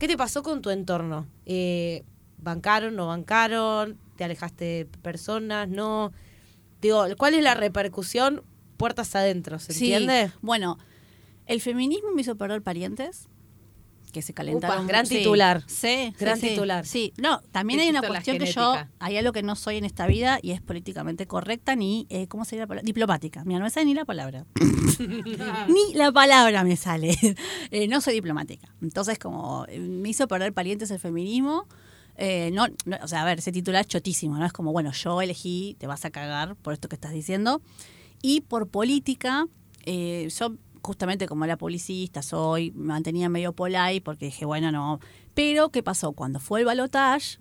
¿Qué 0.00 0.08
te 0.08 0.16
pasó 0.16 0.42
con 0.42 0.60
tu 0.60 0.70
entorno? 0.70 1.28
Eh, 1.46 2.02
¿Bancaron, 2.38 2.96
no 2.96 3.06
bancaron? 3.06 3.96
¿Te 4.16 4.24
alejaste 4.24 4.64
de 4.64 4.84
personas? 5.02 5.68
¿No? 5.68 6.12
Digo, 6.80 7.04
¿cuál 7.16 7.34
es 7.34 7.44
la 7.44 7.54
repercusión 7.54 8.42
puertas 8.76 9.14
adentro? 9.14 9.58
¿Se 9.58 9.72
Sí. 9.72 9.92
entiende? 9.92 10.32
Bueno, 10.40 10.78
el 11.46 11.60
feminismo 11.60 12.10
me 12.12 12.20
hizo 12.22 12.36
perder 12.36 12.62
parientes 12.62 13.28
que 14.12 14.20
se 14.20 14.34
calentaron. 14.34 14.80
Upa, 14.80 14.86
gran 14.86 15.06
titular. 15.08 15.62
Sí, 15.66 16.12
Gran 16.20 16.38
sí, 16.38 16.48
titular. 16.50 16.84
Sí, 16.84 17.14
no, 17.16 17.40
también 17.50 17.78
Te 17.78 17.84
hay 17.84 17.90
una 17.90 18.02
cuestión 18.02 18.36
que 18.36 18.44
yo, 18.44 18.74
hay 18.98 19.16
algo 19.16 19.32
que 19.32 19.42
no 19.42 19.56
soy 19.56 19.76
en 19.78 19.86
esta 19.86 20.06
vida 20.06 20.38
y 20.42 20.50
es 20.50 20.60
políticamente 20.60 21.26
correcta 21.26 21.76
ni, 21.76 22.06
eh, 22.10 22.26
¿cómo 22.28 22.44
sería 22.44 22.64
la 22.64 22.66
palabra? 22.66 22.84
Diplomática. 22.84 23.42
Mira, 23.46 23.58
no 23.60 23.64
me 23.64 23.70
sale 23.70 23.86
ni 23.86 23.94
la 23.94 24.04
palabra. 24.04 24.44
ni 25.68 25.94
la 25.94 26.12
palabra 26.12 26.64
me 26.64 26.76
sale. 26.76 27.16
Eh, 27.70 27.88
no 27.88 28.02
soy 28.02 28.12
diplomática. 28.14 28.68
Entonces, 28.82 29.18
como 29.18 29.64
eh, 29.68 29.78
me 29.78 30.10
hizo 30.10 30.28
perder 30.28 30.52
parientes 30.52 30.90
el 30.90 30.98
feminismo. 30.98 31.66
eh, 32.16 32.50
no, 32.52 32.66
no, 32.84 32.98
o 33.02 33.08
sea, 33.08 33.22
a 33.22 33.24
ver, 33.24 33.38
ese 33.38 33.50
titular 33.50 33.80
es 33.80 33.86
chotísimo, 33.88 34.36
¿no? 34.36 34.44
Es 34.44 34.52
como, 34.52 34.72
bueno, 34.72 34.92
yo 34.92 35.22
elegí, 35.22 35.74
te 35.78 35.86
vas 35.86 36.04
a 36.04 36.10
cagar 36.10 36.54
por 36.56 36.74
esto 36.74 36.88
que 36.90 36.96
estás 36.96 37.12
diciendo. 37.12 37.62
Y 38.22 38.42
por 38.42 38.68
política, 38.68 39.46
eh, 39.84 40.28
yo 40.38 40.56
justamente 40.82 41.26
como 41.26 41.44
era 41.44 41.56
publicista 41.56 42.22
soy, 42.22 42.72
me 42.72 42.86
mantenía 42.86 43.28
medio 43.28 43.52
polite 43.52 44.00
porque 44.02 44.26
dije, 44.26 44.44
bueno, 44.44 44.72
no. 44.72 45.00
Pero, 45.34 45.70
¿qué 45.70 45.82
pasó? 45.82 46.12
Cuando 46.12 46.40
fue 46.40 46.60
el 46.60 46.66
balotage, 46.66 47.38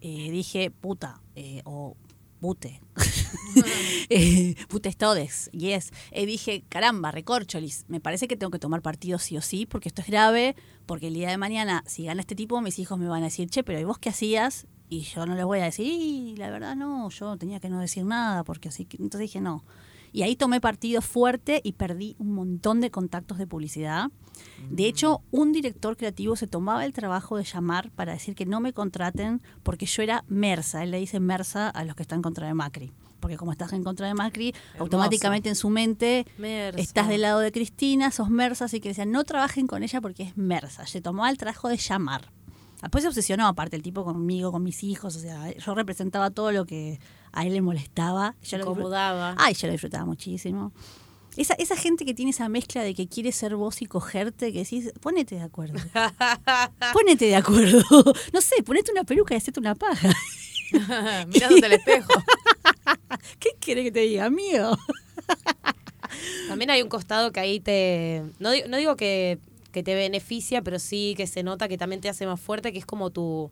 eh, 0.00 0.30
dije, 0.30 0.70
puta, 0.70 1.20
eh, 1.34 1.62
o 1.64 1.96
pute. 2.40 2.80
eh, 4.08 4.54
putes 4.68 4.96
todes, 4.96 5.50
yes. 5.52 5.90
Eh, 6.10 6.26
dije, 6.26 6.64
caramba, 6.68 7.10
recorcholis, 7.10 7.84
me 7.88 8.00
parece 8.00 8.28
que 8.28 8.36
tengo 8.36 8.50
que 8.50 8.58
tomar 8.58 8.82
partido 8.82 9.18
sí 9.18 9.36
o 9.36 9.42
sí, 9.42 9.66
porque 9.66 9.88
esto 9.88 10.02
es 10.02 10.08
grave, 10.08 10.54
porque 10.86 11.08
el 11.08 11.14
día 11.14 11.30
de 11.30 11.38
mañana, 11.38 11.82
si 11.86 12.04
gana 12.04 12.20
este 12.20 12.34
tipo, 12.34 12.60
mis 12.60 12.78
hijos 12.78 12.98
me 12.98 13.08
van 13.08 13.22
a 13.22 13.26
decir, 13.26 13.48
che, 13.48 13.64
pero 13.64 13.80
¿y 13.80 13.84
vos 13.84 13.98
qué 13.98 14.10
hacías? 14.10 14.66
Y 14.88 15.00
yo 15.00 15.26
no 15.26 15.34
les 15.34 15.44
voy 15.44 15.58
a 15.58 15.64
decir, 15.64 15.86
"Y, 15.86 16.36
la 16.36 16.48
verdad 16.50 16.76
no, 16.76 17.08
yo 17.10 17.36
tenía 17.36 17.58
que 17.58 17.68
no 17.68 17.80
decir 17.80 18.04
nada, 18.04 18.44
porque 18.44 18.68
así 18.68 18.84
que... 18.84 18.96
Entonces 18.98 19.22
dije, 19.22 19.40
no. 19.40 19.64
Y 20.16 20.22
ahí 20.22 20.34
tomé 20.34 20.62
partido 20.62 21.02
fuerte 21.02 21.60
y 21.62 21.72
perdí 21.72 22.16
un 22.18 22.32
montón 22.32 22.80
de 22.80 22.90
contactos 22.90 23.36
de 23.36 23.46
publicidad. 23.46 24.06
De 24.70 24.86
hecho, 24.86 25.20
un 25.30 25.52
director 25.52 25.94
creativo 25.98 26.36
se 26.36 26.46
tomaba 26.46 26.86
el 26.86 26.94
trabajo 26.94 27.36
de 27.36 27.44
llamar 27.44 27.90
para 27.90 28.14
decir 28.14 28.34
que 28.34 28.46
no 28.46 28.60
me 28.60 28.72
contraten 28.72 29.42
porque 29.62 29.84
yo 29.84 30.02
era 30.02 30.24
Mersa. 30.26 30.82
Él 30.82 30.92
le 30.92 31.00
dice 31.00 31.20
Mersa 31.20 31.68
a 31.68 31.84
los 31.84 31.96
que 31.96 32.02
están 32.02 32.20
en 32.20 32.22
contra 32.22 32.46
de 32.46 32.54
Macri. 32.54 32.94
Porque 33.20 33.36
como 33.36 33.52
estás 33.52 33.74
en 33.74 33.84
contra 33.84 34.06
de 34.06 34.14
Macri, 34.14 34.54
automáticamente 34.78 35.50
en 35.50 35.54
su 35.54 35.68
mente 35.68 36.26
Mersa. 36.38 36.80
estás 36.80 37.08
del 37.08 37.20
lado 37.20 37.40
de 37.40 37.52
Cristina, 37.52 38.10
sos 38.10 38.30
Mersa, 38.30 38.64
así 38.64 38.80
que 38.80 38.88
decían, 38.88 39.10
no 39.10 39.22
trabajen 39.24 39.66
con 39.66 39.82
ella 39.82 40.00
porque 40.00 40.22
es 40.22 40.34
Mersa. 40.38 40.86
Se 40.86 41.02
tomaba 41.02 41.28
el 41.28 41.36
trabajo 41.36 41.68
de 41.68 41.76
llamar. 41.76 42.32
Después 42.80 43.02
se 43.02 43.08
obsesionó, 43.08 43.46
aparte, 43.46 43.76
el 43.76 43.82
tipo 43.82 44.02
conmigo, 44.02 44.50
con 44.50 44.62
mis 44.62 44.82
hijos. 44.82 45.14
O 45.16 45.18
sea, 45.18 45.54
yo 45.54 45.74
representaba 45.74 46.30
todo 46.30 46.52
lo 46.52 46.64
que 46.64 47.00
a 47.36 47.46
él 47.46 47.52
le 47.54 47.60
molestaba. 47.60 48.34
Lo 48.40 48.58
disfrut- 48.58 48.60
Incomodaba. 48.60 49.34
Ay, 49.38 49.54
yo 49.54 49.66
lo 49.68 49.72
disfrutaba 49.72 50.04
muchísimo. 50.04 50.72
Esa, 51.36 51.52
esa 51.54 51.76
gente 51.76 52.06
que 52.06 52.14
tiene 52.14 52.30
esa 52.30 52.48
mezcla 52.48 52.82
de 52.82 52.94
que 52.94 53.06
quiere 53.08 53.30
ser 53.30 53.56
vos 53.56 53.82
y 53.82 53.86
cogerte, 53.86 54.52
que 54.54 54.60
decís, 54.60 54.90
ponete 55.00 55.34
de 55.34 55.42
acuerdo. 55.42 55.78
ponete 56.94 57.26
de 57.26 57.36
acuerdo. 57.36 57.82
No 58.32 58.40
sé, 58.40 58.62
ponete 58.64 58.90
una 58.90 59.04
peluca 59.04 59.34
y 59.34 59.36
hacete 59.36 59.60
una 59.60 59.74
paja. 59.74 60.08
Mirándote 61.28 61.66
al 61.66 61.72
espejo. 61.74 62.12
¿Qué 63.38 63.50
quiere 63.60 63.84
que 63.84 63.92
te 63.92 64.00
diga, 64.00 64.24
amigo? 64.24 64.76
También 66.48 66.70
hay 66.70 66.82
un 66.82 66.88
costado 66.88 67.32
que 67.32 67.40
ahí 67.40 67.60
te. 67.60 68.22
No, 68.38 68.50
no 68.68 68.76
digo 68.76 68.96
que, 68.96 69.38
que 69.72 69.82
te 69.82 69.94
beneficia, 69.94 70.62
pero 70.62 70.78
sí 70.78 71.14
que 71.16 71.26
se 71.26 71.42
nota 71.42 71.68
que 71.68 71.76
también 71.78 72.00
te 72.00 72.08
hace 72.08 72.26
más 72.26 72.40
fuerte, 72.40 72.72
que 72.72 72.78
es 72.78 72.86
como 72.86 73.10
tu. 73.10 73.50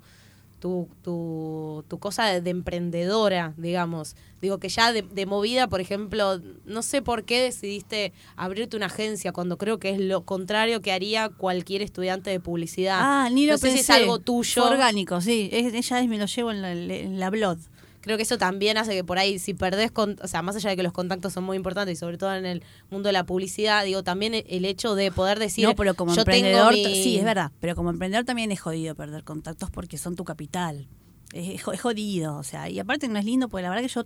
Tu, 0.64 0.88
tu, 1.02 1.84
tu 1.88 1.98
cosa 1.98 2.24
de, 2.24 2.40
de 2.40 2.48
emprendedora, 2.48 3.52
digamos. 3.58 4.16
Digo 4.40 4.56
que 4.58 4.70
ya 4.70 4.94
de, 4.94 5.02
de 5.02 5.26
movida, 5.26 5.68
por 5.68 5.82
ejemplo, 5.82 6.40
no 6.64 6.80
sé 6.82 7.02
por 7.02 7.24
qué 7.24 7.42
decidiste 7.42 8.14
abrirte 8.34 8.74
una 8.74 8.86
agencia 8.86 9.32
cuando 9.32 9.58
creo 9.58 9.78
que 9.78 9.90
es 9.90 10.00
lo 10.00 10.22
contrario 10.24 10.80
que 10.80 10.90
haría 10.92 11.28
cualquier 11.28 11.82
estudiante 11.82 12.30
de 12.30 12.40
publicidad. 12.40 12.96
Ah, 12.98 13.28
ni 13.30 13.44
lo 13.44 13.52
no 13.52 13.58
sé 13.58 13.66
pensé. 13.66 13.76
si 13.76 13.82
es 13.82 13.90
algo 13.90 14.20
tuyo. 14.20 14.62
Fue 14.62 14.70
orgánico, 14.72 15.20
sí. 15.20 15.50
Es- 15.52 15.74
ella 15.74 16.00
es, 16.00 16.08
me 16.08 16.16
lo 16.16 16.24
llevo 16.24 16.50
en 16.50 16.62
la, 16.62 16.72
en 16.72 17.20
la 17.20 17.28
blood. 17.28 17.58
Creo 18.04 18.16
que 18.18 18.22
eso 18.22 18.36
también 18.38 18.76
hace 18.76 18.92
que 18.92 19.02
por 19.02 19.18
ahí, 19.18 19.38
si 19.38 19.54
perdés, 19.54 19.90
con, 19.90 20.16
o 20.22 20.28
sea, 20.28 20.42
más 20.42 20.54
allá 20.56 20.68
de 20.70 20.76
que 20.76 20.82
los 20.82 20.92
contactos 20.92 21.32
son 21.32 21.42
muy 21.44 21.56
importantes 21.56 21.94
y 21.94 21.96
sobre 21.98 22.18
todo 22.18 22.34
en 22.34 22.44
el 22.44 22.62
mundo 22.90 23.08
de 23.08 23.14
la 23.14 23.24
publicidad, 23.24 23.82
digo, 23.84 24.02
también 24.02 24.34
el, 24.34 24.44
el 24.48 24.64
hecho 24.66 24.94
de 24.94 25.10
poder 25.10 25.38
decir, 25.38 25.64
no, 25.66 25.74
pero 25.74 25.94
como 25.94 26.14
yo 26.14 26.20
emprendedor, 26.20 26.74
tengo 26.74 26.88
mi- 26.90 27.02
sí, 27.02 27.16
es 27.16 27.24
verdad, 27.24 27.50
pero 27.60 27.74
como 27.74 27.88
emprendedor 27.90 28.24
también 28.26 28.52
es 28.52 28.60
jodido 28.60 28.94
perder 28.94 29.24
contactos 29.24 29.70
porque 29.70 29.96
son 29.98 30.16
tu 30.16 30.24
capital. 30.24 30.86
Es, 31.32 31.48
es 31.56 31.62
jo- 31.64 31.72
es 31.72 31.80
jodido, 31.80 32.36
o 32.36 32.42
sea, 32.44 32.68
y 32.68 32.78
aparte 32.78 33.08
no 33.08 33.18
es 33.18 33.24
lindo 33.24 33.48
porque 33.48 33.62
la 33.62 33.70
verdad 33.70 33.82
que 33.82 33.88
yo, 33.88 34.04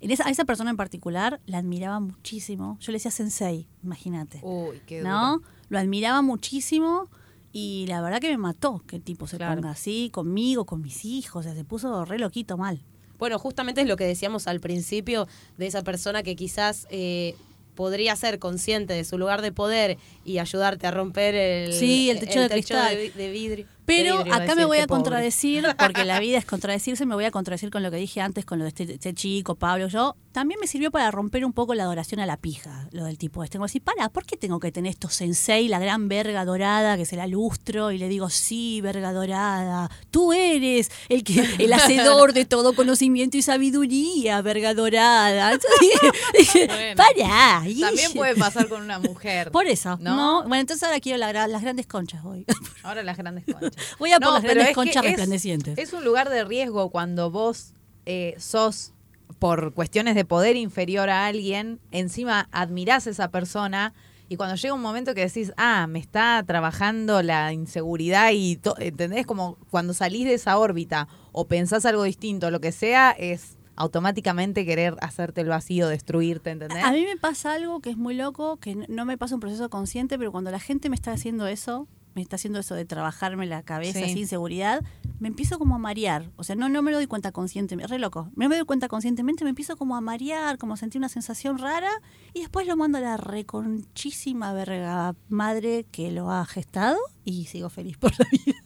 en 0.00 0.10
esa, 0.10 0.28
a 0.28 0.30
esa 0.30 0.44
persona 0.44 0.70
en 0.70 0.76
particular, 0.76 1.40
la 1.46 1.58
admiraba 1.58 1.98
muchísimo. 1.98 2.76
Yo 2.80 2.92
le 2.92 2.96
decía 2.96 3.10
sensei, 3.10 3.66
imagínate. 3.82 4.40
Uy, 4.42 4.80
qué 4.86 4.98
duro. 5.00 5.10
¿No? 5.10 5.42
Lo 5.70 5.78
admiraba 5.78 6.20
muchísimo 6.22 7.08
y 7.50 7.86
la 7.88 8.00
verdad 8.02 8.20
que 8.20 8.28
me 8.30 8.36
mató 8.38 8.82
que 8.86 8.96
el 8.96 9.02
tipo 9.02 9.26
se 9.26 9.38
Claro. 9.38 9.56
ponga 9.56 9.70
así 9.70 10.10
conmigo, 10.12 10.66
con 10.66 10.82
mis 10.82 11.04
hijos, 11.04 11.40
o 11.40 11.42
sea, 11.48 11.54
se 11.54 11.64
puso 11.64 12.04
re 12.04 12.18
loquito 12.18 12.56
mal. 12.58 12.84
Bueno, 13.18 13.38
justamente 13.38 13.80
es 13.82 13.86
lo 13.88 13.96
que 13.96 14.04
decíamos 14.04 14.46
al 14.46 14.60
principio 14.60 15.26
de 15.56 15.66
esa 15.66 15.82
persona 15.82 16.22
que 16.22 16.36
quizás 16.36 16.86
eh, 16.90 17.34
podría 17.74 18.16
ser 18.16 18.38
consciente 18.38 18.92
de 18.94 19.04
su 19.04 19.18
lugar 19.18 19.40
de 19.42 19.52
poder 19.52 19.98
y 20.24 20.38
ayudarte 20.38 20.86
a 20.86 20.90
romper 20.90 21.34
el, 21.34 21.72
Sí, 21.72 22.10
el 22.10 22.18
techo 22.20 22.40
de 22.40 22.48
cristal. 22.48 22.94
de, 22.96 23.02
vi- 23.02 23.08
de 23.10 23.30
vidrio. 23.30 23.66
Pero 23.86 24.18
de 24.18 24.24
vidrio, 24.24 24.34
acá 24.34 24.54
me 24.54 24.64
voy 24.66 24.78
a 24.78 24.86
pobre. 24.86 25.02
contradecir, 25.02 25.64
porque 25.78 26.04
la 26.04 26.18
vida 26.20 26.38
es 26.38 26.44
contradecirse, 26.44 27.06
me 27.06 27.14
voy 27.14 27.24
a 27.24 27.30
contradecir 27.30 27.70
con 27.70 27.82
lo 27.82 27.90
que 27.90 27.96
dije 27.96 28.20
antes, 28.20 28.44
con 28.44 28.58
lo 28.58 28.64
de 28.64 28.68
este, 28.70 28.82
este 28.92 29.14
chico, 29.14 29.54
Pablo, 29.54 29.86
yo. 29.88 30.16
También 30.32 30.60
me 30.60 30.66
sirvió 30.66 30.90
para 30.90 31.10
romper 31.10 31.44
un 31.44 31.52
poco 31.52 31.74
la 31.74 31.84
adoración 31.84 32.20
a 32.20 32.26
la 32.26 32.36
pija, 32.36 32.88
lo 32.92 33.04
del 33.04 33.18
tipo 33.18 33.42
este. 33.42 33.52
Tengo 33.54 33.64
que 33.64 33.68
decir, 33.70 33.82
para, 33.82 34.08
¿por 34.10 34.24
qué 34.24 34.36
tengo 34.36 34.60
que 34.60 34.70
tener 34.70 34.90
esto 34.90 35.08
sensei, 35.08 35.68
la 35.68 35.78
gran 35.78 36.08
verga 36.08 36.44
dorada, 36.44 36.96
que 36.96 37.06
se 37.06 37.16
la 37.16 37.26
lustro? 37.26 37.90
Y 37.92 37.98
le 37.98 38.08
digo, 38.08 38.28
sí, 38.30 38.80
verga 38.80 39.12
dorada, 39.12 39.90
tú 40.10 40.32
eres 40.32 40.90
el, 41.08 41.24
que, 41.24 41.40
el 41.58 41.72
hacedor 41.72 42.32
de 42.34 42.44
todo 42.44 42.74
conocimiento 42.74 43.36
y 43.36 43.42
sabiduría, 43.42 44.40
verga 44.42 44.74
dorada. 44.74 45.52
Entonces 45.52 45.78
dije, 45.80 46.12
dije, 46.38 46.66
Bueno. 46.66 46.96
para. 46.96 47.62
También 47.80 48.12
puede 48.14 48.34
pasar 48.36 48.68
con 48.68 48.82
una 48.82 48.98
mujer. 48.98 49.50
Por 49.50 49.66
eso, 49.66 49.96
¿No? 50.00 50.16
¿no? 50.16 50.42
Bueno, 50.42 50.60
entonces 50.60 50.82
ahora 50.84 51.00
quiero 51.00 51.18
la 51.18 51.28
las 51.48 51.62
grandes 51.62 51.86
conchas 51.86 52.24
hoy. 52.24 52.44
Ahora 52.82 53.02
las 53.02 53.16
grandes 53.16 53.44
conchas. 53.44 53.72
Voy 53.98 54.12
a 54.12 54.20
por 54.20 54.32
las 54.32 54.42
grandes 54.42 54.74
conchas 54.74 54.96
es- 54.96 55.02
resplandecientes. 55.02 55.78
Es 55.78 55.92
un 55.92 56.04
lugar 56.04 56.28
de 56.30 56.44
riesgo 56.44 56.90
cuando 56.90 57.30
vos 57.30 57.72
eh, 58.06 58.34
sos, 58.38 58.92
por 59.38 59.72
cuestiones 59.74 60.14
de 60.14 60.24
poder 60.24 60.56
inferior 60.56 61.10
a 61.10 61.26
alguien, 61.26 61.80
encima 61.90 62.48
admirás 62.52 63.06
a 63.06 63.10
esa 63.10 63.30
persona 63.30 63.94
y 64.28 64.36
cuando 64.36 64.56
llega 64.56 64.74
un 64.74 64.82
momento 64.82 65.14
que 65.14 65.22
decís, 65.22 65.52
ah, 65.56 65.86
me 65.86 65.98
está 65.98 66.44
trabajando 66.46 67.22
la 67.22 67.52
inseguridad 67.52 68.30
y, 68.32 68.60
¿entendés? 68.78 69.26
Como 69.26 69.56
cuando 69.70 69.94
salís 69.94 70.26
de 70.26 70.34
esa 70.34 70.58
órbita 70.58 71.08
o 71.32 71.46
pensás 71.46 71.86
algo 71.86 72.02
distinto, 72.02 72.50
lo 72.50 72.60
que 72.60 72.72
sea, 72.72 73.10
es 73.12 73.56
automáticamente 73.74 74.66
querer 74.66 74.96
hacerte 75.00 75.40
el 75.40 75.48
vacío, 75.48 75.88
destruirte, 75.88 76.50
¿entendés? 76.50 76.84
A 76.84 76.92
mí 76.92 77.04
me 77.04 77.16
pasa 77.16 77.54
algo 77.54 77.80
que 77.80 77.90
es 77.90 77.96
muy 77.96 78.14
loco, 78.14 78.58
que 78.58 78.74
no 78.74 79.04
me 79.06 79.16
pasa 79.16 79.34
un 79.34 79.40
proceso 79.40 79.70
consciente, 79.70 80.18
pero 80.18 80.30
cuando 80.30 80.50
la 80.50 80.60
gente 80.60 80.90
me 80.90 80.96
está 80.96 81.12
haciendo 81.12 81.46
eso, 81.46 81.88
me 82.18 82.22
está 82.22 82.34
haciendo 82.34 82.58
eso 82.58 82.74
de 82.74 82.84
trabajarme 82.84 83.46
la 83.46 83.62
cabeza 83.62 84.00
Sí. 84.00 84.12
sin 84.12 84.26
seguridad, 84.26 84.82
me 85.20 85.28
empiezo 85.28 85.56
como 85.58 85.76
a 85.76 85.78
marear. 85.78 86.30
O 86.36 86.42
sea, 86.42 86.56
no, 86.56 86.68
no 86.68 86.82
me 86.82 86.90
lo 86.90 86.96
doy 86.96 87.06
cuenta 87.06 87.30
conscientemente, 87.30 87.86
re 87.88 88.00
loco. 88.00 88.28
No 88.34 88.48
me 88.48 88.56
doy 88.56 88.64
cuenta 88.66 88.88
conscientemente, 88.88 89.44
me 89.44 89.50
empiezo 89.50 89.76
como 89.76 89.94
a 89.96 90.00
marear, 90.00 90.58
como 90.58 90.74
a 90.74 90.76
sentir 90.76 90.98
una 90.98 91.08
sensación 91.08 91.58
rara 91.58 91.90
y 92.34 92.40
después 92.40 92.66
lo 92.66 92.76
mando 92.76 92.98
a 92.98 93.00
la 93.00 93.16
reconchísima 93.16 94.52
verga 94.52 95.14
madre 95.28 95.86
que 95.92 96.10
lo 96.10 96.30
ha 96.32 96.44
gestado 96.44 96.98
y 97.24 97.46
sigo 97.46 97.70
feliz 97.70 97.96
por 97.96 98.10
la 98.18 98.26
vida. 98.30 98.56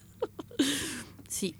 sí. 1.28 1.54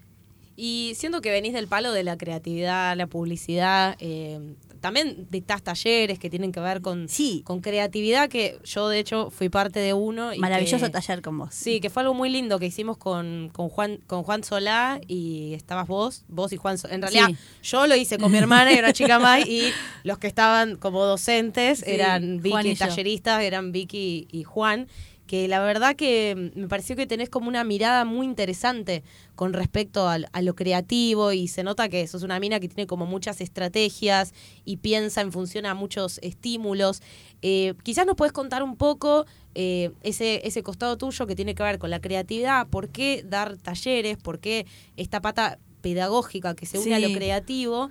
Y 0.57 0.92
siento 0.96 1.20
que 1.20 1.31
venís 1.31 1.52
del 1.55 1.66
palo 1.68 1.92
de 1.92 2.05
la 2.05 2.16
creatividad, 2.16 2.96
la 2.96 3.07
publicidad, 3.07 3.96
eh, 4.00 4.55
también 4.82 5.26
dictás 5.30 5.62
talleres 5.62 6.18
que 6.18 6.28
tienen 6.28 6.52
que 6.52 6.60
ver 6.60 6.82
con, 6.82 7.08
Sí. 7.08 7.40
con 7.46 7.60
creatividad, 7.62 8.28
que 8.28 8.58
yo 8.64 8.90
de 8.90 8.98
hecho 8.98 9.30
fui 9.30 9.48
parte 9.48 9.80
de 9.80 9.94
uno. 9.94 10.34
Y 10.34 10.38
Maravilloso 10.38 10.84
que- 10.84 10.90
taller 10.92 11.22
con 11.22 11.38
vos. 11.38 11.54
Sí, 11.54 11.80
que 11.80 11.88
fue 11.88 12.02
algo 12.02 12.12
muy 12.12 12.28
lindo 12.28 12.58
que 12.58 12.66
hicimos 12.66 12.98
con, 12.98 13.48
con 13.54 13.70
Juan 13.70 14.00
con 14.06 14.22
Juan 14.24 14.44
Solá 14.44 15.00
y 15.08 15.54
estabas 15.54 15.86
vos, 15.88 16.24
vos 16.28 16.52
y 16.52 16.58
Juan 16.58 16.76
Solá. 16.76 16.94
En 16.94 17.00
realidad, 17.02 17.28
Sí. 17.28 17.36
yo 17.62 17.86
lo 17.86 17.96
hice 17.96 18.18
con 18.18 18.30
mi 18.30 18.36
hermana 18.38 18.72
y 18.72 18.78
una 18.78 18.92
chica 18.92 19.18
más 19.18 19.46
y 19.48 19.70
los 20.04 20.18
que 20.18 20.26
estaban 20.26 20.76
como 20.76 21.04
docentes 21.06 21.78
Sí, 21.78 21.84
eran 21.86 22.34
y 22.34 22.38
Vicky, 22.40 22.74
yo. 22.74 22.78
talleristas, 22.86 23.42
eran 23.42 23.72
Vicky 23.72 24.28
y 24.30 24.42
Juan. 24.42 24.88
Que 25.26 25.48
la 25.48 25.61
verdad 25.61 25.96
que 25.96 26.52
me 26.54 26.68
pareció 26.68 26.94
que 26.96 27.06
tenés 27.06 27.30
como 27.30 27.48
una 27.48 27.64
mirada 27.64 28.04
muy 28.04 28.26
interesante 28.26 29.02
con 29.35 29.52
respecto 29.52 30.08
al- 30.08 30.28
a, 30.32 30.42
lo 30.42 30.54
creativo 30.54 31.32
y 31.32 31.48
se 31.48 31.62
nota 31.62 31.88
que 31.88 32.06
sos 32.06 32.22
una 32.22 32.38
mina 32.40 32.61
que 32.61 32.68
tiene 32.68 32.87
como 32.87 33.06
muchas 33.06 33.40
estrategias 33.40 34.35
y 34.64 34.78
piensa 34.78 35.20
en 35.20 35.32
función 35.32 35.64
a 35.64 35.74
muchos 35.74 36.18
estímulos. 36.22 37.00
Eh, 37.40 37.74
quizás 37.82 38.04
nos 38.04 38.16
puedes 38.16 38.32
contar 38.32 38.62
un 38.62 38.76
poco 38.76 39.24
eh, 39.54 39.92
ese, 40.02 40.46
ese 40.46 40.62
costado 40.62 40.98
tuyo 40.98 41.26
que 41.26 41.35
tiene 41.37 41.54
que 41.54 41.62
ver 41.62 41.78
con 41.78 41.90
la 41.90 42.00
creatividad, 42.00 42.66
por 42.66 42.88
qué 42.90 43.24
dar 43.26 43.56
talleres, 43.56 44.16
por 44.18 44.38
qué 44.38 44.66
esta 44.96 45.20
pata 45.22 45.58
pedagógica 45.82 46.54
que 46.54 46.66
se 46.66 46.78
une 46.78 46.94
a 46.94 46.98
lo 46.98 47.08
creativo, 47.14 47.90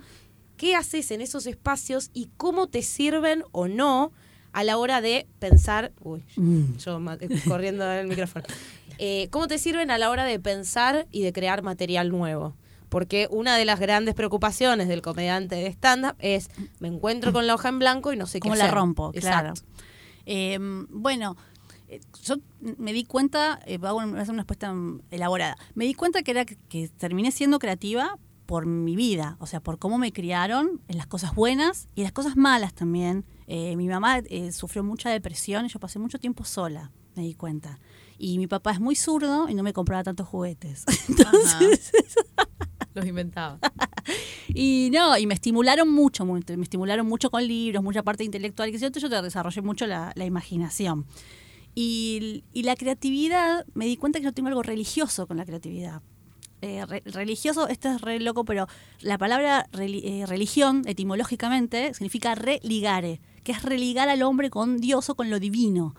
qué 0.56 0.76
haces 0.76 1.10
en 1.10 1.20
esos 1.20 1.46
espacios 1.46 2.10
y 2.14 2.28
cómo 2.36 2.66
te 2.68 2.82
sirven 2.82 3.42
o 3.52 3.68
no 3.68 4.12
a 4.52 4.64
la 4.64 4.76
hora 4.78 5.00
de 5.00 5.26
pensar, 5.38 5.92
uy, 6.02 6.22
Mm. 6.36 6.76
yo 6.78 7.00
eh, 7.20 7.28
corriendo 7.48 7.90
el 7.90 8.06
micrófono, 8.08 8.44
Eh, 8.98 9.28
cómo 9.30 9.48
te 9.48 9.58
sirven 9.58 9.90
a 9.90 9.98
la 9.98 10.10
hora 10.10 10.24
de 10.24 10.38
pensar 10.38 11.06
y 11.10 11.22
de 11.22 11.32
crear 11.32 11.62
material 11.62 12.10
nuevo. 12.10 12.54
Porque 12.88 13.26
una 13.30 13.56
de 13.56 13.64
las 13.64 13.80
grandes 13.80 14.14
preocupaciones 14.14 14.86
del 14.86 15.00
comediante 15.00 15.54
de 15.56 15.66
stand-up 15.68 16.14
es, 16.18 16.50
me 16.78 16.88
encuentro 16.88 17.32
con 17.32 17.46
la 17.46 17.54
hoja 17.54 17.70
en 17.70 17.78
blanco 17.78 18.12
y 18.12 18.16
no 18.16 18.26
sé 18.26 18.38
¿Cómo 18.38 18.52
qué 18.52 18.58
la 18.58 18.64
hacer. 18.66 18.74
rompo? 18.76 19.10
Claro. 19.12 19.54
Eh, 20.26 20.58
bueno, 20.90 21.36
eh, 21.88 22.00
yo 22.22 22.36
me 22.60 22.92
di 22.92 23.04
cuenta, 23.04 23.60
eh, 23.66 23.78
hago 23.82 23.98
un- 23.98 24.10
voy 24.10 24.18
a 24.18 24.22
hacer 24.22 24.34
una 24.34 24.42
respuesta 24.42 24.72
mm, 24.72 25.00
elaborada, 25.10 25.56
me 25.74 25.84
di 25.86 25.94
cuenta 25.94 26.22
que 26.22 26.30
era 26.30 26.44
que 26.44 26.88
terminé 26.98 27.32
siendo 27.32 27.58
creativa 27.58 28.18
por 28.46 28.66
mi 28.66 28.94
vida, 28.94 29.36
o 29.40 29.46
sea, 29.46 29.60
por 29.60 29.78
cómo 29.78 29.96
me 29.98 30.12
criaron 30.12 30.80
en 30.88 30.96
las 30.98 31.06
cosas 31.06 31.34
buenas 31.34 31.88
y 31.94 32.02
las 32.02 32.12
cosas 32.12 32.36
malas 32.36 32.74
también. 32.74 33.24
Eh, 33.46 33.76
mi 33.76 33.88
mamá 33.88 34.18
eh, 34.18 34.52
sufrió 34.52 34.82
mucha 34.84 35.10
depresión 35.10 35.66
y 35.66 35.68
yo 35.68 35.78
pasé 35.80 35.98
mucho 35.98 36.18
tiempo 36.18 36.44
sola, 36.44 36.90
me 37.16 37.22
di 37.22 37.34
cuenta. 37.34 37.78
Y 38.18 38.38
mi 38.38 38.46
papá 38.46 38.72
es 38.72 38.80
muy 38.80 38.94
zurdo 38.96 39.48
y 39.48 39.54
no 39.54 39.62
me 39.62 39.72
compraba 39.72 40.02
tantos 40.04 40.28
juguetes. 40.28 40.84
Entonces, 41.08 41.92
Los 42.94 43.06
inventaba. 43.06 43.58
y 44.48 44.90
no, 44.92 45.16
y 45.16 45.26
me 45.26 45.34
estimularon 45.34 45.90
mucho, 45.90 46.24
mu- 46.26 46.40
me 46.56 46.62
estimularon 46.62 47.06
mucho 47.06 47.30
con 47.30 47.46
libros, 47.46 47.82
mucha 47.82 48.02
parte 48.02 48.22
intelectual, 48.22 48.70
que 48.70 48.78
yo, 48.78 48.88
yo 48.90 49.08
te 49.08 49.22
desarrollé 49.22 49.62
mucho 49.62 49.86
la, 49.86 50.12
la 50.14 50.24
imaginación. 50.26 51.06
Y, 51.74 52.44
y 52.52 52.64
la 52.64 52.76
creatividad, 52.76 53.64
me 53.74 53.86
di 53.86 53.96
cuenta 53.96 54.18
que 54.18 54.26
yo 54.26 54.32
tengo 54.32 54.48
algo 54.48 54.62
religioso 54.62 55.26
con 55.26 55.38
la 55.38 55.46
creatividad. 55.46 56.02
Eh, 56.64 56.86
re- 56.86 57.02
religioso, 57.06 57.66
esto 57.66 57.90
es 57.90 58.00
re 58.00 58.20
loco, 58.20 58.44
pero 58.44 58.68
la 59.00 59.18
palabra 59.18 59.66
eh, 59.72 60.24
religión, 60.28 60.84
etimológicamente, 60.86 61.92
significa 61.92 62.36
religare, 62.36 63.20
que 63.42 63.50
es 63.50 63.62
religar 63.62 64.08
al 64.08 64.22
hombre 64.22 64.48
con 64.48 64.78
Dios 64.78 65.10
o 65.10 65.16
con 65.16 65.28
lo 65.28 65.40
divino. 65.40 65.96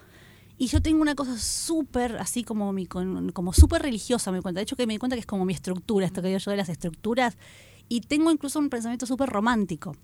Y 0.57 0.67
yo 0.67 0.81
tengo 0.81 1.01
una 1.01 1.15
cosa 1.15 1.37
súper, 1.37 2.15
así 2.15 2.45
como 2.45 2.71
mi, 2.71 2.85
como 2.85 3.51
súper 3.51 3.81
religiosa, 3.81 4.31
me 4.31 4.41
cuenta. 4.41 4.59
De 4.59 4.63
hecho, 4.63 4.77
que 4.77 4.87
me 4.87 4.93
di 4.93 4.99
cuenta 4.99 5.17
que 5.17 5.19
es 5.19 5.25
como 5.25 5.43
mi 5.43 5.53
estructura, 5.53 6.05
esto 6.05 6.21
que 6.21 6.29
digo 6.29 6.39
yo 6.39 6.51
de 6.51 6.57
las 6.57 6.69
estructuras. 6.69 7.37
Y 7.89 7.99
tengo 7.99 8.31
incluso 8.31 8.59
un 8.59 8.69
pensamiento 8.69 9.05
súper 9.05 9.29
romántico. 9.29 9.97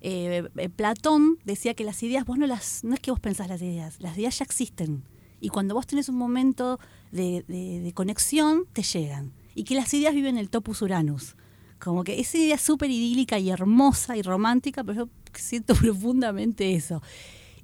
Eh, 0.00 0.48
Platón 0.74 1.38
decía 1.44 1.74
que 1.74 1.84
las 1.84 2.02
ideas, 2.02 2.24
vos 2.24 2.38
no 2.38 2.48
las, 2.48 2.82
no 2.82 2.94
es 2.94 3.00
que 3.00 3.12
vos 3.12 3.20
pensás 3.20 3.46
las 3.46 3.62
ideas, 3.62 4.00
las 4.00 4.18
ideas 4.18 4.36
ya 4.36 4.44
existen. 4.44 5.04
Y 5.40 5.50
cuando 5.50 5.74
vos 5.74 5.86
tenés 5.86 6.08
un 6.08 6.16
momento 6.16 6.80
de 7.12 7.92
conexión, 7.94 8.64
te 8.72 8.82
llegan. 8.82 9.32
Y 9.54 9.64
que 9.64 9.74
las 9.74 9.92
ideas 9.94 10.14
viven 10.14 10.36
en 10.36 10.40
el 10.40 10.50
topus 10.50 10.82
uranus. 10.82 11.36
Como 11.78 12.04
que 12.04 12.20
esa 12.20 12.38
idea 12.38 12.58
súper 12.58 12.90
idílica 12.90 13.38
y 13.38 13.50
hermosa 13.50 14.16
y 14.16 14.22
romántica, 14.22 14.84
pero 14.84 15.06
yo 15.06 15.10
siento 15.34 15.74
profundamente 15.80 16.74
eso. 16.74 17.02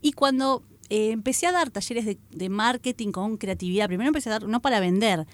Y 0.01 0.13
cuando 0.13 0.65
eh, 0.91 1.11
empecé 1.11 1.47
a 1.47 1.53
dar 1.53 1.71
talleres 1.71 2.17
de, 2.31 2.49
marketing 2.49 3.13
con 3.13 3.37
creatividad, 3.37 3.87
primero 3.87 4.09
empecé 4.09 4.31
a 4.31 4.33
dar, 4.33 4.49
no 4.49 4.61
para 4.61 4.81
vender, 4.81 5.27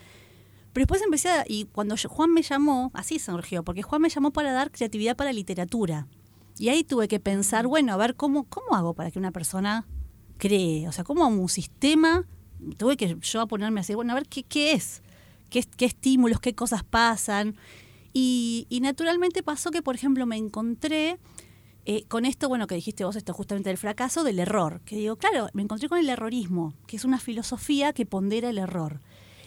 pero 0.72 0.82
después 0.82 1.02
empecé 1.02 1.28
a, 1.28 1.44
y 1.46 1.66
cuando 1.66 1.94
Juan 1.96 2.32
me 2.32 2.42
llamó, 2.42 2.90
así 2.94 3.20
surgió, 3.20 3.62
porque 3.62 3.82
Juan 3.82 4.02
me 4.02 4.08
llamó 4.08 4.32
para 4.32 4.52
dar 4.52 4.72
creatividad 4.72 5.16
para 5.16 5.32
literatura. 5.32 6.08
Y 6.58 6.68
ahí 6.68 6.82
tuve 6.82 7.06
que 7.06 7.20
pensar, 7.20 7.68
bueno, 7.68 7.92
a 7.92 7.96
ver 7.96 8.16
cómo, 8.16 8.44
cómo 8.44 8.74
hago 8.74 8.94
para 8.94 9.12
que 9.12 9.20
una 9.20 9.30
persona 9.30 9.86
cree, 10.36 10.88
o 10.88 10.92
sea, 10.92 11.04
cómo 11.04 11.26
un 11.28 11.48
sistema, 11.48 12.26
tuve 12.76 12.96
que 12.96 13.16
yo 13.20 13.40
a 13.40 13.46
ponerme 13.46 13.80
así, 13.80 13.94
bueno, 13.94 14.12
a 14.12 14.16
ver 14.16 14.26
qué, 14.26 14.42
qué 14.42 14.72
es, 14.72 15.03
qué, 15.50 15.64
estímulos, 15.84 16.40
qué 16.40 16.54
cosas 16.54 16.84
pasan. 16.84 17.56
Y, 18.12 18.66
naturalmente 18.80 19.42
pasó 19.42 19.70
que, 19.70 19.82
por 19.82 19.94
ejemplo, 19.94 20.24
me 20.26 20.36
encontré 20.36 21.18
eh, 21.84 22.04
con 22.06 22.24
esto, 22.24 22.48
bueno, 22.48 22.66
que 22.66 22.76
dijiste 22.76 23.04
vos, 23.04 23.16
esto 23.16 23.34
justamente 23.34 23.70
del 23.70 23.78
fracaso, 23.78 24.24
del 24.24 24.38
error. 24.38 24.80
Que 24.84 24.96
digo, 24.96 25.16
claro, 25.16 25.48
me 25.52 25.62
encontré 25.62 25.88
con 25.88 25.98
el 25.98 26.08
errorismo, 26.08 26.74
que 26.86 26.96
es 26.96 27.04
una 27.04 27.18
filosofía 27.18 27.92
que 27.92 28.06
pondera 28.06 28.50
el 28.50 28.58
error. 28.58 29.00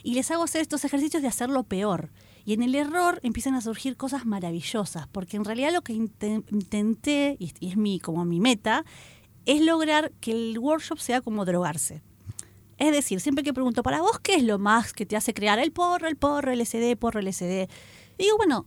Y 0.04 0.14
les 0.14 0.32
hago 0.32 0.44
hacer 0.44 0.62
estos 0.62 0.86
ejercicios 0.86 1.22
de 1.22 1.28
hacerlo 1.28 1.64
peor. 1.64 2.12
Y 2.46 2.54
en 2.54 2.64
el 2.64 2.76
error 2.76 3.20
empiezan 3.24 3.56
a 3.56 3.62
surgir 3.62 3.98
cosas 3.98 4.26
maravillosas, 4.26 5.08
porque 5.08 5.38
en 5.38 5.46
realidad 5.46 5.74
lo 5.74 5.82
que 5.82 5.94
inte- 5.94 6.44
intenté, 6.52 7.36
y 7.40 7.68
es 7.68 7.78
mi, 7.78 8.00
como 8.00 8.24
mi 8.24 8.40
meta, 8.40 8.86
es 9.46 9.62
lograr 9.62 10.12
que 10.20 10.32
el 10.32 10.60
workshop 10.60 11.00
sea 11.00 11.22
como 11.22 11.46
drogarse. 11.46 12.04
Es 12.78 12.92
decir, 12.92 13.20
siempre 13.20 13.44
que 13.44 13.54
pregunto, 13.54 13.82
¿para 13.84 14.02
vos 14.02 14.20
qué 14.22 14.36
es 14.36 14.44
lo 14.44 14.60
más 14.60 14.94
que 14.94 15.06
te 15.06 15.16
hace 15.16 15.34
crear 15.34 15.58
el 15.60 15.72
porro, 15.72 16.08
el 16.08 16.16
porro, 16.16 16.52
el 16.52 16.62
SD, 16.66 16.96
porro, 16.96 17.20
el 17.20 17.28
SD? 17.34 17.68
Y 18.18 18.24
digo, 18.24 18.38
bueno, 18.38 18.66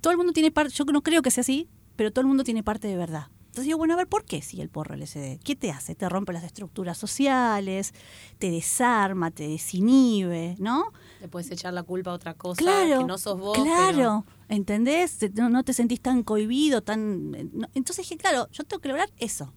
todo 0.00 0.10
el 0.12 0.16
mundo 0.16 0.32
tiene 0.32 0.50
parte, 0.50 0.72
yo 0.74 0.84
no 0.86 1.02
creo 1.02 1.22
que 1.22 1.30
sea 1.30 1.42
así, 1.42 1.68
pero 1.96 2.10
todo 2.10 2.22
el 2.22 2.26
mundo 2.26 2.42
tiene 2.44 2.62
parte 2.62 2.88
de 2.88 2.96
verdad. 2.96 3.28
Entonces 3.46 3.66
digo, 3.66 3.78
bueno, 3.78 3.94
a 3.94 3.96
ver, 3.98 4.08
¿por 4.08 4.24
qué 4.24 4.42
sí 4.42 4.60
el 4.60 4.68
porro 4.68 4.96
LSD? 4.96 5.38
¿Qué 5.44 5.54
te 5.54 5.70
hace? 5.70 5.94
Te 5.94 6.08
rompe 6.08 6.32
las 6.32 6.42
estructuras 6.42 6.98
sociales, 6.98 7.92
te 8.38 8.50
desarma, 8.50 9.30
te 9.30 9.46
desinhibe, 9.46 10.56
¿no? 10.58 10.86
Le 11.20 11.28
puedes 11.28 11.50
echar 11.52 11.72
la 11.72 11.84
culpa 11.84 12.10
a 12.10 12.14
otra 12.14 12.34
cosa 12.34 12.58
Claro, 12.58 12.98
que 13.02 13.04
no 13.06 13.16
sos 13.16 13.38
vos. 13.38 13.56
claro, 13.56 14.24
¿entendés? 14.48 15.18
Te- 15.18 15.30
No, 15.30 15.48
no 15.50 15.62
te 15.62 15.72
sentís 15.72 16.00
tan 16.00 16.24
cohibido, 16.24 16.82
tan... 16.82 17.34
eh, 17.36 17.48
no. 17.52 17.68
Entonces 17.74 18.04
dije, 18.08 18.16
claro, 18.16 18.48
yo 18.50 18.64
tengo 18.64 18.80
que 18.80 18.88
lograr 18.88 19.10
eso. 19.18 19.52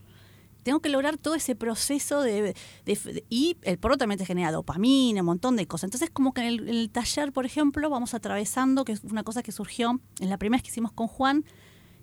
Tengo 0.68 0.82
que 0.82 0.90
lograr 0.90 1.18
todo 1.18 1.34
ese 1.34 1.56
proceso 1.56 2.20
de, 2.22 2.42
de- 2.42 2.54
de- 2.86 3.24
y 3.30 3.56
el 3.62 3.78
porro 3.78 3.96
también 3.96 4.20
te 4.20 4.26
genera 4.26 4.52
dopamina, 4.52 5.22
un 5.22 5.26
montón 5.28 5.56
de 5.56 5.66
cosas. 5.66 5.86
Entonces, 5.86 6.10
como 6.10 6.34
que 6.34 6.42
en 6.42 6.48
el, 6.48 6.60
en 6.68 6.76
el 6.76 6.90
taller, 6.90 7.32
por 7.32 7.46
ejemplo, 7.46 7.90
vamos 7.90 8.14
atravesando, 8.14 8.84
que 8.84 8.92
es 8.92 9.02
una 9.06 9.24
cosa 9.24 9.44
que 9.44 9.54
surgió 9.54 10.02
en 10.20 10.30
la 10.30 10.38
primera 10.38 10.58
vez 10.60 10.64
que 10.64 10.72
hicimos 10.72 10.92
con 10.92 11.08
Juan, 11.08 11.46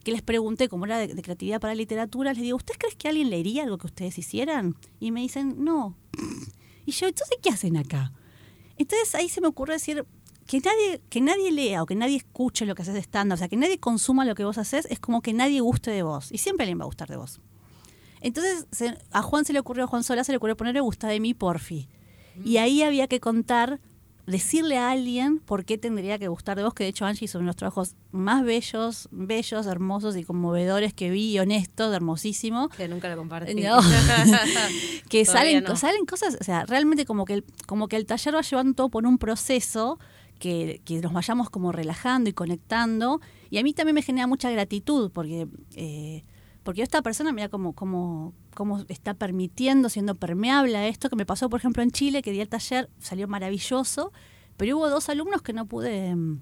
que 0.03 0.13
les 0.13 0.23
pregunté, 0.23 0.71
como 0.71 0.87
era 0.87 0.97
de, 0.97 1.09
de 1.09 1.21
creatividad 1.23 1.61
para 1.61 1.75
literatura, 1.75 2.33
les 2.33 2.43
digo, 2.43 2.57
¿ustedes 2.57 2.79
creen 2.79 2.97
que 2.97 3.09
alguien 3.09 3.29
leería 3.29 3.65
algo 3.65 3.77
que 3.77 3.87
ustedes 3.87 4.17
hicieran? 4.17 4.77
Y 4.99 5.11
me 5.11 5.21
dicen, 5.21 5.57
no. 5.63 5.95
Y 6.87 6.93
yo, 6.93 7.07
entonces, 7.07 7.37
¿qué 7.43 7.51
hacen 7.51 7.77
acá? 7.77 8.15
Entonces 8.79 9.15
ahí 9.15 9.29
se 9.29 9.43
me 9.43 9.47
ocurre 9.49 9.75
decir 9.75 10.07
que 10.47 10.61
nadie, 10.61 11.03
que 11.11 11.21
nadie 11.21 11.53
lea 11.53 11.83
o 11.83 11.87
que 11.87 11.97
nadie 11.97 12.17
escuche 12.17 12.65
lo 12.65 12.75
que 12.75 12.81
haces 12.81 12.95
de 12.95 13.01
stand 13.01 13.31
o 13.35 13.37
sea, 13.37 13.49
que 13.49 13.57
nadie 13.57 13.79
consuma 13.79 14.25
lo 14.25 14.35
que 14.35 14.45
vos 14.47 14.57
haces, 14.57 14.87
es 14.89 15.01
como 15.01 15.21
que 15.21 15.35
nadie 15.35 15.61
guste 15.61 15.91
de 15.91 16.03
vos. 16.03 16.33
Y 16.33 16.39
siempre 16.39 16.65
alguien 16.65 16.79
va 16.81 16.85
a 16.85 16.87
gustar 16.87 17.09
de 17.11 17.17
vos. 17.19 17.41
Entonces 18.25 18.67
se- 18.73 18.99
a 19.13 19.23
Juan 19.23 19.45
se 19.45 19.53
le 19.53 19.61
ocurrió, 19.61 19.85
a 19.85 19.87
Juan 19.87 20.03
Solá 20.03 20.25
se 20.25 20.33
le 20.33 20.39
ocurrió 20.39 20.57
ponerle 20.57 20.81
gusta 20.81 21.07
de 21.09 21.21
mí, 21.21 21.35
porfi. 21.35 21.89
Y 22.45 22.57
ahí 22.57 22.83
había 22.83 23.07
que 23.07 23.21
contar, 23.21 23.81
decirle 24.27 24.79
a 24.79 24.91
alguien 24.91 25.39
por 25.39 25.65
qué 25.67 25.77
tendría 25.79 26.19
que 26.19 26.29
gustar 26.29 26.57
de 26.57 26.65
vos, 26.65 26.73
que 26.75 26.83
de 26.85 26.89
hecho 26.91 27.05
Angie 27.05 27.29
son 27.29 27.45
los 27.47 27.55
trabajos 27.57 27.95
más 28.11 28.43
bellos, 28.43 29.09
bellos, 29.13 29.67
hermosos 29.67 30.17
y 30.17 30.25
conmovedores 30.25 30.95
que 30.95 31.11
vi, 31.11 31.33
y 31.33 31.39
honestos, 31.39 31.95
hermosísimos 31.95 32.71
Que 32.71 32.89
nunca 32.89 33.09
lo 33.11 33.17
compartí. 33.19 33.55
No. 33.55 33.79
que 35.11 35.25
salen, 35.25 35.63
no. 35.65 35.77
salen 35.77 36.07
cosas, 36.07 36.39
o 36.41 36.45
sea, 36.45 36.65
realmente 36.67 37.05
como 37.05 37.25
que, 37.25 37.35
el, 37.35 37.45
como 37.67 37.87
que 37.89 37.97
el 37.97 38.07
taller 38.07 38.35
va 38.35 38.41
llevando 38.41 38.75
todo 38.75 38.89
por 38.89 39.07
un 39.07 39.19
proceso 39.19 39.99
que, 40.39 40.81
que 40.85 41.01
nos 41.01 41.13
vayamos 41.13 41.51
como 41.51 41.71
relajando 41.73 42.31
y 42.31 42.33
conectando. 42.33 43.21
Y 43.51 43.59
a 43.59 43.63
mí 43.63 43.73
también 43.75 43.95
me 43.95 44.03
genera 44.03 44.27
mucha 44.27 44.51
gratitud 44.51 45.11
porque, 45.13 45.47
eh, 45.77 46.25
porque 46.65 46.83
esta 46.83 47.01
persona, 47.03 47.33
mira 47.33 47.49
cómo, 47.49 47.73
cómo, 47.75 48.33
cómo 48.55 48.85
está 48.89 49.15
permitiendo, 49.15 49.89
siendo 49.89 50.17
permeable 50.17 50.77
a 50.77 50.89
esto, 50.89 51.09
que 51.09 51.17
me 51.17 51.25
pasó, 51.27 51.49
por 51.49 51.61
ejemplo, 51.61 51.83
en 51.83 51.91
Chile, 51.93 52.23
que 52.23 52.33
di 52.33 52.41
el 52.41 52.49
taller, 52.49 52.91
salió 52.99 53.29
maravilloso, 53.29 54.13
pero 54.57 54.77
hubo 54.79 54.91
dos 54.91 55.09
alumnos 55.09 55.43
que 55.43 55.53
no 55.53 55.67
pude, 55.67 56.15
mm, 56.17 56.41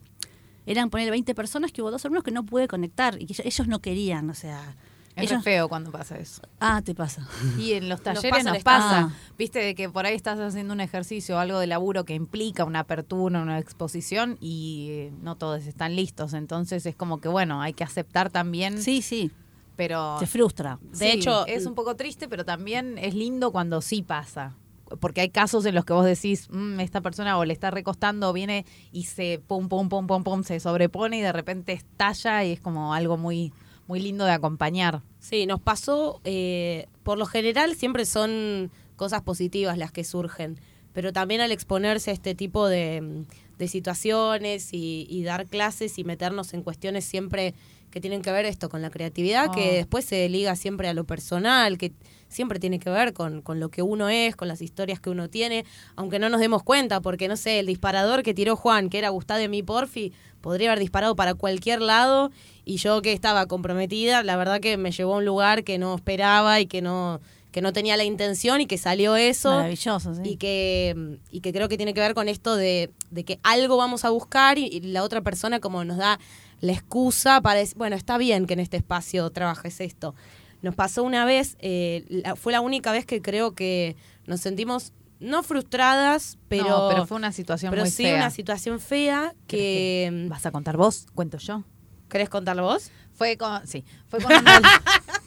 eran 0.66 0.90
poner 0.90 1.10
20 1.10 1.34
personas, 1.34 1.72
que 1.72 1.82
hubo 1.82 1.90
dos 1.90 2.04
alumnos 2.04 2.24
que 2.24 2.30
no 2.30 2.44
pude 2.46 2.68
conectar 2.68 3.20
y 3.20 3.26
que 3.26 3.34
ellos- 3.44 3.66
no 3.68 3.80
querían, 3.80 4.30
o 4.30 4.34
sea... 4.34 4.76
Es 5.14 5.28
re 5.28 5.42
feo 5.42 5.68
cuando 5.68 5.90
pasa 5.92 6.16
eso. 6.16 6.40
ah, 6.58 6.80
te 6.82 6.94
pasa. 6.94 7.28
Y 7.58 7.72
en 7.72 7.90
los 7.90 7.98
Nos 7.98 8.04
talleres 8.14 8.30
pasa 8.30 8.52
nos 8.54 8.62
pasa, 8.62 9.00
esta- 9.00 9.12
viste, 9.36 9.58
de 9.58 9.74
que 9.74 9.90
por 9.90 10.06
ahí 10.06 10.14
estás 10.14 10.38
haciendo 10.38 10.72
un 10.72 10.80
ejercicio 10.80 11.36
o 11.36 11.38
algo 11.38 11.58
de 11.58 11.66
laburo 11.66 12.04
que 12.06 12.14
implica 12.14 12.64
una 12.64 12.78
apertura, 12.78 13.42
una 13.42 13.58
exposición 13.58 14.38
y 14.40 14.86
eh, 14.90 15.12
no 15.20 15.36
todos 15.36 15.66
están 15.66 15.96
listos. 15.96 16.32
Entonces 16.32 16.86
es 16.86 16.96
como 16.96 17.20
que, 17.20 17.28
bueno, 17.28 17.60
hay 17.60 17.74
que 17.74 17.84
aceptar 17.84 18.30
también, 18.30 18.80
Sí, 18.80 19.02
sí, 19.02 19.30
pero... 19.76 20.16
te 20.18 20.26
frustra. 20.26 20.78
De 20.82 20.96
Sí, 20.96 21.06
hecho, 21.06 21.46
es 21.46 21.66
un 21.66 21.74
poco 21.74 21.96
triste, 21.96 22.28
pero 22.28 22.44
también 22.44 22.98
es 22.98 23.14
lindo 23.14 23.52
cuando 23.52 23.80
sí 23.80 24.02
pasa. 24.02 24.56
Porque 25.00 25.22
hay 25.22 25.30
casos 25.30 25.64
en 25.64 25.74
los 25.74 25.84
que 25.86 25.94
vos 25.94 26.04
decís, 26.04 26.48
"Mm, 26.50 26.78
esta 26.80 27.00
persona 27.00 27.38
o 27.38 27.44
le 27.46 27.54
está 27.54 27.70
recostando, 27.70 28.30
viene 28.34 28.66
y 28.92 29.04
se 29.04 29.40
pum, 29.46 29.68
pum, 29.68 29.88
pum, 29.88 30.06
pum, 30.06 30.22
pum, 30.22 30.42
se 30.44 30.60
sobrepone 30.60 31.16
y 31.18 31.20
de 31.22 31.32
repente 31.32 31.72
estalla 31.72 32.44
y 32.44 32.52
es 32.52 32.60
como 32.60 32.92
algo 32.92 33.16
muy, 33.16 33.52
muy 33.86 34.00
lindo 34.00 34.24
de 34.26 34.32
acompañar. 34.32 35.00
Sí, 35.18 35.46
nos 35.46 35.60
pasó, 35.60 36.20
eh, 36.24 36.86
por 37.04 37.16
lo 37.16 37.24
general 37.24 37.74
siempre 37.74 38.04
son 38.04 38.70
cosas 38.96 39.22
positivas 39.22 39.78
las 39.78 39.92
que 39.92 40.04
surgen, 40.04 40.60
pero 40.92 41.10
también 41.12 41.40
al 41.40 41.52
exponerse 41.52 42.10
a 42.10 42.14
este 42.14 42.34
tipo 42.34 42.68
de, 42.68 43.24
de 43.56 43.68
situaciones 43.68 44.74
y, 44.74 45.06
y 45.08 45.22
dar 45.22 45.46
clases 45.46 45.98
y 45.98 46.04
meternos 46.04 46.52
en 46.52 46.62
cuestiones 46.62 47.04
siempre 47.06 47.54
que 47.92 48.00
tienen 48.00 48.22
que 48.22 48.32
ver 48.32 48.44
esto 48.46 48.68
con 48.68 48.82
la 48.82 48.90
creatividad, 48.90 49.46
Oh. 49.50 49.52
que 49.52 49.74
después 49.74 50.04
se 50.04 50.28
liga 50.28 50.56
siempre 50.56 50.88
a 50.88 50.94
lo 50.94 51.04
personal, 51.04 51.78
que 51.78 51.92
siempre 52.28 52.58
tiene 52.58 52.78
que 52.80 52.88
ver 52.90 53.12
con, 53.12 53.42
con 53.42 53.60
lo 53.60 53.68
que 53.68 53.82
uno 53.82 54.08
es, 54.08 54.34
con 54.34 54.48
las 54.48 54.62
historias 54.62 54.98
que 54.98 55.10
uno 55.10 55.28
tiene, 55.28 55.64
aunque 55.94 56.18
no 56.18 56.28
nos 56.30 56.40
demos 56.40 56.62
cuenta, 56.62 57.00
porque 57.02 57.28
no 57.28 57.36
sé, 57.36 57.60
el 57.60 57.66
disparador 57.66 58.22
que 58.22 58.32
tiró 58.34 58.56
Juan, 58.56 58.88
que 58.88 58.98
era 58.98 59.10
Gustavo 59.10 59.38
de 59.38 59.48
mi 59.48 59.62
Porfi, 59.62 60.12
podría 60.40 60.70
haber 60.70 60.80
disparado 60.80 61.14
para 61.14 61.34
cualquier 61.34 61.82
lado 61.82 62.30
y 62.64 62.78
yo 62.78 63.02
que 63.02 63.12
estaba 63.12 63.46
comprometida, 63.46 64.22
la 64.22 64.36
verdad 64.36 64.60
que 64.60 64.76
me 64.78 64.90
llevó 64.90 65.14
a 65.14 65.18
un 65.18 65.24
lugar 65.26 65.62
que 65.62 65.76
no 65.78 65.94
esperaba 65.94 66.58
y 66.58 66.66
que 66.66 66.80
no 66.82 67.20
que 67.52 67.60
no 67.60 67.74
tenía 67.74 67.98
la 67.98 68.04
intención 68.04 68.62
y 68.62 68.66
que 68.66 68.78
salió 68.78 69.14
eso 69.14 69.50
Maravilloso, 69.50 70.14
sí. 70.14 70.22
y 70.24 70.36
que 70.38 71.18
y 71.30 71.42
que 71.42 71.52
creo 71.52 71.68
que 71.68 71.76
tiene 71.76 71.92
que 71.92 72.00
ver 72.00 72.14
con 72.14 72.30
esto 72.30 72.56
de, 72.56 72.88
de 73.10 73.24
que 73.24 73.38
algo 73.42 73.76
vamos 73.76 74.06
a 74.06 74.10
buscar 74.10 74.56
y, 74.56 74.64
y 74.68 74.80
la 74.80 75.02
otra 75.02 75.20
persona 75.20 75.60
como 75.60 75.84
nos 75.84 75.98
da 75.98 76.18
la 76.62 76.72
excusa 76.72 77.42
para 77.42 77.58
decir, 77.60 77.76
bueno, 77.76 77.94
está 77.96 78.16
bien 78.16 78.46
que 78.46 78.54
en 78.54 78.60
este 78.60 78.78
espacio 78.78 79.28
trabajes 79.30 79.80
esto. 79.82 80.14
Nos 80.62 80.74
pasó 80.74 81.02
una 81.02 81.24
vez, 81.26 81.56
eh, 81.58 82.04
la- 82.08 82.34
fue 82.36 82.52
la 82.52 82.60
única 82.62 82.90
vez 82.92 83.04
que 83.04 83.20
creo 83.20 83.52
que 83.54 83.96
nos 84.26 84.40
sentimos 84.40 84.92
no 85.20 85.42
frustradas, 85.42 86.38
pero, 86.48 86.68
No, 86.68 86.88
pero 86.88 87.06
fue 87.06 87.16
una 87.16 87.32
situación 87.32 87.70
pero 87.70 87.82
muy 87.82 87.90
sí 87.90 88.04
fea. 88.04 88.16
una 88.16 88.30
situación 88.30 88.80
fea 88.80 89.34
que... 89.46 90.08
mm, 90.12 90.28
¿Vas 90.28 90.46
a 90.46 90.50
contar 90.50 90.76
vos? 90.76 91.06
¿Cuento 91.14 91.38
yo? 91.38 91.62
¿Querés 92.08 92.28
contarlo 92.28 92.62
vos? 92.64 92.90
Fue 93.12 93.36
con. 93.36 93.66
Sí, 93.66 93.84
fue 94.08 94.20
con 94.20 94.32
una- 94.32 94.60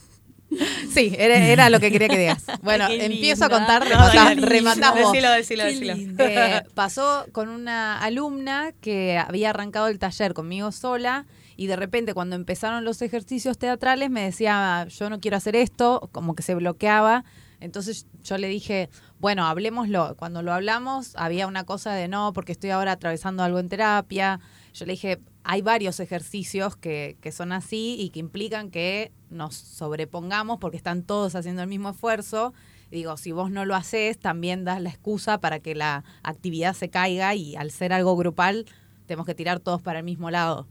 Sí, 0.92 1.14
era, 1.18 1.38
era 1.38 1.70
lo 1.70 1.80
que 1.80 1.92
quería 1.92 2.08
que 2.08 2.18
digas. 2.18 2.44
Bueno, 2.62 2.88
empiezo 2.90 3.46
a 3.46 3.50
contar, 3.50 3.84
No, 3.84 3.90
rematá, 3.90 4.30
qué 4.30 4.36
linda. 4.36 4.48
rematá 4.48 4.92
vos. 4.92 5.12
Decilo, 5.12 5.32
decilo, 5.32 5.64
decilo. 5.66 5.94
Eh, 6.20 6.64
pasó 6.74 7.26
con 7.32 7.50
una 7.50 8.00
alumna 8.00 8.72
que 8.82 9.18
había 9.18 9.52
arrancado 9.52 9.88
el 9.88 10.00
taller 10.00 10.34
conmigo 10.34 10.72
sola 10.72 11.26
y 11.58 11.68
de 11.68 11.76
repente 11.76 12.14
cuando 12.14 12.36
empezaron 12.36 12.84
los 12.86 13.02
ejercicios 13.02 13.58
teatrales 13.58 14.10
me 14.10 14.24
decía, 14.24 14.88
yo 14.90 15.10
no 15.10 15.20
quiero 15.20 15.38
hacer 15.38 15.56
esto, 15.56 16.10
como 16.12 16.36
que 16.36 16.44
se 16.44 16.56
bloqueaba. 16.56 17.24
Entonces 17.62 18.08
yo 18.24 18.38
le 18.38 18.48
dije, 18.48 18.90
bueno, 19.20 19.46
hablemoslo. 19.46 20.16
Cuando 20.18 20.42
lo 20.42 20.54
hablamos 20.54 21.14
había 21.16 21.48
una 21.48 21.64
cosa 21.64 21.94
de 21.94 22.08
no, 22.08 22.34
porque 22.34 22.52
estoy 22.52 22.72
ahora 22.72 22.94
atravesando 22.94 23.44
algo 23.44 23.60
en 23.60 23.70
terapia. 23.70 24.40
Yo 24.74 24.86
le 24.86 24.94
dije, 24.94 25.20
hay 25.48 25.62
varios 25.62 26.00
ejercicios 26.00 26.76
que, 26.76 27.18
que 27.22 27.32
son 27.32 27.52
así 27.52 27.96
y 28.00 28.10
que 28.10 28.20
implican 28.20 28.72
que 28.72 29.12
nos 29.30 29.56
sobrepongamos 29.56 30.58
porque 30.60 30.78
están 30.78 31.04
todos 31.04 31.36
haciendo 31.36 31.62
el 31.62 31.68
mismo 31.70 31.90
esfuerzo. 31.92 32.54
Digo, 32.92 33.16
si 33.18 33.32
vos 33.32 33.52
no 33.52 33.64
lo 33.66 33.76
haces, 33.76 34.18
también 34.20 34.64
das 34.64 34.82
la 34.82 34.90
excusa 34.90 35.40
para 35.40 35.60
que 35.60 35.76
la 35.76 36.04
actividad 36.24 36.74
se 36.74 36.90
caiga 36.90 37.36
y 37.36 37.56
al 37.56 37.72
ser 37.72 37.94
algo 37.94 38.16
grupal, 38.18 38.66
tenemos 39.06 39.26
que 39.26 39.36
tirar 39.36 39.60
todos 39.60 39.82
para 39.82 40.00
el 40.00 40.06
mismo 40.06 40.32
lado. 40.32 40.68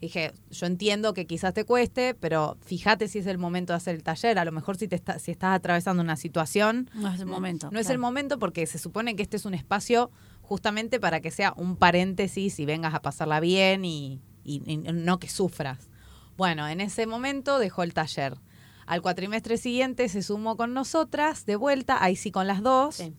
Dije, 0.00 0.32
yo 0.50 0.66
entiendo 0.66 1.12
que 1.12 1.26
quizás 1.26 1.52
te 1.54 1.64
cueste, 1.64 2.14
pero 2.14 2.56
fíjate 2.64 3.08
si 3.08 3.18
es 3.18 3.26
el 3.26 3.36
momento 3.38 3.72
de 3.72 3.78
hacer 3.78 3.96
el 3.96 4.04
taller. 4.04 4.38
A 4.38 4.44
lo 4.44 4.52
mejor 4.52 4.76
si, 4.76 4.86
te 4.86 4.94
está- 4.94 5.18
si 5.18 5.32
estás 5.32 5.56
atravesando 5.56 6.02
una 6.02 6.16
situación, 6.16 6.88
No 6.94 7.08
es 7.12 7.18
el 7.20 7.26
momento. 7.26 7.68
no 7.72 7.80
es 7.80 7.90
el 7.90 7.98
momento 7.98 8.38
porque 8.38 8.66
se 8.66 8.78
supone 8.78 9.16
que 9.16 9.22
este 9.24 9.36
es 9.36 9.44
un 9.44 9.54
espacio 9.54 10.10
justamente 10.48 10.98
para 10.98 11.20
que 11.20 11.30
sea 11.30 11.52
un 11.56 11.76
paréntesis 11.76 12.58
y 12.58 12.64
vengas 12.64 12.94
a 12.94 13.02
pasarla 13.02 13.38
bien 13.40 13.84
y, 13.84 14.20
y- 14.44 14.62
y 14.66 14.76
no 14.78 15.18
que 15.18 15.28
sufras. 15.28 15.88
Bueno, 16.36 16.66
en 16.68 16.80
ese 16.80 17.06
momento 17.06 17.58
dejó 17.58 17.82
el 17.82 17.92
taller. 17.94 18.38
Al 18.86 19.02
cuatrimestre 19.02 19.58
siguiente 19.58 20.08
se 20.08 20.22
sumó 20.22 20.56
con 20.56 20.72
nosotras 20.72 21.44
de 21.44 21.56
vuelta, 21.56 22.02
ahí 22.02 22.16
sí 22.16 22.30
con 22.30 22.46
las 22.46 22.62
dos. 22.62 22.94
Sí. 22.96 23.14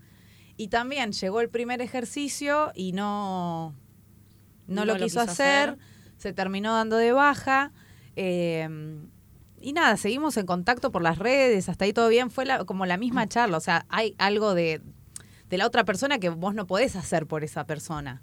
Y 0.57 0.69
también 0.69 1.11
llegó 1.11 1.39
el 1.41 1.49
primer 1.49 1.81
ejercicio 1.81 2.71
y 2.75 2.91
no, 2.93 3.75
no, 4.67 4.75
No 4.81 4.85
lo, 4.85 4.93
lo 4.97 5.03
quiso, 5.05 5.19
quiso 5.21 5.31
hacer. 5.31 5.69
hacer. 5.69 5.77
Se 6.17 6.33
terminó 6.33 6.73
dando 6.73 6.97
de 6.97 7.11
baja. 7.11 7.71
eh, 8.15 8.67
y 9.61 9.73
nada, 9.73 9.97
seguimos 9.97 10.37
en 10.37 10.45
contacto 10.45 10.89
por 10.91 11.01
las 11.01 11.17
redes, 11.17 11.67
hasta 11.69 11.83
ahí 11.85 11.91
todo 11.93 12.07
bien. 12.09 12.31
Fue 12.31 12.45
la- 12.45 12.63
como 12.65 12.85
la 12.85 12.97
misma 12.97 13.27
charla. 13.27 13.57
O 13.57 13.61
sea, 13.61 13.85
hay 13.89 14.15
algo 14.17 14.53
de, 14.55 14.81
de 15.49 15.57
la 15.57 15.65
otra 15.67 15.83
persona 15.85 16.19
que 16.19 16.29
vos 16.29 16.53
no 16.55 16.67
podés 16.67 16.95
hacer 16.95 17.25
por 17.27 17.43
esa 17.43 17.65
persona. 17.65 18.21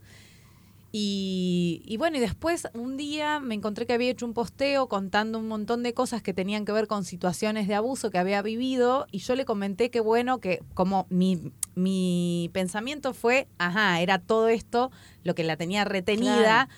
Y, 0.93 1.83
y 1.85 1.97
bueno, 1.99 2.17
y 2.17 2.21
después 2.21 2.69
un 2.73 2.97
día 2.97 3.39
me 3.41 3.55
encontré 3.55 3.85
que 3.87 3.93
había 3.93 4.11
hecho 4.11 4.25
un 4.25 4.33
posteo 4.33 4.89
contando 4.89 5.39
un 5.39 5.47
montón 5.49 5.83
de 5.83 5.93
cosas 5.93 6.23
que 6.23 6.33
tenían 6.33 6.65
que 6.65 6.73
ver 6.73 6.87
con 6.87 7.05
situaciones 7.05 7.69
de 7.69 7.75
abuso 7.75 8.11
que 8.11 8.19
había 8.19 8.41
vivido 8.41 9.07
y 9.11 9.19
yo 9.19 9.35
le 9.35 9.45
comenté 9.45 9.91
que 9.91 10.01
bueno, 10.01 10.39
que 10.39 10.63
como 10.73 11.07
mi, 11.11 11.53
mi 11.75 12.49
pensamiento 12.55 13.13
fue, 13.13 13.47
ajá, 13.59 14.01
era 14.01 14.19
todo 14.21 14.49
esto 14.49 14.91
lo 15.23 15.35
que 15.35 15.45
la 15.45 15.57
tenía 15.57 15.85
retenida, 15.85 16.69
Claro. 16.69 16.71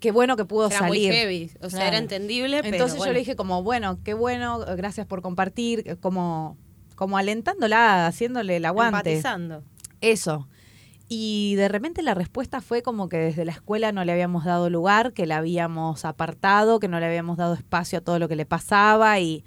qué 0.00 0.10
bueno 0.10 0.36
que 0.36 0.44
pudo 0.44 0.66
Era 0.66 0.80
salir. 0.80 1.08
muy 1.08 1.16
heavy, 1.16 1.50
o 1.62 1.70
sea, 1.70 1.78
Claro. 1.78 1.86
era 1.86 1.98
entendible, 1.98 2.60
pero 2.62 2.74
Entonces 2.74 2.98
yo 3.02 3.12
le 3.12 3.20
dije 3.20 3.34
como, 3.36 3.62
bueno, 3.62 3.98
qué 4.04 4.12
bueno, 4.12 4.58
gracias 4.76 5.06
por 5.06 5.22
compartir, 5.22 5.96
como, 6.02 6.58
como 6.96 7.16
alentándola, 7.16 8.06
haciéndole 8.08 8.56
el 8.56 8.64
aguante. 8.66 8.98
empatizando. 8.98 9.62
Eso. 10.10 10.48
Y 11.08 11.54
de 11.56 11.68
repente 11.68 12.02
la 12.02 12.14
respuesta 12.14 12.60
fue 12.60 12.82
como 12.82 13.08
que 13.08 13.18
desde 13.18 13.44
la 13.44 13.52
escuela 13.52 13.92
no 13.92 14.04
le 14.04 14.12
habíamos 14.12 14.44
dado 14.44 14.70
lugar, 14.70 15.12
que 15.12 15.26
la 15.26 15.36
habíamos 15.38 16.04
apartado, 16.04 16.80
que 16.80 16.88
no 16.88 16.98
le 16.98 17.06
habíamos 17.06 17.36
dado 17.36 17.54
espacio 17.54 17.98
a 17.98 18.00
todo 18.00 18.18
lo 18.18 18.26
que 18.28 18.36
le 18.36 18.46
pasaba 18.46 19.20
y, 19.20 19.44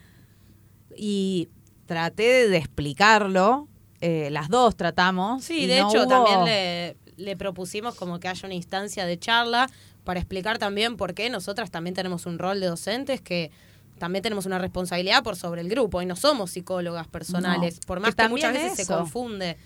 y 0.96 1.50
traté 1.86 2.48
de 2.48 2.58
explicarlo. 2.58 3.68
eh, 4.02 4.30
las 4.32 4.50
dos 4.50 4.76
tratamos. 4.76 5.44
Sí, 5.44 5.62
y 5.62 5.68
de 5.68 5.80
no 5.82 5.90
hecho 5.90 6.04
hubo- 6.04 6.08
también 6.10 6.46
le, 6.46 6.98
le 7.18 7.36
propusimos 7.36 7.96
como 7.96 8.20
que 8.20 8.28
haya 8.28 8.46
una 8.46 8.54
instancia 8.54 9.06
de 9.08 9.18
charla 9.18 9.68
para 10.04 10.20
explicar 10.20 10.60
también 10.60 10.96
por 10.98 11.16
qué 11.16 11.30
nosotras 11.32 11.72
también 11.72 11.96
tenemos 11.96 12.28
un 12.28 12.38
rol 12.38 12.60
de 12.60 12.68
docentes 12.68 13.22
que 13.22 13.50
también 13.98 14.22
tenemos 14.22 14.46
una 14.46 14.60
responsabilidad 14.60 15.24
por 15.24 15.36
sobre 15.36 15.62
el 15.62 15.70
grupo 15.70 16.04
y 16.04 16.06
no 16.06 16.16
somos 16.16 16.52
psicólogas 16.52 17.08
personales, 17.08 17.76
No, 17.82 17.88
por 17.88 18.00
más 18.00 18.14
que, 18.14 18.28
muchas 18.30 18.54
veces 18.54 18.76
se 18.76 18.86
confunde 18.86 19.58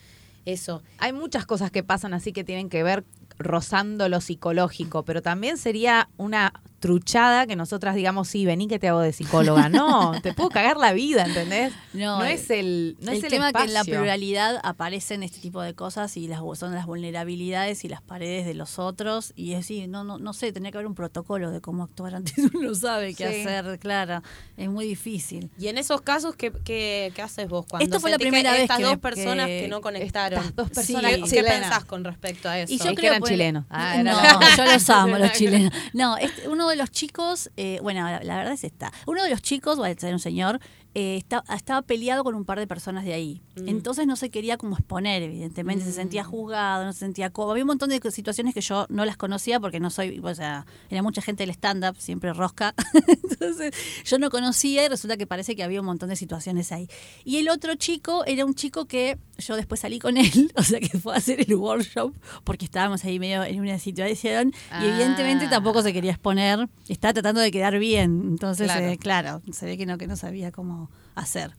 eso. 0.46 0.84
Hay 0.98 1.14
muchas 1.14 1.46
cosas 1.46 1.72
que 1.72 1.84
pasan 1.84 2.14
así 2.14 2.34
que 2.34 2.44
tienen 2.44 2.70
que 2.70 2.84
ver 2.84 3.04
rozando 3.38 4.08
lo 4.10 4.22
psicológico, 4.22 5.04
pero 5.04 5.22
también 5.22 5.58
sería 5.58 6.10
una 6.18 6.54
truchada 6.82 7.47
que 7.47 7.55
nosotras 7.55 7.95
digamos, 7.95 8.27
sí, 8.27 8.45
vení 8.45 8.67
que 8.67 8.79
te 8.79 8.89
hago 8.89 8.99
de 8.99 9.13
psicóloga. 9.13 9.69
No, 9.69 10.19
te 10.21 10.34
puedo 10.34 10.49
cagar 10.49 10.75
la 10.77 10.91
vida, 10.91 11.23
¿entendés? 11.25 11.71
No, 11.93 12.19
No, 12.19 12.25
es 12.25 12.49
el, 12.49 12.97
no 12.99 13.11
el 13.11 13.19
es 13.19 13.23
el 13.23 13.29
tema 13.29 13.53
que 13.53 13.63
en 13.63 13.73
la 13.73 13.84
pluralidad 13.86 14.59
aparecen 14.63 15.23
este 15.23 15.39
tipo 15.39 15.61
de 15.61 15.73
cosas 15.75 16.17
y 16.17 16.27
las 16.27 16.41
son 16.57 16.73
las 16.75 16.86
vulnerabilidades 16.88 17.86
y 17.86 17.88
las 17.88 18.01
paredes 18.01 18.45
de 18.45 18.53
los 18.55 18.79
otros 18.79 19.32
y 19.36 19.51
es 19.53 19.59
decir, 19.59 19.88
no 19.88 20.03
no 20.03 20.17
no 20.17 20.34
sé, 20.34 20.51
tenía 20.51 20.71
que 20.71 20.77
haber 20.79 20.88
un 20.88 20.95
protocolo 20.95 21.51
de 21.51 21.61
cómo 21.61 21.84
actuar 21.84 22.15
antes 22.15 22.36
uno 22.53 22.73
sabe 22.75 23.13
qué 23.13 23.21
Sí. 23.32 23.41
hacer, 23.47 23.77
Clara, 23.79 24.23
es 24.57 24.67
muy 24.69 24.86
difícil. 24.88 25.51
Y 25.59 25.67
en 25.67 25.77
esos 25.77 26.01
casos, 26.01 26.36
¿qué, 26.36 26.51
qué, 26.65 27.11
qué 27.15 27.21
haces 27.21 27.47
vos 27.47 27.65
cuando 27.69 27.86
Esto 27.86 27.99
fue 27.99 28.09
la 28.09 28.17
primera 28.17 28.49
que 28.51 28.53
vez 28.55 28.61
estas 28.63 28.77
que 28.77 28.84
dos 28.84 28.93
me- 28.93 28.97
personas 28.97 29.45
que- 29.47 29.61
que, 29.61 29.67
no 29.67 29.82
conectaron? 29.82 30.39
Estas 30.39 30.55
dos 30.55 30.67
Sí. 30.69 30.73
personas 30.73 31.11
¿Qué, 31.11 31.21
qué 31.21 31.29
chilenas. 31.29 31.59
pensás 31.59 31.86
con 31.86 32.03
respecto 32.03 32.49
a 32.49 32.57
eso? 32.59 32.73
Y 32.73 32.77
yo 32.77 32.84
Es 32.86 32.89
que 32.89 32.95
creo 32.95 33.09
eran 33.11 33.19
pues- 33.19 33.32
chilenos. 33.32 33.65
Ah, 33.69 34.01
no, 34.03 34.57
yo 34.57 34.65
los 34.73 34.89
amo, 34.89 35.17
los 35.19 35.32
chilenos. 35.34 35.71
No, 35.93 36.17
este- 36.17 36.47
uno 36.47 36.70
de 36.72 36.78
los 36.78 36.91
chicos, 36.91 37.51
eh, 37.57 37.80
bueno, 37.82 38.01
la, 38.24 38.38
verdad 38.38 38.53
es 38.53 38.63
esta. 38.63 38.91
Uno 39.05 39.24
de 39.24 39.30
los 39.30 39.41
chicos, 39.41 39.80
va 39.80 39.88
a 39.88 39.93
ser 39.93 40.13
un 40.13 40.19
señor, 40.19 40.59
eh, 40.94 41.16
esta- 41.18 41.44
estaba 41.56 41.82
peleado 41.82 42.24
con 42.24 42.36
un 42.36 42.44
par 42.46 42.60
de 42.60 42.68
personas 42.68 43.06
de 43.06 43.14
ahí. 43.14 43.42
Mm. 43.56 43.68
Entonces 43.70 44.08
no 44.08 44.16
se 44.16 44.30
quería 44.30 44.58
como 44.58 44.76
exponer, 44.76 45.24
evidentemente. 45.24 45.86
Se 45.86 45.92
sentía 45.94 46.24
juzgado, 46.24 46.84
no 46.86 46.94
se 46.94 47.00
sentía 47.00 47.30
cómodo. 47.30 47.52
Había 47.52 47.64
un 47.64 47.68
montón 47.68 47.89
de 47.89 48.00
situaciones 48.12 48.54
que 48.54 48.62
yo 48.62 48.86
no 48.89 49.06
las 49.06 49.16
conocía 49.18 49.60
porque 49.60 49.80
no 49.80 49.89
soy, 49.89 50.20
o 50.24 50.36
sea, 50.36 50.66
era 50.89 51.02
mucha 51.02 51.22
gente 51.22 51.44
del 51.44 51.52
stand-up, 51.52 51.96
siempre 51.98 52.34
rosca. 52.34 52.74
Entonces 53.08 53.74
yo 54.06 54.20
no 54.20 54.30
conocía 54.30 54.86
y 54.86 54.88
resulta 54.88 55.18
que 55.18 55.28
parece 55.28 55.56
que 55.56 55.64
había 55.64 55.80
un 55.80 55.86
montón 55.86 56.10
de 56.10 56.16
situaciones 56.16 56.72
ahí. 56.72 56.88
Y 57.24 57.38
el 57.38 57.50
otro 57.50 57.76
chico 57.76 58.26
era 58.26 58.46
un 58.46 58.54
chico 58.56 58.86
que 58.86 59.18
yo 59.38 59.56
después 59.56 59.80
salí 59.82 60.00
con 60.00 60.18
él, 60.18 60.52
o 60.56 60.64
sea 60.64 60.80
que 60.80 60.98
fue 61.00 61.14
a 61.14 61.18
hacer 61.18 61.42
el 61.42 61.56
workshop 61.56 62.14
porque 62.44 62.66
estábamos 62.66 63.04
ahí 63.06 63.18
medio 63.20 63.44
en 63.44 63.60
una 63.60 63.80
situación 63.80 64.50
y 64.50 64.54
Ah. 64.72 64.86
evidentemente 64.86 65.48
tampoco 65.48 65.82
se 65.82 65.94
quería 65.94 66.12
exponer, 66.12 66.68
estaba 66.88 67.14
tratando 67.14 67.42
de 67.42 67.52
quedar 67.52 67.78
bien, 67.80 68.22
entonces 68.24 68.68
Claro. 68.72 68.86
eh, 68.88 68.98
claro, 68.98 69.42
se 69.52 69.66
ve 69.66 69.78
que 69.78 69.86
no, 69.86 69.98
que 69.98 70.08
no 70.08 70.16
sabía 70.16 70.52
cómo 70.52 70.80
hacer. 71.15 71.51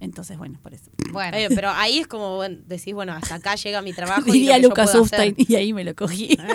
Entonces, 0.00 0.36
bueno, 0.36 0.58
por 0.62 0.74
eso. 0.74 0.90
Bueno, 1.12 1.36
Eh, 1.36 1.48
pero 1.54 1.70
ahí 1.70 1.98
es 1.98 2.08
como 2.08 2.36
bueno, 2.36 2.58
decís, 2.66 2.92
bueno, 2.92 3.12
hasta 3.12 3.36
acá 3.36 3.54
llega 3.54 3.80
mi 3.82 3.92
trabajo. 3.92 4.22
y 4.24 4.26
lo 4.26 4.32
Diría 4.32 4.58
yo 4.58 4.68
Lucas 4.68 4.90
puedo 4.90 5.02
Upstein 5.04 5.34
hacer. 5.34 5.50
y 5.50 5.54
ahí 5.56 5.72
me 5.72 5.84
lo 5.84 5.94
cogí. 5.94 6.36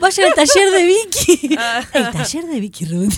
Vaya 0.00 0.26
al 0.26 0.34
taller 0.34 0.70
de 0.70 0.86
Vicky. 0.86 1.54
El 1.92 2.10
taller 2.12 2.44
de 2.46 2.60
Vicky 2.60 2.84
Ruth. 2.86 3.12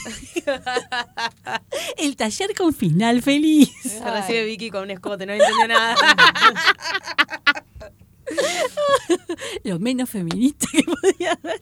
El 1.97 2.17
taller 2.17 2.55
con 2.57 2.75
final 2.75 3.23
feliz. 3.23 3.71
Se 3.83 4.11
recibe 4.11 4.45
Vicky 4.45 4.71
con 4.71 4.83
un 4.85 4.91
escote, 4.91 5.25
no 5.27 5.33
entendió 5.35 5.69
nada. 5.69 5.95
Lo 9.65 9.79
menos 9.79 10.09
feminista 10.11 10.67
que 10.73 10.83
podía 10.85 11.33
haber. 11.33 11.61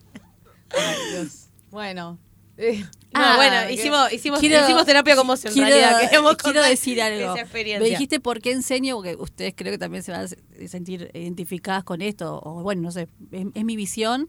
ay, 0.71 0.97
Dios. 1.13 1.49
Bueno. 1.71 2.19
Eh, 2.61 2.85
No, 3.13 3.21
Ah, 3.23 3.35
bueno, 3.37 3.67
que- 3.67 3.73
hicimos, 3.75 4.13
hicimos, 4.13 4.39
Quiero- 4.39 4.63
hicimos 4.65 4.87
terapia 4.87 5.17
con 5.17 5.27
vos 5.27 5.45
en 5.45 5.53
quiero, 5.53 5.67
realidad. 5.69 6.11
Quiero 6.43 6.63
decir 6.63 7.03
algo. 7.03 7.33
Esa 7.35 7.41
experiencia. 7.43 7.81
Me 7.85 7.91
dijiste 7.91 8.21
por 8.21 8.41
qué 8.41 8.53
enseño, 8.53 8.95
porque 8.97 9.17
ustedes 9.17 9.53
creo 9.57 9.73
que 9.73 9.79
también 9.79 10.05
se 10.05 10.13
van 10.13 10.27
a 10.27 10.69
sentir 10.69 11.11
identificadas 11.13 11.83
con 11.83 12.03
esto, 12.03 12.41
o 12.45 12.63
bueno, 12.63 12.83
no 12.83 12.93
sé, 12.93 13.09
es, 13.33 13.47
es 13.53 13.65
mi 13.65 13.75
visión. 13.75 14.29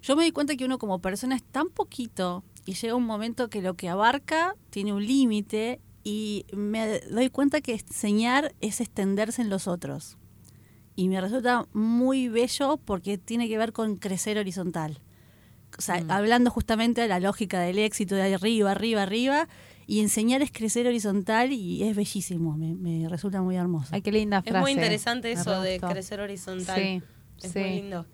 Yo 0.00 0.14
me 0.14 0.22
di 0.22 0.30
cuenta 0.30 0.54
que 0.54 0.64
uno 0.64 0.78
como 0.78 1.00
persona 1.00 1.34
es 1.34 1.42
tan 1.42 1.70
poquito 1.70 2.44
y 2.64 2.74
llega 2.74 2.94
un 2.94 3.04
momento 3.04 3.50
que 3.50 3.62
lo 3.62 3.74
que 3.74 3.88
abarca 3.88 4.54
tiene 4.70 4.92
un 4.92 5.04
límite 5.04 5.80
y 6.04 6.46
me 6.52 7.00
doy 7.00 7.30
cuenta 7.30 7.60
que 7.60 7.72
enseñar 7.72 8.54
es 8.60 8.80
extenderse 8.80 9.42
en 9.42 9.50
los 9.50 9.66
otros. 9.66 10.16
Y 10.94 11.08
me 11.08 11.20
resulta 11.20 11.66
muy 11.72 12.28
bello 12.28 12.76
porque 12.84 13.18
tiene 13.18 13.48
que 13.48 13.58
ver 13.58 13.72
con 13.72 13.96
crecer 13.96 14.38
horizontal. 14.38 15.00
O 15.78 15.80
sea, 15.82 16.02
hablando 16.08 16.50
justamente 16.50 17.00
de 17.00 17.08
la 17.08 17.20
lógica 17.20 17.60
del 17.60 17.78
éxito 17.78 18.16
de 18.16 18.34
arriba, 18.34 18.72
arriba, 18.72 19.02
arriba, 19.02 19.48
y 19.86 20.00
enseñar 20.00 20.42
es 20.42 20.50
crecer 20.50 20.86
horizontal 20.86 21.52
y 21.52 21.82
es 21.84 21.94
bellísimo, 21.96 22.56
me, 22.58 22.74
me 22.74 23.08
resulta 23.08 23.40
muy 23.40 23.56
hermoso. 23.56 23.88
Ay, 23.92 24.02
qué 24.02 24.12
linda 24.12 24.38
Es 24.38 24.44
frase. 24.50 24.60
muy 24.60 24.72
interesante 24.72 25.28
Me 25.34 25.40
eso 25.40 25.60
de 25.62 25.78
crecer 25.80 26.20
horizontal. 26.20 26.76
Sí, 26.76 27.02
Es 27.42 27.52
sí. 27.52 27.58
muy 27.60 27.70
lindo. 27.70 28.04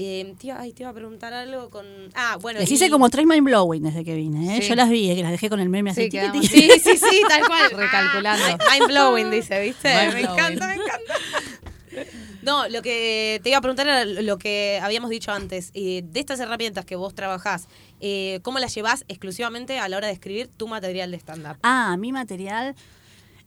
Eh, 0.00 0.34
te, 0.38 0.46
iba, 0.46 0.60
ay, 0.60 0.72
te 0.72 0.84
iba 0.84 0.90
a 0.90 0.94
preguntar 0.94 1.32
algo 1.34 1.70
con. 1.70 1.84
Ah, 2.14 2.36
bueno. 2.40 2.60
Les 2.60 2.70
y- 2.70 2.74
hice 2.74 2.88
como 2.88 3.10
tres 3.10 3.26
mind 3.26 3.42
blowing 3.44 3.82
desde 3.82 4.04
que 4.04 4.14
vine, 4.14 4.56
¿eh? 4.56 4.62
Sí. 4.62 4.68
Yo 4.68 4.76
las 4.76 4.88
vi, 4.90 5.12
que 5.12 5.22
las 5.24 5.32
dejé 5.32 5.50
con 5.50 5.58
el 5.58 5.68
meme 5.68 5.90
así. 5.90 6.02
Sí, 6.02 6.10
tiqui, 6.10 6.18
quedamos- 6.20 6.40
tiqui. 6.48 6.60
Sí, 6.70 6.80
sí, 6.84 6.96
sí, 6.98 7.20
tal 7.28 7.44
cual. 7.48 7.70
Recalculando. 7.76 8.44
Mind 8.70 8.86
blowing, 8.86 9.30
dice, 9.32 9.60
¿viste? 9.60 9.88
Mind 9.88 10.14
me 10.14 10.20
blowing. 10.22 10.38
encanta, 10.38 10.66
me 10.68 10.74
encanta. 10.84 11.14
No, 12.42 12.68
lo 12.68 12.82
que 12.82 13.40
te 13.42 13.48
iba 13.48 13.58
a 13.58 13.60
preguntar 13.60 13.86
era 13.88 14.04
lo 14.04 14.38
que 14.38 14.78
habíamos 14.82 15.10
dicho 15.10 15.32
antes. 15.32 15.70
eh, 15.74 16.02
de 16.04 16.20
estas 16.20 16.38
herramientas 16.40 16.84
que 16.84 16.94
vos 16.96 17.14
trabajás, 17.14 17.68
eh, 18.00 18.38
¿cómo 18.42 18.58
las 18.58 18.74
llevás 18.74 19.04
exclusivamente 19.08 19.78
a 19.78 19.88
la 19.88 19.96
hora 19.96 20.06
de 20.06 20.12
escribir 20.12 20.48
tu 20.56 20.68
material 20.68 21.10
de 21.10 21.16
stand-up? 21.18 21.56
Ah, 21.62 21.96
mi 21.98 22.12
material. 22.12 22.74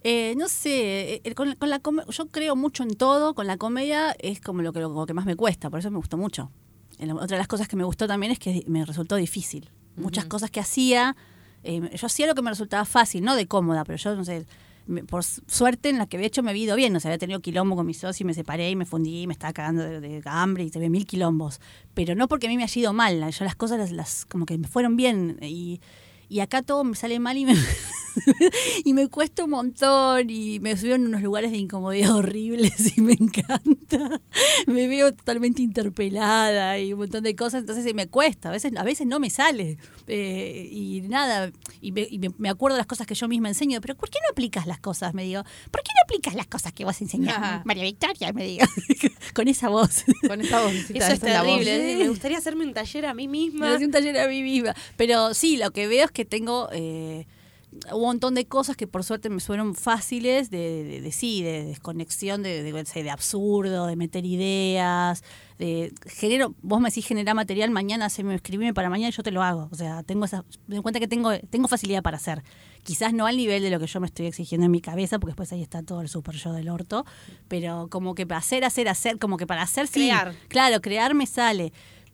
eh, 0.04 0.34
no 0.36 0.50
sé, 0.50 1.22
eh, 1.24 1.36
con, 1.36 1.54
con 1.56 1.70
la 1.70 1.80
yo 2.10 2.28
creo 2.30 2.56
mucho 2.56 2.82
en 2.84 2.96
todo, 2.96 3.34
con 3.36 3.46
la 3.48 3.58
comedia 3.58 4.16
es 4.20 4.42
como 4.42 4.62
lo 4.64 4.74
que, 4.74 4.80
lo 4.80 5.06
que 5.06 5.14
más 5.14 5.26
me 5.26 5.36
cuesta, 5.36 5.70
por 5.70 5.80
eso 5.80 5.92
me 5.92 5.98
gustó 5.98 6.18
mucho. 6.18 6.52
Eh, 6.98 7.06
la- 7.06 7.14
Otra 7.16 7.28
de 7.28 7.38
las 7.38 7.48
cosas 7.48 7.68
que 7.68 7.76
me 7.76 7.84
gustó 7.84 8.08
también 8.08 8.32
es 8.32 8.40
que 8.40 8.64
me 8.68 8.84
resultó 8.84 9.16
difícil. 9.16 9.70
Muchas 9.96 10.26
cosas 10.26 10.50
que 10.50 10.60
hacía, 10.60 11.16
eh, 11.64 11.82
yo 11.96 12.06
hacía 12.08 12.26
lo 12.28 12.34
que 12.34 12.42
me 12.42 12.50
resultaba 12.50 12.84
fácil, 12.86 13.24
no 13.24 13.36
de 13.36 13.46
cómoda, 13.48 13.84
pero 13.86 13.98
yo 13.98 14.16
no 14.16 14.26
sé, 14.26 14.46
por 15.08 15.24
su- 15.24 15.42
suerte 15.48 15.90
en 15.90 15.98
la 15.98 16.08
que 16.08 16.18
había 16.18 16.28
hecho 16.28 16.44
me 16.44 16.50
había 16.52 16.64
ido 16.64 16.76
bien, 16.76 16.96
o 16.96 17.00
sea, 17.00 17.10
había 17.10 17.18
tenido 17.20 17.40
quilombo 17.42 17.76
con 17.76 17.86
mi 17.86 17.94
socio 17.94 18.24
y 18.24 18.28
me 18.28 18.34
separé 18.34 18.70
y 18.70 18.76
me 18.76 18.86
fundí 18.86 19.22
y 19.24 19.28
me 19.28 19.34
estaba 19.34 19.54
cagando 19.54 19.84
de, 19.84 20.00
de 20.02 20.22
hambre 20.26 20.64
y 20.66 20.72
tuve 20.72 20.90
mil 20.90 21.06
quilombos, 21.06 21.62
pero 21.94 22.16
no 22.16 22.28
porque 22.28 22.48
a 22.48 22.50
mí 22.50 22.58
me 22.58 22.64
haya 22.64 22.80
ido 22.82 22.94
mal, 22.94 23.20
las 23.20 23.56
cosas 23.56 23.92
las- 23.92 24.26
como 24.26 24.46
que 24.46 24.58
me 24.58 24.68
fueron 24.68 24.96
bien 24.98 25.38
y, 25.42 25.80
y 26.32 26.40
acá 26.40 26.62
todo 26.62 26.84
me 26.84 26.96
sale 26.96 27.20
mal 27.20 27.38
y 27.38 27.46
me, 27.46 27.56
y 28.86 28.94
me 28.94 29.08
cuesta 29.08 29.44
un 29.44 29.52
montón 29.52 30.30
y 30.30 30.60
me 30.60 30.76
subo 30.78 30.94
en 30.96 31.06
unos 31.08 31.22
lugares 31.22 31.52
de 31.52 31.58
incomodidad 31.58 32.12
horribles 32.16 32.98
y 32.98 33.02
me 33.02 33.14
encanta. 33.14 34.22
Me 34.68 34.88
veo 34.88 35.14
totalmente 35.14 35.62
interpelada 35.62 36.80
y 36.80 36.94
un 36.94 37.00
montón 37.00 37.24
de 37.24 37.36
cosas, 37.36 37.62
entonces 37.62 37.94
me 37.94 38.08
cuesta, 38.08 38.50
a 38.50 38.52
veces, 38.52 38.72
a 38.76 38.84
veces 38.84 39.08
no 39.08 39.20
me 39.20 39.30
sale. 39.30 39.78
Eh, 40.08 40.68
y 40.72 41.02
nada, 41.02 41.52
y, 41.82 41.92
me, 41.92 42.08
y 42.10 42.20
me- 42.20 42.32
me 42.38 42.50
acuerdo 42.50 42.76
de 42.76 42.80
las 42.80 42.88
cosas 42.88 43.08
que 43.08 43.16
yo 43.16 43.28
misma 43.28 43.48
enseño, 43.50 43.80
pero 43.82 43.96
¿por 43.96 44.10
qué 44.10 44.20
no 44.24 44.32
aplicas 44.32 44.68
las 44.68 44.80
cosas? 44.80 45.14
Me 45.14 45.24
digo, 45.24 45.44
¿por 45.70 45.82
qué 45.84 45.92
no 45.96 46.04
aplicas 46.06 46.36
las 46.36 46.48
cosas 46.48 46.74
que 46.74 46.84
vos 46.86 47.00
enseñás, 47.02 47.38
Ajá. 47.38 47.62
María 47.66 47.84
Victoria? 47.84 48.34
Me 48.34 48.46
digo, 48.46 48.66
con 49.34 49.48
esa 49.48 49.70
voz. 49.70 50.04
Con 50.28 50.42
esa 50.42 50.62
vocecita, 50.64 51.06
Eso 51.06 51.14
es 51.14 51.24
la 51.34 51.44
voz. 51.44 51.64
terrible. 51.64 51.98
Me 52.04 52.10
gustaría 52.10 52.38
hacerme 52.38 52.66
un 52.66 52.74
taller 52.74 53.06
a 53.06 53.14
mí 53.14 53.28
Me 53.28 53.32
misma. 53.38 53.74
hacía 53.74 53.86
un 53.86 53.92
taller 53.92 54.18
a 54.20 54.28
mí 54.28 54.42
misma. 54.44 54.76
Pero 54.98 55.34
sí, 55.34 55.58
lo 55.58 55.72
que 55.72 55.88
veo 55.88 56.06
es 56.06 56.12
que 56.12 56.21
tengo 56.26 56.70
eh, 56.72 57.26
un 57.94 58.02
montón 58.02 58.36
de 58.36 58.46
cosas 58.46 58.76
que 58.76 58.86
por 58.86 59.04
suerte 59.06 59.30
me 59.30 59.40
fueron 59.40 59.76
fáciles 59.76 60.50
de, 60.50 60.84
de- 60.84 61.02
de- 61.02 61.12
sí, 61.14 61.42
de 61.42 61.64
desconexión, 61.66 62.44
de, 62.44 62.64
de, 62.64 63.10
absurdo, 63.10 63.86
de 63.88 63.96
meter 63.96 64.26
ideas. 64.26 65.24
De, 65.58 65.94
genero, 66.06 66.54
vos 66.62 66.82
me 66.82 66.90
decís 66.90 67.06
generar 67.06 67.34
material, 67.36 67.70
mañana 67.72 68.10
se 68.10 68.24
me 68.24 68.36
escribime 68.36 68.74
para 68.74 68.90
mañana 68.90 69.10
y 69.10 69.12
yo 69.14 69.24
te 69.24 69.32
lo 69.32 69.42
hago. 69.42 69.70
O 69.72 69.76
sea, 69.76 70.04
tengo 70.04 70.26
esa, 70.26 70.44
me 70.68 70.76
doy 70.76 70.82
cuenta 70.84 71.00
que 71.00 71.08
tengo, 71.08 71.32
tengo 71.50 71.68
facilidad 71.70 72.02
para 72.04 72.18
hacer. 72.18 72.44
Quizás 72.84 73.14
no 73.14 73.26
al 73.28 73.38
nivel 73.38 73.62
de 73.64 73.70
lo 73.70 73.80
que 73.80 73.86
yo 73.88 74.00
me 74.02 74.08
estoy 74.08 74.26
exigiendo 74.26 74.66
en 74.66 74.72
mi 74.72 74.82
cabeza, 74.82 75.20
porque 75.20 75.32
después 75.32 75.52
ahí 75.54 75.62
está 75.62 75.82
todo 75.84 76.02
el 76.02 76.10
super 76.10 76.36
yo 76.36 76.52
del 76.52 76.68
orto, 76.68 77.06
pero 77.48 77.88
como 77.90 78.16
que 78.16 78.26
para 78.28 78.40
hacer, 78.40 78.66
hacer, 78.66 78.90
hacer, 78.90 79.18
como 79.20 79.38
que 79.38 79.46
para 79.48 79.62
hacer, 79.62 79.86
sí. 79.88 79.94
Crear. 80.10 80.34
Claro, 80.50 80.82
crear 80.82 81.14
me 81.14 81.26
sale. 81.28 81.72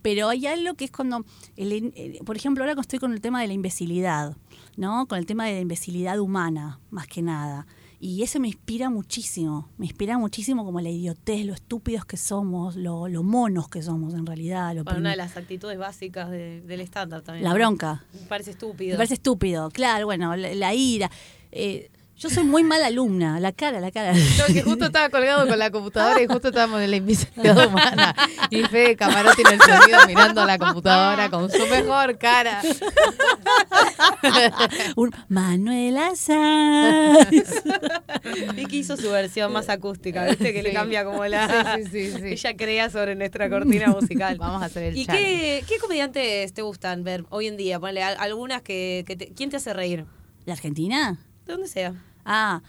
Pero 0.08 0.30
hay 0.30 0.48
algo 0.48 0.74
que 0.76 0.86
es 0.86 0.92
cuando, 0.92 1.26
el- 1.58 1.92
el- 1.98 2.20
por 2.26 2.38
ejemplo, 2.38 2.64
ahora 2.64 2.80
estoy 2.80 2.98
con 2.98 3.12
el 3.12 3.20
tema 3.20 3.42
de 3.42 3.48
la 3.48 3.54
imbecilidad, 3.54 4.38
¿no? 4.78 5.06
Con 5.06 5.18
el 5.20 5.26
tema 5.26 5.46
de 5.48 5.56
la 5.56 5.60
imbecilidad 5.60 6.18
humana, 6.20 6.80
más 6.92 7.08
que 7.08 7.22
nada. 7.22 7.68
Y 8.00 8.24
eso 8.24 8.40
me 8.40 8.48
inspira 8.48 8.90
muchísimo, 8.90 9.68
me 9.78 9.86
inspira 9.86 10.18
muchísimo 10.18 10.64
como 10.64 10.80
la 10.80 10.90
idiotez, 10.90 11.46
lo 11.46 11.54
estúpidos 11.54 12.06
que 12.06 12.16
somos, 12.16 12.78
lo, 12.78 13.10
lo 13.10 13.22
monos 13.22 13.68
que 13.68 13.82
somos 13.82 14.14
en 14.14 14.26
realidad. 14.26 14.74
Lo 14.76 14.86
Bueno, 14.86 15.00
una 15.02 15.10
de 15.10 15.18
las 15.18 15.36
actitudes 15.36 15.78
básicas 15.78 16.30
de- 16.32 16.62
del 16.62 16.80
estándar 16.80 17.22
también. 17.24 17.44
la 17.44 17.54
bronca. 17.54 18.06
Me 18.14 18.28
parece 18.28 18.52
estúpido. 18.52 18.92
Me 18.92 18.96
parece 18.98 19.16
estúpido, 19.16 19.70
claro, 19.72 20.06
bueno, 20.06 20.38
la, 20.38 20.56
la 20.56 20.74
ira. 20.74 21.12
Eh, 21.52 21.90
yo 22.18 22.30
soy 22.30 22.44
muy 22.44 22.64
mala 22.64 22.88
alumna, 22.88 23.40
la 23.40 23.52
cara, 23.52 23.80
la 23.80 23.92
cara. 23.92 24.14
No, 24.14 24.46
que 24.54 24.62
justo 24.64 24.86
estaba 24.86 25.10
colgado 25.10 25.48
con 25.48 25.60
la 25.60 25.70
computadora 25.70 26.22
y 26.22 26.28
justo 26.28 26.48
estábamos 26.48 26.82
en 26.82 26.90
la 26.92 26.98
invisibilidad 27.04 27.68
humana. 27.68 28.16
Y 28.50 28.64
Fede 28.64 28.96
Camarote 28.96 29.42
en 29.44 29.54
el 29.54 29.62
sonido 29.62 30.00
mirando 30.08 30.42
a 30.42 30.46
la 30.46 30.58
computadora 30.58 31.30
con 31.30 31.52
su 31.52 31.66
mejor 31.68 32.18
cara. 32.18 32.62
Un 34.96 35.12
Manuela 35.30 36.16
Sáenz. 36.16 37.64
Vicky 38.56 38.80
hizo 38.80 38.98
su 38.98 39.10
versión 39.12 39.52
más 39.54 39.70
acústica, 39.70 40.26
¿viste? 40.26 40.54
Que 40.54 40.64
le 40.64 40.74
cambia 40.74 41.06
como 41.06 41.26
la. 41.26 41.78
Sí, 41.78 41.84
sí, 41.84 42.12
sí, 42.12 42.18
sí. 42.20 42.28
Ella 42.34 42.56
crea 42.58 42.90
sobre 42.90 43.16
nuestra 43.16 43.50
cortina 43.50 43.88
musical. 43.88 44.38
Vamos 44.38 44.62
a 44.62 44.66
hacer 44.66 44.84
el 44.84 44.98
¿Y 44.98 45.06
qué, 45.06 45.64
qué 45.68 45.78
comediantes 45.80 46.54
te 46.54 46.62
gustan 46.62 47.04
ver 47.04 47.26
hoy 47.30 47.48
en 47.48 47.58
día? 47.58 47.80
Ponle 47.80 48.04
algunas 48.04 48.62
que. 48.62 49.04
que 49.06 49.16
te- 49.16 49.34
¿Quién 49.34 49.50
te 49.50 49.58
hace 49.58 49.74
reír? 49.74 50.06
¿La 50.46 50.54
Argentina? 50.54 51.18
De 51.48 51.54
donde 51.54 51.68
sea. 51.68 51.94
Ah. 52.26 52.62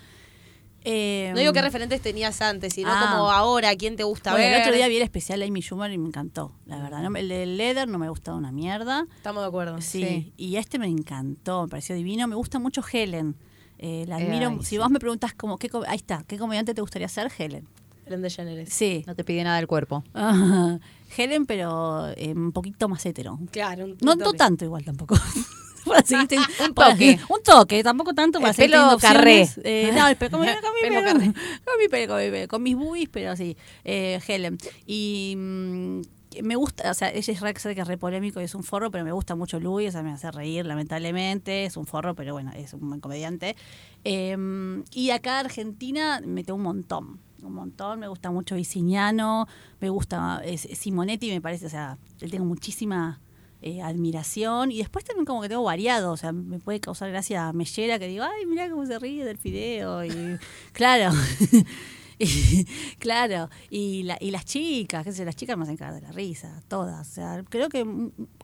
eh, 0.85 1.31
No 1.35 1.41
digo 1.41 1.53
qué 1.53 1.61
referentes 1.62 2.01
tenías 2.01 2.41
antes, 2.41 2.74
sino 2.74 2.89
ah. 2.93 3.09
como 3.11 3.31
ahora, 3.31 3.74
¿quién 3.76 3.97
te 3.97 4.05
gusta 4.05 4.31
Bueno, 4.33 4.47
ver? 4.47 4.55
el 4.55 4.61
otro 4.62 4.72
día 4.74 4.89
vi 4.89 4.97
el 4.97 5.03
especial 5.03 5.41
de 5.41 5.47
Amy 5.47 5.61
Schumer 5.61 5.91
y 5.93 5.99
me 5.99 6.07
encantó, 6.09 6.53
la 6.66 6.81
verdad. 6.81 7.03
No 7.03 7.11
me- 7.11 7.20
el 7.20 7.29
de 7.29 7.45
Leather 7.47 7.89
no 7.89 7.99
me 7.99 8.07
ha 8.07 8.11
gustado 8.11 8.39
una 8.39 8.53
mierda. 8.53 9.07
Estamos 9.16 9.43
de 9.43 9.49
acuerdo. 9.49 9.81
Sí, 9.81 10.03
Sí. 10.05 10.33
y 10.37 10.57
este 10.57 10.79
me 10.79 10.87
encantó, 10.87 11.62
me 11.64 11.68
pareció 11.68 11.95
divino. 11.97 12.26
Me 12.29 12.37
gusta 12.37 12.59
mucho 12.59 12.83
Helen. 12.91 13.37
Eh, 13.81 14.05
la 14.09 14.20
Eh, 14.20 14.24
admiro. 14.26 14.49
ay, 14.51 14.59
si 14.61 14.64
sí. 14.66 14.79
vos 14.79 14.91
me 14.91 14.99
preguntas 14.99 15.35
como, 15.35 15.59
¿qué, 15.59 15.70
ahí 15.87 15.97
está, 15.97 16.24
¿qué 16.26 16.39
comediante 16.39 16.74
te 16.74 16.81
gustaría 16.81 17.09
ser? 17.09 17.31
Helen. 17.37 17.66
Ellen 18.07 18.22
DeGeneres. 18.22 18.72
Sí. 18.72 19.05
No 19.07 19.14
te 19.14 19.22
pide 19.22 19.45
nada 19.45 19.57
del 19.57 19.66
cuerpo. 19.66 20.03
Ajá. 20.14 20.79
Helen, 21.16 21.45
pero 21.47 22.09
eh, 22.16 22.33
un 22.35 22.53
poquito 22.53 22.89
más 22.89 23.05
hetero. 23.05 23.39
Claro. 23.51 23.85
un- 23.85 23.97
No, 24.01 24.12
un 24.12 24.18
no 24.18 24.33
tanto 24.33 24.64
igual 24.64 24.85
tampoco. 24.85 25.14
Para 25.89 26.03
seguir 26.07 26.28
ten- 26.28 26.41
Un 26.64 26.74
toque. 26.74 27.18
un 27.28 27.43
toque, 27.43 27.82
tampoco 27.82 28.14
tanto 28.14 28.39
para 28.41 28.51
El 28.51 28.57
seguir 28.57 28.70
pelo 28.72 28.99
carré. 28.99 29.49
Eh, 29.64 29.91
no, 29.95 30.07
el 30.09 30.16
pe- 30.16 30.30
con, 30.30 30.41
mi- 30.41 30.47
con 30.47 30.72
mi 30.74 30.80
Pelo 30.89 30.95
pelo, 31.03 31.12
carré. 31.18 31.32
con 31.64 31.78
mi 31.78 31.89
pelo, 31.89 32.12
con 32.14 32.22
mi 32.24 32.30
pelo, 32.30 32.49
con 32.49 32.62
mis 32.62 32.76
boobies, 32.76 33.09
pero 33.11 33.36
sí. 33.36 33.57
Eh, 33.84 34.20
Helen. 34.26 34.59
Y 34.86 35.34
mm, 35.36 36.01
me 36.43 36.57
gusta, 36.57 36.91
o 36.91 36.95
sea, 36.95 37.09
ella 37.11 37.32
es 37.32 37.41
re, 37.41 37.55
que 37.55 37.70
es 37.80 37.86
re 37.89 37.97
polémico 37.99 38.41
y 38.41 38.45
es 38.45 38.55
un 38.55 38.62
forro, 38.62 38.91
pero 38.91 39.03
me 39.05 39.12
gusta 39.12 39.34
mucho 39.34 39.59
Louis, 39.59 39.89
o 39.89 39.93
sea, 39.93 40.03
me 40.03 40.12
hace 40.12 40.30
reír, 40.30 40.66
lamentablemente, 40.66 41.64
es 41.64 41.76
un 41.76 41.86
forro, 41.86 42.14
pero 42.14 42.34
bueno, 42.34 42.53
es 42.55 42.74
un 42.74 42.86
buen 42.89 43.01
comediante. 43.01 43.57
Eh, 44.05 44.82
y 44.93 45.11
acá 45.11 45.41
Argentina 45.41 46.20
mete 46.24 46.53
un 46.53 46.62
montón, 46.62 47.18
un 47.43 47.53
montón, 47.55 47.99
me 48.01 48.09
gusta 48.09 48.30
mucho 48.30 48.55
Viciniano, 48.55 49.49
me 49.80 49.89
gusta 49.91 50.41
es- 50.45 50.68
Simonetti, 50.74 51.30
me 51.30 51.41
parece, 51.41 51.66
o 51.66 51.70
sea, 51.70 51.99
le 52.20 52.28
tengo 52.28 52.45
muchísima 52.45 53.20
eh, 53.63 53.83
admiración 53.83 54.71
y 54.73 54.79
después 54.79 55.05
también 55.05 55.25
como 55.27 55.43
que 55.43 55.49
tengo 55.49 55.63
variado, 55.65 56.13
o 56.13 56.17
sea, 56.17 56.33
me 56.33 56.59
puede 56.59 56.81
causar 56.81 57.11
gracia 57.11 57.53
Mellera 57.53 57.99
que 57.99 58.07
digo, 58.09 58.25
ay, 58.25 58.47
mira 58.47 58.69
cómo 58.71 58.87
se 58.87 58.99
ríe 58.99 59.25
del 59.25 59.39
fideo 59.39 60.05
y 60.05 60.11
claro. 60.73 61.11
Y, 62.21 62.65
claro, 62.99 63.49
y, 63.71 64.03
la, 64.03 64.17
y 64.21 64.33
las 64.33 64.45
chicas, 64.45 65.05
qué 65.05 65.13
sé, 65.13 65.25
las 65.25 65.37
chicas 65.37 65.57
me 65.57 65.63
hacen 65.63 65.77
cagar 65.77 65.95
de 65.95 66.01
la 66.01 66.11
risa, 66.11 66.61
todas. 66.67 67.09
O 67.09 67.13
sea, 67.13 67.45
creo 67.49 67.69
que 67.69 67.87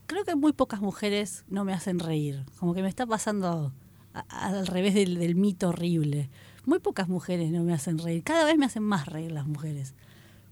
creo 0.06 0.24
que 0.24 0.36
muy 0.36 0.52
pocas 0.52 0.80
mujeres 0.80 1.44
no 1.48 1.64
me 1.64 1.72
hacen 1.72 1.98
reír. 1.98 2.44
Como 2.60 2.72
que 2.72 2.82
me 2.82 2.88
está 2.88 3.04
pasando 3.04 3.72
a- 4.12 4.20
al 4.46 4.68
revés 4.68 4.94
del, 4.94 5.18
del 5.18 5.34
mito 5.34 5.70
horrible. 5.70 6.30
Muy 6.66 6.78
pocas 6.78 7.08
mujeres 7.08 7.50
no 7.50 7.64
me 7.64 7.74
hacen 7.74 7.98
reír. 7.98 8.22
Cada 8.22 8.44
vez 8.44 8.56
me 8.56 8.66
hacen 8.66 8.84
más 8.84 9.06
reír 9.06 9.32
las 9.32 9.48
mujeres. 9.48 9.94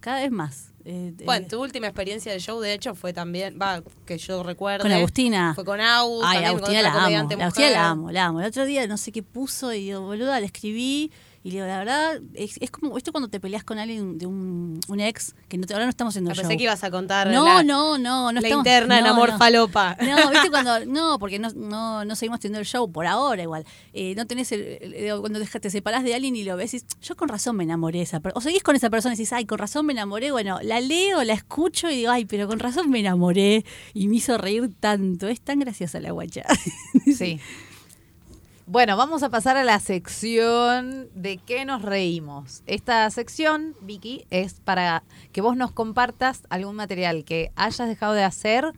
Cada 0.03 0.20
vez 0.20 0.32
más. 0.32 0.72
Eh, 0.84 1.14
eh, 1.16 1.24
Bueno, 1.24 1.46
tu 1.46 1.62
última 1.62 1.86
experiencia 1.86 2.32
de 2.32 2.40
show, 2.40 2.61
de 2.61 2.74
hecho, 2.74 2.96
fue 2.96 3.12
también, 3.12 3.57
va, 3.61 3.82
que 4.05 4.18
yo 4.18 4.42
recuerdo. 4.42 4.82
Con 4.82 4.90
Agustina. 4.90 5.55
Fue 5.55 5.64
con 5.64 5.80
Agus. 5.80 6.24
Ay, 6.26 6.44
Agustina 6.44 6.82
la 6.82 7.05
amo. 7.05 7.28
La 7.30 7.44
Agustina 7.44 7.70
la 7.70 7.88
amo, 7.88 8.11
la 8.11 8.24
amo. 8.26 8.40
El 8.40 8.46
otro 8.46 8.64
día 8.64 8.84
no 8.88 8.96
sé 8.96 9.12
qué 9.12 9.22
puso 9.22 9.72
y 9.72 9.84
digo, 9.84 10.00
boluda, 10.00 10.40
le 10.40 10.46
escribí. 10.46 11.12
Y 11.45 11.51
le 11.51 11.55
digo, 11.57 11.66
la 11.66 11.78
verdad, 11.78 12.20
es, 12.34 12.57
es 12.61 12.70
como, 12.70 12.97
esto 12.97 13.11
cuando 13.11 13.28
te 13.28 13.40
peleas 13.40 13.64
con 13.64 13.78
alguien 13.80 14.16
de 14.16 14.26
un, 14.26 14.78
un 14.86 15.01
ex, 15.01 15.34
que 15.49 15.59
no 15.59 15.66
te- 15.66 15.74
ahora 15.74 15.86
no 15.86 15.90
estamos 15.90 16.12
haciendo 16.12 16.30
Ah, 16.30 16.34
show. 16.34 16.43
Pensé 16.43 16.57
que 16.57 16.62
ibas 16.62 16.84
a 16.84 16.90
contar 16.93 17.28
No, 17.32 17.45
la, 17.45 17.64
no, 17.64 17.99
no, 17.99 18.30
no 18.30 18.40
la 18.40 18.47
estamos- 18.47 18.64
interna 18.64 18.99
en 18.99 19.05
no, 19.05 19.11
amor 19.11 19.30
no. 19.32 19.38
falopa. 19.38 19.97
No, 20.01 20.30
viste 20.30 20.51
cuando. 20.51 20.84
No, 20.86 21.18
porque 21.18 21.40
no, 21.40 21.49
no, 21.57 22.05
no 22.05 22.14
seguimos 22.14 22.38
teniendo 22.38 22.61
el 22.61 22.66
show 22.66 22.90
por 22.93 23.07
ahora 23.09 23.43
igual. 23.43 23.64
Eh, 23.93 24.14
no 24.16 24.26
tenés 24.26 24.53
el. 24.53 24.78
cuando 25.20 25.40
deja- 25.40 25.59
te 25.59 25.68
separás 25.70 26.05
de 26.05 26.14
alguien 26.14 26.36
y 26.36 26.45
lo 26.45 26.57
ves, 26.57 26.74
y 26.74 26.82
yo 27.01 27.16
con 27.16 27.28
razón 27.28 27.57
me 27.57 27.64
enamoré 27.64 27.99
de 27.99 28.05
esa 28.05 28.20
persona. 28.20 28.38
O 28.38 28.40
seguís 28.40 28.62
con 28.62 28.76
esa 28.76 28.88
persona 28.88 29.14
y 29.14 29.16
decís, 29.16 29.32
ay, 29.32 29.45
con 29.45 29.59
razón 29.59 29.84
me 29.84 29.93
enamoré. 29.95 30.30
Bueno, 30.30 30.61
la 30.62 30.80
leo, 30.80 31.24
la 31.24 31.32
escucho 31.32 31.90
y 31.90 31.97
digo, 31.97 32.12
ay, 32.12 32.24
pero 32.24 32.47
con 32.47 32.61
razón 32.61 32.88
me 32.88 33.01
enamoré 33.01 33.64
y 33.95 34.07
me 34.07 34.16
hizo 34.16 34.38
reír 34.38 34.70
tanto. 34.78 35.26
Es 35.26 35.40
tan 35.40 35.59
graciosa 35.59 35.99
la 35.99 36.12
guacha. 36.12 36.45
Sí. 37.16 37.40
Bueno, 38.73 38.97
vamos 38.97 39.23
a 39.23 39.29
pasar 39.29 39.59
a 39.59 39.64
la 39.64 39.79
sección 39.81 41.11
de 41.14 41.37
qué 41.37 41.66
nos 41.66 41.83
reímos. 41.83 42.62
Esta 42.66 43.11
sección, 43.11 43.77
Vicky, 43.83 44.25
es 44.31 44.61
para 44.61 45.05
que 45.31 45.43
vos 45.43 45.59
nos 45.59 45.73
compartas 45.73 46.45
algún 46.49 46.77
material 46.77 47.27
que 47.27 47.53
hayas 47.55 47.87
dejado 47.87 48.14
de 48.14 48.25
hacer 48.25 48.73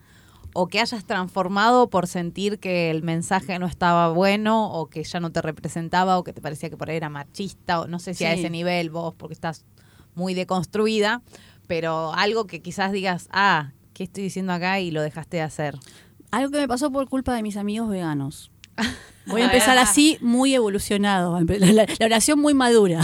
o 0.52 0.66
que 0.66 0.80
hayas 0.80 1.04
transformado 1.04 1.90
por 1.90 2.08
sentir 2.08 2.58
que 2.58 2.90
el 2.90 3.04
mensaje 3.04 3.56
no 3.60 3.66
estaba 3.66 4.08
bueno 4.08 4.68
o 4.72 4.90
que 4.90 5.04
ya 5.04 5.20
no 5.20 5.30
te 5.30 5.40
representaba 5.40 6.18
o 6.18 6.24
que 6.24 6.32
te 6.32 6.40
parecía 6.40 6.70
que 6.70 6.76
por 6.76 6.90
ahí 6.90 6.96
era 6.96 7.08
machista 7.08 7.82
o 7.82 7.86
no 7.86 8.00
sé 8.00 8.14
si 8.14 8.24
a 8.24 8.32
ese 8.32 8.50
nivel 8.50 8.90
vos 8.90 9.14
porque 9.14 9.34
estás 9.34 9.64
muy 10.16 10.34
deconstruida, 10.34 11.22
pero 11.68 12.12
algo 12.14 12.48
que 12.48 12.60
quizás 12.60 12.90
digas, 12.90 13.28
ah, 13.30 13.70
¿qué 13.92 14.02
estoy 14.02 14.24
diciendo 14.24 14.54
acá? 14.54 14.80
y 14.80 14.90
lo 14.90 15.02
dejaste 15.02 15.36
de 15.36 15.44
hacer. 15.44 15.78
Algo 16.32 16.50
que 16.50 16.58
me 16.58 16.66
pasó 16.66 16.90
por 16.90 17.08
culpa 17.08 17.32
de 17.32 17.44
mis 17.44 17.56
amigos 17.56 17.88
veganos. 17.88 18.50
Voy 19.26 19.40
a 19.40 19.46
empezar 19.46 19.78
así, 19.78 20.18
muy 20.20 20.54
evolucionado. 20.54 21.38
La, 21.48 21.86
oración 22.04 22.40
muy 22.40 22.52
madura. 22.54 23.00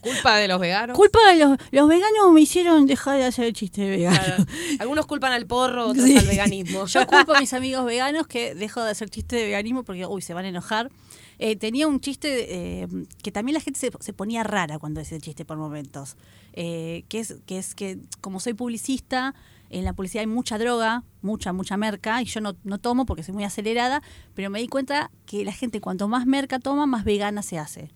¿Culpa 0.00 0.36
de 0.36 0.48
los 0.48 0.60
veganos? 0.60 0.96
Culpa 0.96 1.18
de 1.30 1.38
los, 1.38 1.58
los 1.70 1.88
veganos 1.88 2.30
me 2.30 2.42
hicieron 2.42 2.86
dejar 2.86 3.16
de 3.16 3.24
hacer 3.24 3.46
el 3.46 3.54
chiste 3.54 3.88
vegano. 3.88 4.18
Claro. 4.18 4.44
Algunos 4.80 5.06
culpan 5.06 5.32
al 5.32 5.46
porro, 5.46 5.86
otros 5.88 6.04
Sí. 6.04 6.16
al 6.18 6.26
veganismo. 6.26 6.84
Yo 6.84 7.06
culpo 7.06 7.34
a 7.34 7.40
mis 7.40 7.54
amigos 7.54 7.86
veganos 7.86 8.26
que 8.26 8.54
dejo 8.54 8.82
de 8.82 8.90
hacer 8.90 9.08
chiste 9.08 9.36
de 9.36 9.44
veganismo 9.46 9.82
porque, 9.82 10.04
uy, 10.04 10.20
se 10.20 10.34
van 10.34 10.44
a 10.44 10.48
enojar. 10.48 10.90
Eh, 11.38 11.56
tenía 11.56 11.88
un 11.88 12.00
chiste 12.00 12.82
eh, 12.82 12.88
que 13.22 13.32
también 13.32 13.54
la 13.54 13.60
gente 13.60 13.80
se, 13.80 13.90
se 13.98 14.12
ponía 14.12 14.42
rara 14.42 14.78
cuando 14.78 15.00
decía 15.00 15.16
el 15.16 15.22
chiste 15.22 15.46
por 15.46 15.56
momentos. 15.56 16.16
Eh, 16.52 17.04
que, 17.08 17.20
es, 17.20 17.36
que 17.46 17.58
es 17.58 17.74
que, 17.74 17.98
como 18.20 18.40
soy 18.40 18.52
publicista, 18.52 19.34
en 19.78 19.84
la 19.84 19.92
publicidad 19.92 20.20
hay 20.22 20.26
mucha 20.26 20.58
droga, 20.58 21.02
mucha, 21.22 21.52
mucha 21.52 21.76
merca, 21.76 22.20
y 22.22 22.24
yo 22.26 22.40
no, 22.40 22.54
no 22.64 22.78
tomo 22.78 23.06
porque 23.06 23.22
soy 23.22 23.34
muy 23.34 23.44
acelerada, 23.44 24.02
pero 24.34 24.50
me 24.50 24.60
di 24.60 24.68
cuenta 24.68 25.10
que 25.26 25.44
la 25.44 25.52
gente 25.52 25.80
cuanto 25.80 26.08
más 26.08 26.26
merca 26.26 26.58
toma, 26.58 26.86
más 26.86 27.04
vegana 27.04 27.42
se 27.42 27.58
hace. 27.58 27.90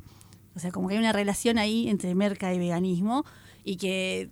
O 0.54 0.60
sea, 0.60 0.72
como 0.72 0.88
que 0.88 0.94
hay 0.94 0.98
una 1.00 1.12
relación 1.12 1.56
ahí 1.58 1.88
entre 1.88 2.14
merca 2.14 2.52
y 2.52 2.58
veganismo 2.58 3.24
y 3.62 3.76
que 3.76 4.28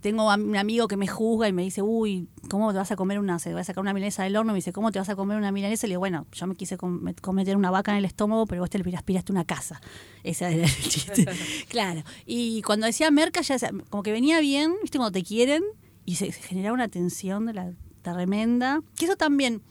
tengo 0.00 0.30
a- 0.30 0.34
un 0.36 0.56
amigo 0.56 0.88
que 0.88 0.96
me 0.96 1.06
juzga 1.06 1.46
y 1.48 1.52
me 1.52 1.62
dice, 1.62 1.82
uy, 1.82 2.28
¿cómo 2.48 2.72
te 2.72 2.78
vas 2.78 2.90
a 2.90 2.96
comer 2.96 3.18
una, 3.20 3.38
se 3.38 3.52
va 3.52 3.60
a 3.60 3.64
sacar 3.64 3.82
una 3.82 3.92
milanesa 3.92 4.24
del 4.24 4.36
horno? 4.36 4.52
Me 4.52 4.56
dice, 4.56 4.72
¿cómo 4.72 4.90
te 4.90 4.98
vas 4.98 5.08
a 5.10 5.16
comer 5.16 5.36
una 5.36 5.52
milanesa? 5.52 5.86
Y 5.86 5.90
le 5.90 5.92
digo, 5.92 6.00
bueno, 6.00 6.26
yo 6.32 6.46
me 6.46 6.56
quise 6.56 6.76
com- 6.78 7.00
met- 7.02 7.20
cometer 7.20 7.56
una 7.56 7.70
vaca 7.70 7.92
en 7.92 7.98
el 7.98 8.04
estómago, 8.04 8.46
pero 8.46 8.62
vos 8.62 8.70
te 8.70 8.78
le 8.78 8.96
aspiraste 8.96 9.30
una 9.32 9.44
casa. 9.44 9.80
Ese 10.24 10.46
era 10.46 10.64
el 10.64 10.72
chiste. 10.88 11.26
claro. 11.68 12.02
Y 12.26 12.62
cuando 12.62 12.86
decía 12.86 13.10
merca, 13.10 13.42
ya 13.42 13.56
como 13.90 14.02
que 14.02 14.12
venía 14.12 14.40
bien, 14.40 14.74
¿viste? 14.82 14.98
Cuando 14.98 15.12
te 15.12 15.22
quieren 15.22 15.62
y 16.04 16.16
se, 16.16 16.32
se 16.32 16.42
generaba 16.42 16.74
una 16.74 16.88
tensión 16.88 17.46
de 17.46 17.54
la 17.54 17.72
tremenda. 18.02 18.82
Que 18.96 19.04
eso 19.06 19.16
también, 19.16 19.62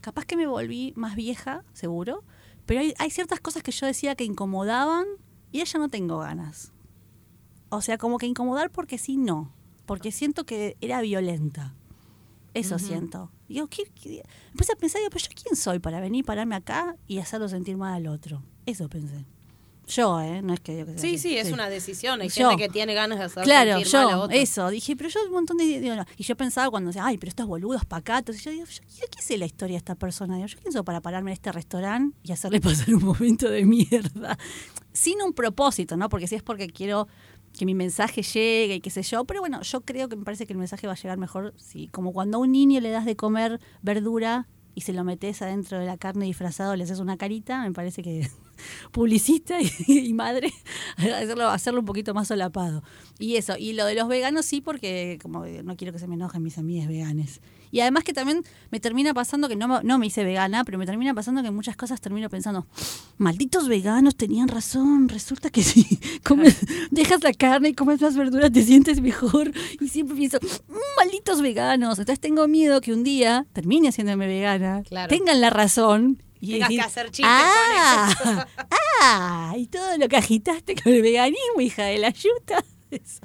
capaz 0.00 0.24
que 0.24 0.36
me 0.36 0.46
volví 0.46 0.92
más 0.96 1.16
vieja, 1.16 1.64
seguro, 1.72 2.24
pero 2.66 2.80
hay, 2.80 2.94
hay 2.98 3.10
ciertas 3.10 3.40
cosas 3.40 3.62
que 3.62 3.72
yo 3.72 3.86
decía 3.86 4.14
que 4.14 4.24
incomodaban 4.24 5.06
y 5.52 5.64
ya 5.64 5.78
no 5.78 5.88
tengo 5.88 6.18
ganas. 6.18 6.72
O 7.68 7.80
sea, 7.80 7.98
como 7.98 8.18
que 8.18 8.26
incomodar 8.26 8.70
porque 8.70 8.98
sí, 8.98 9.16
no. 9.16 9.52
Porque 9.86 10.12
siento 10.12 10.44
que 10.46 10.76
era 10.80 11.00
violenta. 11.00 11.74
Eso 12.54 12.78
siento. 12.78 13.32
Digo, 13.48 13.66
¿qué, 13.66 13.82
qué? 14.00 14.22
Empecé 14.52 14.72
a 14.72 14.76
pensar, 14.76 15.00
digo, 15.00 15.10
pero 15.10 15.24
yo 15.24 15.30
quién 15.34 15.56
soy 15.56 15.80
para 15.80 16.00
venir, 16.00 16.24
pararme 16.24 16.54
acá 16.54 16.96
y 17.08 17.18
hacerlo 17.18 17.48
sentir 17.48 17.76
mal 17.76 17.94
al 17.94 18.06
otro. 18.06 18.44
Eso 18.64 18.88
pensé. 18.88 19.26
Yo, 19.86 20.20
¿eh? 20.20 20.40
No 20.42 20.54
es 20.54 20.60
que 20.60 20.78
yo 20.78 20.86
que 20.86 20.92
sea 20.92 21.00
Sí, 21.00 21.18
sí, 21.18 21.36
es 21.36 21.52
una 21.52 21.68
decisión. 21.68 22.20
Hay 22.20 22.28
Yo. 22.28 22.48
gente 22.50 22.64
que 22.64 22.68
tiene 22.70 22.94
ganas 22.94 23.18
de 23.18 23.24
hacer 23.26 23.44
Claro, 23.44 23.72
mal 23.72 23.80
a 23.80 23.84
yo, 23.84 24.20
otro. 24.22 24.36
eso. 24.36 24.70
Dije, 24.70 24.96
pero 24.96 25.08
yo 25.10 25.20
un 25.26 25.32
montón 25.32 25.56
de... 25.58 25.64
digo, 25.80 25.94
no. 25.94 26.04
Y 26.16 26.22
yo 26.24 26.36
pensaba 26.36 26.70
cuando 26.70 26.88
decía, 26.88 27.04
ay, 27.04 27.18
pero 27.18 27.28
estos 27.28 27.46
boludos 27.46 27.84
pacatos. 27.84 28.36
Y 28.36 28.40
yo 28.40 28.50
digo, 28.50 28.64
yo, 28.66 28.82
yo 28.82 29.04
qué 29.10 29.22
sé 29.22 29.36
la 29.36 29.46
historia 29.46 29.74
de 29.74 29.78
esta 29.78 29.94
persona. 29.94 30.36
Digo, 30.36 30.46
yo 30.48 30.58
quién 30.58 30.72
soy 30.72 30.82
para 30.82 31.00
pararme 31.00 31.30
en 31.30 31.34
este 31.34 31.52
restaurante 31.52 32.16
y 32.22 32.32
hacerle 32.32 32.60
pasar 32.62 32.94
un 32.94 33.04
momento 33.04 33.50
de 33.50 33.64
mierda. 33.64 34.38
Sin 34.92 35.20
un 35.22 35.32
propósito, 35.32 35.96
¿no? 35.96 36.08
Porque 36.08 36.26
si 36.28 36.34
es 36.36 36.42
porque 36.42 36.68
quiero 36.68 37.08
que 37.56 37.66
mi 37.66 37.74
mensaje 37.74 38.22
llegue 38.22 38.76
y 38.76 38.80
qué 38.80 38.90
sé 38.90 39.02
yo. 39.02 39.24
Pero 39.24 39.40
bueno, 39.40 39.60
yo 39.62 39.80
creo 39.82 40.08
que 40.08 40.16
me 40.16 40.24
parece 40.24 40.46
que 40.46 40.52
el 40.52 40.58
mensaje 40.58 40.86
va 40.86 40.94
a 40.94 40.96
llegar 40.96 41.18
mejor 41.18 41.54
si, 41.56 41.88
como 41.88 42.12
cuando 42.12 42.38
a 42.38 42.40
un 42.40 42.52
niño 42.52 42.80
le 42.80 42.90
das 42.90 43.04
de 43.04 43.16
comer 43.16 43.60
verdura 43.82 44.48
y 44.74 44.82
se 44.82 44.92
lo 44.92 45.04
metes 45.04 45.42
adentro 45.42 45.78
de 45.78 45.86
la 45.86 45.96
carne 45.96 46.26
disfrazado, 46.26 46.76
le 46.76 46.84
haces 46.84 46.98
una 46.98 47.16
carita, 47.16 47.62
me 47.62 47.72
parece 47.72 48.02
que 48.02 48.28
publicista 48.92 49.58
y, 49.86 50.12
madre, 50.12 50.52
hacerlo, 50.96 51.48
hacerlo 51.48 51.80
un 51.80 51.86
poquito 51.86 52.14
más 52.14 52.28
solapado. 52.28 52.82
Y 53.18 53.36
eso, 53.36 53.54
y 53.58 53.72
lo 53.72 53.86
de 53.86 53.94
los 53.94 54.08
veganos 54.08 54.46
sí, 54.46 54.60
porque 54.60 55.18
como 55.22 55.44
no 55.46 55.76
quiero 55.76 55.92
que 55.92 55.98
se 55.98 56.06
me 56.06 56.14
enojen 56.14 56.42
mis 56.42 56.58
amigas 56.58 56.88
veganes. 56.88 57.40
Y 57.74 57.80
además 57.80 58.04
que 58.04 58.12
también 58.12 58.44
me 58.70 58.78
termina 58.78 59.12
pasando 59.14 59.48
que 59.48 59.56
no, 59.56 59.66
me- 59.66 59.82
no 59.82 59.98
me 59.98 60.06
hice 60.06 60.22
vegana, 60.22 60.62
pero 60.62 60.78
me 60.78 60.86
termina 60.86 61.12
pasando 61.12 61.42
que 61.42 61.48
en 61.48 61.56
muchas 61.56 61.74
cosas 61.76 62.00
termino 62.00 62.30
pensando, 62.30 62.68
malditos 63.18 63.66
veganos 63.66 64.14
tenían 64.14 64.46
razón, 64.46 65.08
resulta 65.08 65.50
que 65.50 65.64
si 65.64 65.84
comes, 66.24 66.56
dejas 66.92 67.24
la 67.24 67.32
carne 67.32 67.70
y 67.70 67.74
comes 67.74 68.00
más 68.00 68.14
verduras 68.14 68.52
te 68.52 68.62
sientes 68.62 69.00
mejor. 69.00 69.50
Y 69.80 69.88
siempre 69.88 70.14
pienso, 70.16 70.38
"Mm, 70.68 70.74
malditos 70.98 71.40
veganos. 71.42 71.98
Entonces 71.98 72.20
tengo 72.20 72.46
miedo 72.46 72.80
que 72.80 72.92
un 72.92 73.02
día 73.02 73.44
termine 73.52 73.88
haciéndome 73.88 74.28
vegana, 74.28 74.84
Claro. 74.84 75.08
tengan 75.08 75.40
la 75.40 75.50
razón. 75.50 76.22
Y 76.40 76.52
Tengas 76.52 76.68
que 76.68 76.80
hacer 76.80 77.06
chistes 77.10 77.24
con 77.26 77.32
ah, 77.32 78.46
ah, 79.00 79.54
y 79.56 79.66
todo 79.66 79.98
lo 79.98 80.06
que 80.08 80.16
agitaste 80.16 80.76
con 80.76 80.92
el 80.92 81.02
veganismo, 81.02 81.60
hija 81.60 81.84
de 81.86 81.98
la 81.98 82.10
yuta. 82.10 82.62
Eso. 82.92 83.22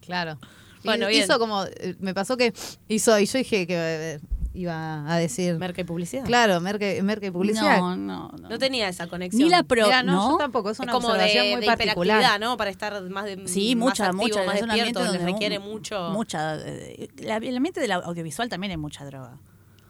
Claro. 0.00 0.38
Bueno, 0.84 1.08
bien. 1.08 1.24
hizo 1.24 1.38
como, 1.38 1.64
eh, 1.64 1.94
me 2.00 2.14
pasó 2.14 2.36
que 2.36 2.52
hizo, 2.88 3.18
y 3.18 3.26
yo 3.26 3.38
dije 3.38 3.66
que 3.66 3.74
eh, 3.76 4.20
iba 4.56 5.10
a 5.12 5.16
decir, 5.18 5.56
Merca 5.58 5.80
y 5.80 5.84
publicidad. 5.84 6.24
claro, 6.24 6.60
merca, 6.60 6.86
merca 7.02 7.26
y 7.26 7.30
publicidad. 7.32 7.78
No, 7.78 7.96
no, 7.96 8.30
no. 8.40 8.48
No 8.48 8.58
tenía 8.58 8.88
esa 8.88 9.06
conexión. 9.08 9.42
Ni 9.42 9.48
la 9.48 9.62
pro, 9.64 9.84
Mirá, 9.86 10.02
no, 10.04 10.12
¿no? 10.12 10.30
yo 10.32 10.36
tampoco, 10.36 10.70
es 10.70 10.76
Es 10.76 10.80
una 10.80 10.92
como 10.92 11.12
de, 11.14 11.50
muy 11.52 11.60
de 11.60 11.66
particular. 11.66 12.38
¿no? 12.40 12.56
Para 12.56 12.70
estar 12.70 13.02
más 13.10 13.24
de 13.24 13.48
Sí, 13.48 13.74
más 13.74 13.88
mucha, 13.88 14.04
activo, 14.06 14.22
mucha. 14.22 14.44
más 14.44 14.56
es 14.56 14.62
un 14.62 14.70
ambiente 14.70 15.00
donde 15.02 15.18
requiere 15.18 15.58
un- 15.58 15.64
mucho. 15.70 16.10
Mucha. 16.10 16.56
eh, 16.64 17.08
la- 17.18 17.36
el 17.38 17.56
ambiente 17.56 17.80
del 17.80 17.90
audiovisual 17.92 18.48
también 18.48 18.70
hay 18.70 18.76
mucha 18.76 19.04
droga. 19.04 19.38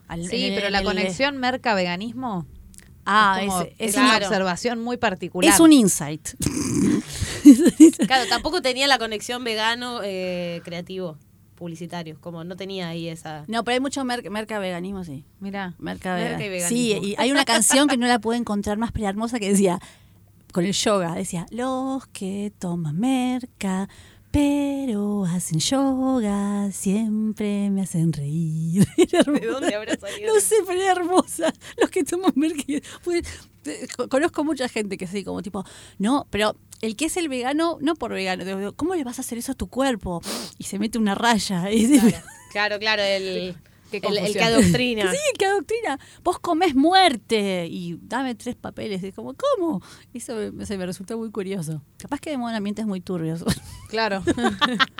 Al- 0.08 0.24
Sí, 0.26 0.46
el- 0.46 0.54
pero 0.54 0.70
la 0.70 0.82
conexión 0.82 1.36
merca-veganismo 1.38 2.46
Ah, 3.06 3.38
es, 3.40 3.46
como- 3.48 3.60
es, 3.62 3.68
es 3.78 3.90
es 3.90 3.96
un- 3.96 4.02
una 4.04 4.16
observación 4.16 4.82
muy 4.82 4.96
particular. 4.96 5.52
es 5.52 5.60
un 5.60 5.72
insight. 5.72 6.28
Claro, 8.06 8.26
tampoco 8.28 8.62
tenía 8.62 8.86
la 8.86 8.98
conexión 8.98 9.44
vegano 9.44 10.00
eh, 10.02 10.60
creativo, 10.64 11.18
publicitario. 11.56 12.16
Como 12.20 12.44
no 12.44 12.56
tenía 12.56 12.88
ahí 12.88 13.08
esa. 13.08 13.44
No, 13.48 13.64
pero 13.64 13.74
hay 13.74 13.80
mucho 13.80 14.04
merca, 14.04 14.30
merca 14.30 14.58
veganismo, 14.58 15.04
sí. 15.04 15.24
Mirá. 15.40 15.74
Merca, 15.78 16.14
Merca 16.16 16.44
y 16.44 16.48
veganismo. 16.48 16.68
Sí, 16.68 17.08
y 17.10 17.14
hay 17.18 17.30
una 17.32 17.44
canción 17.44 17.88
que 17.88 17.96
no 17.96 18.06
la 18.06 18.18
puedo 18.18 18.38
encontrar 18.38 18.78
más 18.78 18.92
hermosa 18.96 19.38
que 19.38 19.50
decía, 19.50 19.78
con 20.52 20.64
el 20.64 20.72
yoga, 20.72 21.14
decía, 21.14 21.46
los 21.50 22.06
que 22.08 22.52
toman 22.58 22.98
merca 22.98 23.88
pero 24.34 25.24
hacen 25.26 25.60
yoga, 25.60 26.68
siempre 26.72 27.70
me 27.70 27.82
hacen 27.82 28.12
reír. 28.12 28.84
Era 28.96 29.22
¿De 29.22 29.30
hermosa. 29.38 29.46
dónde 29.52 29.74
habrá 29.76 29.96
salido? 29.96 30.34
No 30.34 30.40
sé, 30.40 30.56
pero 30.66 30.80
era 30.82 30.90
hermosa. 30.90 31.52
Los 31.80 31.88
que 31.90 32.02
toman 32.02 32.32
merca. 32.34 32.64
Pues, 33.04 33.22
eh, 33.64 33.86
co- 33.96 34.08
conozco 34.08 34.42
mucha 34.42 34.68
gente 34.68 34.96
que 34.96 35.06
sí, 35.06 35.22
como 35.22 35.40
tipo, 35.40 35.64
no, 35.98 36.26
pero 36.30 36.56
el 36.80 36.96
que 36.96 37.04
es 37.04 37.16
el 37.16 37.28
vegano, 37.28 37.78
no 37.80 37.94
por 37.94 38.12
vegano, 38.12 38.72
¿cómo 38.74 38.96
le 38.96 39.04
vas 39.04 39.18
a 39.18 39.22
hacer 39.22 39.38
eso 39.38 39.52
a 39.52 39.54
tu 39.54 39.68
cuerpo? 39.68 40.20
Y 40.58 40.64
se 40.64 40.80
mete 40.80 40.98
una 40.98 41.14
raya. 41.14 41.70
Y 41.72 42.00
Claro, 42.50 42.78
claro, 42.80 43.02
el, 43.02 43.54
el, 44.02 44.18
el 44.18 44.32
que 44.32 44.42
adoctrina. 44.42 45.10
Sí, 45.14 45.18
qué 45.38 45.48
doctrina. 45.48 45.98
Vos 46.22 46.38
comés 46.38 46.74
muerte 46.74 47.66
y 47.70 47.98
dame 48.02 48.34
tres 48.34 48.56
papeles. 48.56 49.02
Y 49.02 49.08
es 49.08 49.14
como, 49.14 49.34
¿cómo? 49.34 49.82
Eso 50.12 50.34
me, 50.52 50.66
se 50.66 50.76
me 50.78 50.86
resultó 50.86 51.16
muy 51.18 51.30
curioso. 51.30 51.82
Capaz 51.98 52.20
que 52.20 52.30
de 52.30 52.36
modo 52.38 52.50
en 52.50 52.56
ambientes 52.56 52.86
muy 52.86 53.00
turbios. 53.00 53.44
Claro. 53.94 54.24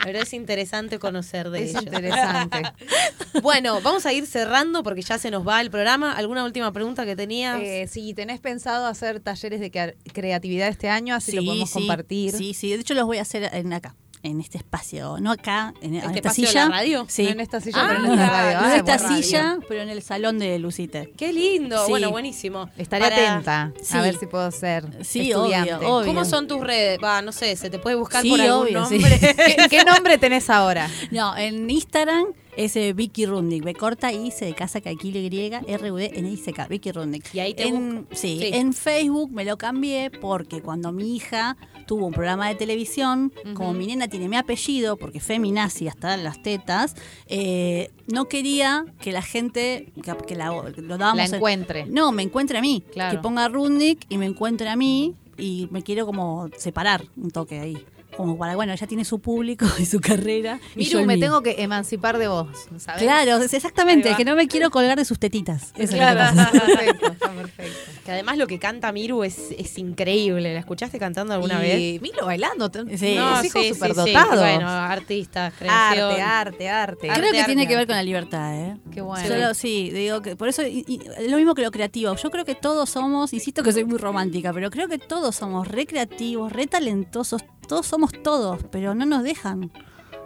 Pero 0.05 0.21
es 0.21 0.33
interesante 0.35 1.01
conocer 1.01 1.51
de 1.51 1.65
es 1.65 1.71
ellos. 1.71 1.83
interesante. 1.85 2.63
Bueno, 3.43 3.81
vamos 3.81 4.07
a 4.07 4.13
ir 4.13 4.25
cerrando 4.27 4.85
porque 4.85 5.03
ya 5.03 5.19
se 5.19 5.33
nos 5.33 5.45
va 5.47 5.61
el 5.61 5.69
programa. 5.71 6.13
¿Alguna 6.13 6.45
última 6.45 6.73
pregunta 6.73 7.05
que 7.05 7.17
tenías? 7.17 7.61
Eh, 7.61 7.89
si 7.89 8.15
tenés 8.15 8.39
pensado 8.39 8.87
hacer 8.87 9.19
talleres 9.19 9.59
de 9.59 9.73
crea- 9.73 9.95
creatividad 10.13 10.69
este 10.69 10.89
año, 10.89 11.17
así 11.17 11.33
lo 11.33 11.45
podemos 11.45 11.73
compartir. 11.73 12.33
Sí, 12.37 12.55
sí. 12.55 12.69
De 12.71 12.77
hecho, 12.77 12.95
los 12.95 13.05
voy 13.07 13.19
a 13.19 13.23
hacer 13.23 13.51
en 13.53 13.73
acá, 13.73 13.97
en 14.25 14.41
este 14.41 14.59
espacio. 14.59 15.19
No 15.21 15.31
acá, 15.31 15.73
en, 15.81 15.95
en 15.95 16.01
¿Este 16.01 16.07
esta 16.17 16.19
espacio 16.31 16.43
de 16.45 16.49
silla. 16.49 16.65
la 16.65 16.71
radio? 16.71 17.07
Sí. 17.09 17.23
No 17.25 17.29
en 17.31 17.41
esta 17.41 17.61
silla, 17.61 17.79
Ah, 17.81 17.87
pero 17.89 18.05
en 18.13 18.17
la 18.17 18.29
radio. 18.31 18.61
No 18.61 18.67
en 18.67 18.77
esta 18.81 18.97
radio. 18.99 19.23
silla, 19.23 19.59
pero 19.69 19.83
en 19.83 19.89
el 19.91 20.03
salón 20.03 20.39
de 20.39 20.59
Lucite. 20.59 21.13
Qué 21.17 21.33
lindo. 21.33 21.85
Sí. 21.85 21.91
Bueno, 21.91 22.11
buenísimo. 22.11 22.69
Estaré 22.77 23.05
Para- 23.05 23.35
atenta 23.37 23.73
Sí. 23.83 23.97
a 23.97 24.03
ver 24.03 24.17
si 24.17 24.27
puedo 24.27 24.51
ser 24.51 24.85
Sí, 25.05 25.31
estudiante. 25.31 25.75
obvio, 25.75 25.95
obvio. 25.97 26.07
¿Cómo 26.07 26.25
son 26.25 26.49
tus 26.49 26.61
redes? 26.61 26.99
Va, 27.03 27.23
no 27.23 27.31
sé, 27.33 27.55
se 27.57 27.71
te 27.71 27.79
puede 27.79 27.97
buscar 27.97 28.23
Sí, 28.23 28.31
por 28.31 28.41
algún 28.41 28.67
obvio, 28.67 28.87
sí. 28.87 28.99
nombre. 28.99 29.19
¿Qué, 29.21 29.57
qué 29.71 29.85
nombre 29.85 30.19
tenés 30.19 30.51
ahora? 30.51 30.89
No, 31.11 31.37
en 31.37 31.69
Instagram 31.71 32.25
es 32.57 32.77
eh, 32.77 32.93
Vicky 32.93 33.27
Rundick. 33.27 33.65
B 33.65 33.75
corta 33.75 34.13
I, 34.13 34.31
C 34.31 34.45
de 34.47 34.55
casa, 34.55 34.81
Caquile 34.81 35.23
griega, 35.23 35.63
R 35.67 35.91
U 35.93 35.97
D 35.97 36.11
N 36.15 36.29
I 36.31 36.37
C 36.37 36.53
K, 36.53 36.67
Vicky 36.69 36.93
Rundick. 36.93 37.35
Y 37.35 37.41
ahí 37.41 37.55
te 37.55 37.65
en, 37.69 38.07
sí, 38.13 38.39
Sí. 38.41 38.51
en 38.53 38.73
Facebook 38.73 39.31
me 39.33 39.45
lo 39.45 39.57
cambié 39.59 40.11
porque 40.11 40.61
cuando 40.63 40.93
mi 40.93 41.17
hija 41.17 41.57
tuvo 41.87 42.07
un 42.07 42.13
programa 42.15 42.49
de 42.49 42.55
televisión, 42.55 43.33
como 43.55 43.75
mi 43.75 43.87
nena 43.87 44.09
tiene 44.09 44.29
mi 44.29 44.37
apellido, 44.37 44.97
porque 44.97 45.21
feminazi 45.21 45.89
hasta 45.89 46.17
las 46.17 46.43
tetas, 46.43 46.95
eh, 47.27 47.91
no 48.07 48.27
quería 48.27 48.85
que 49.01 49.13
la 49.13 49.23
gente, 49.23 49.93
que, 50.03 50.15
que 50.27 50.35
la, 50.35 50.47
lo 50.77 50.97
dábamos 50.99 51.17
La 51.19 51.25
en- 51.27 51.35
encuentre. 51.35 51.87
no, 51.87 52.11
me 52.13 52.23
encuentre 52.23 52.59
a 52.59 52.61
mí. 52.63 52.83
Claro. 52.93 53.17
Que 53.19 53.23
ponga 53.23 53.49
Rundick 53.49 54.07
y 54.09 54.17
me 54.19 54.27
encuentre 54.27 54.69
a 54.69 54.77
mí 54.77 55.15
y 55.37 55.69
me 55.71 55.83
quiero 55.83 56.07
como 56.07 56.49
separar 56.57 57.05
un 57.17 57.31
toque 57.31 57.59
ahí. 57.59 57.77
Como 58.17 58.39
para, 58.39 58.55
bueno, 58.57 58.73
ella 58.73 58.87
tiene 58.87 59.05
su 59.05 59.19
público 59.21 59.67
y 59.79 59.87
su 59.87 60.01
carrera. 60.01 60.61
y 60.77 60.85
yo 60.85 60.99
Miru, 60.99 61.07
me 61.07 61.17
mío. 61.17 61.27
tengo 61.27 61.43
que 61.43 61.63
emancipar 61.63 62.19
de 62.19 62.29
vos, 62.29 62.49
¿sabes? 62.79 63.03
Claro, 63.03 63.37
exactamente, 63.43 64.15
que 64.17 64.25
no 64.25 64.37
me 64.37 64.47
quiero 64.47 64.71
colgar 64.71 64.97
de 64.97 65.05
sus 65.05 65.19
tetitas. 65.19 65.73
Eso 65.77 65.83
es 65.83 65.91
lo 65.93 65.93
que 65.93 65.97
Claro, 65.99 66.19
pasa. 66.21 66.43
está 66.53 66.67
perfecto, 66.67 67.07
está 67.13 67.31
perfecto. 67.33 67.79
Que 68.05 68.13
además 68.13 68.37
lo 68.39 68.47
que 68.47 68.59
canta 68.59 68.93
Miru 68.93 69.25
es, 69.25 69.51
es 69.57 69.79
increíble. 69.79 70.53
¿La 70.53 70.61
escuchaste 70.61 70.99
cantando 70.99 71.33
alguna 71.35 71.59
vez? 71.59 71.79
Y 71.81 71.99
Milo 72.03 72.27
bailando, 72.27 72.71
te- 72.71 72.97
Sí. 72.99 73.15
No, 73.17 73.41
sí, 73.43 73.49
sí, 73.51 73.73
superdotados. 73.75 74.35
sí. 74.35 74.39
Bueno, 74.41 74.69
artistas, 74.69 75.55
creación. 75.59 76.11
arte, 76.21 76.23
arte, 76.23 76.69
arte. 76.69 77.09
Creo 77.09 77.15
que 77.33 77.39
arte, 77.41 77.45
tiene 77.47 77.63
arte. 77.63 77.69
que 77.73 77.77
ver 77.77 77.87
con 77.87 77.97
la 77.97 78.03
libertad, 78.03 78.55
¿eh? 78.55 78.77
Qué 78.93 79.01
bueno. 79.01 79.27
Solo- 79.27 79.55
sí, 79.55 79.91
digo 79.91 80.21
que 80.23 80.37
por 80.37 80.49
eso 80.49 80.63
y- 80.67 80.85
lo 81.29 81.37
mismo 81.39 81.55
que 81.55 81.63
lo 81.63 81.71
creativo. 81.71 82.15
Yo 82.15 82.31
creo 82.31 82.45
que 82.45 82.55
todos 82.55 82.91
somos, 82.91 83.33
insisto 83.33 83.63
que 83.63 83.73
soy 83.73 83.85
muy 83.85 83.99
romántica, 83.99 84.53
pero 84.53 84.71
creo 84.71 84.87
que 84.89 84.99
todos 84.99 85.35
somos 85.37 85.67
re 85.67 85.87
creativos, 85.87 86.53
re 86.53 86.67
talentosos, 86.67 87.43
todos 87.67 87.87
somos 87.87 88.13
todos, 88.23 88.61
pero 88.71 88.95
no 88.95 89.07
nos 89.07 89.23
dejan. 89.23 89.71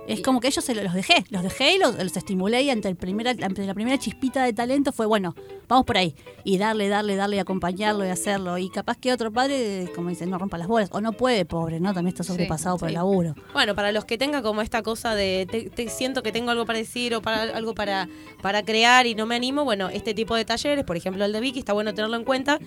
Es 0.07 0.23
como 0.23 0.41
que 0.41 0.49
ellos 0.49 0.65
se 0.65 0.75
lo- 0.75 0.83
los 0.83 0.95
dejé, 0.95 1.23
los 1.29 1.43
dejé 1.43 1.75
y 1.75 1.79
los, 1.79 2.03
los 2.03 2.17
estimulé 2.17 2.63
y 2.63 2.71
ante, 2.71 2.89
el 2.89 2.97
primera, 2.97 3.33
ante 3.33 3.67
la 3.67 3.75
primera 3.75 3.99
chispita 3.99 4.43
de 4.43 4.55
talento 4.55 4.91
fue, 4.91 5.05
bueno, 5.05 5.35
vamos 5.69 5.85
por 5.85 5.99
ahí. 5.99 6.15
Y 6.45 6.57
darle, 6.57 6.89
darle, 6.89 7.15
darle, 7.15 7.37
y 7.37 7.39
acompañarlo 7.41 8.07
y 8.07 8.09
hacerlo. 8.09 8.57
Y 8.57 8.71
capaz 8.71 8.97
que 8.97 9.13
otro 9.13 9.31
padre, 9.31 9.93
como 9.95 10.09
dicen, 10.09 10.31
no 10.31 10.39
rompa 10.39 10.57
las 10.57 10.67
bolas. 10.67 10.89
O 10.93 11.03
no 11.03 11.13
puede, 11.13 11.45
pobre, 11.45 11.79
¿no? 11.79 11.93
También 11.93 12.15
está 12.15 12.25
sobrepasado 12.25 12.79
por 12.79 12.89
sí. 12.89 12.93
el 12.93 12.95
laburo. 12.95 13.35
Bueno, 13.53 13.75
para 13.75 13.93
los 13.93 14.07
que 14.07 14.17
tengan 14.17 14.43
como 14.43 14.63
esta 14.63 14.83
cosa 14.83 15.15
de 15.15 15.47
te, 15.51 15.69
te 15.69 15.91
siento 15.91 16.23
que 16.23 16.33
tengo 16.33 16.53
algo 16.53 16.65
para 16.65 16.79
decir 16.79 17.15
o 17.15 17.21
para 17.21 17.43
algo 17.43 17.75
para, 17.75 18.09
para 18.41 18.63
crear 18.63 19.07
y 19.07 19.15
no 19.15 19.27
me 19.27 19.35
animo, 19.35 19.65
bueno, 19.65 19.91
este 19.91 20.15
tipo 20.15 20.35
de 20.37 20.47
talleres, 20.47 20.87
por 20.87 20.97
ejemplo 20.97 21.23
el 21.27 21.33
de 21.35 21.41
Vicky, 21.41 21.59
está 21.59 21.75
bueno 21.75 21.93
tenerlo 21.93 22.17
en 22.17 22.25
cuenta. 22.25 22.59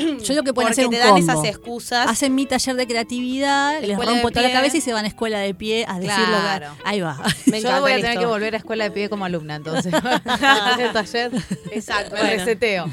Yo 0.24 0.32
digo 0.34 0.42
que 0.42 0.52
pueden 0.54 0.68
porque 0.68 0.72
hacer 0.72 0.86
un 0.86 0.90
te 0.92 0.98
dan 0.98 1.10
combo. 1.10 1.32
esas 1.32 1.44
excusas. 1.44 2.08
Hacen 2.08 2.34
mi 2.34 2.46
taller 2.46 2.76
de 2.76 2.86
creatividad, 2.86 3.80
les 3.80 3.96
rompo 3.96 4.28
de 4.28 4.34
toda 4.34 4.48
la 4.48 4.52
cabeza 4.52 4.76
y 4.76 4.80
se 4.80 4.92
van 4.92 5.04
a 5.04 5.08
escuela 5.08 5.38
de 5.38 5.54
pie 5.54 5.84
a 5.88 5.94
decirlo. 5.98 6.38
Claro. 6.40 6.76
Ahí 6.84 7.00
va. 7.00 7.16
Me 7.46 7.52
Yo 7.60 7.68
encanta 7.68 7.80
voy 7.80 7.92
a 7.92 7.96
tener 7.96 8.10
esto. 8.12 8.20
que 8.20 8.26
volver 8.26 8.54
a 8.54 8.58
escuela 8.58 8.84
de 8.84 8.90
pie 8.90 9.08
como 9.08 9.24
alumna, 9.24 9.56
entonces. 9.56 9.92
Hacer 9.94 10.92
taller. 10.92 11.30
Exacto, 11.72 12.10
bueno. 12.10 12.30
reseteo. 12.30 12.90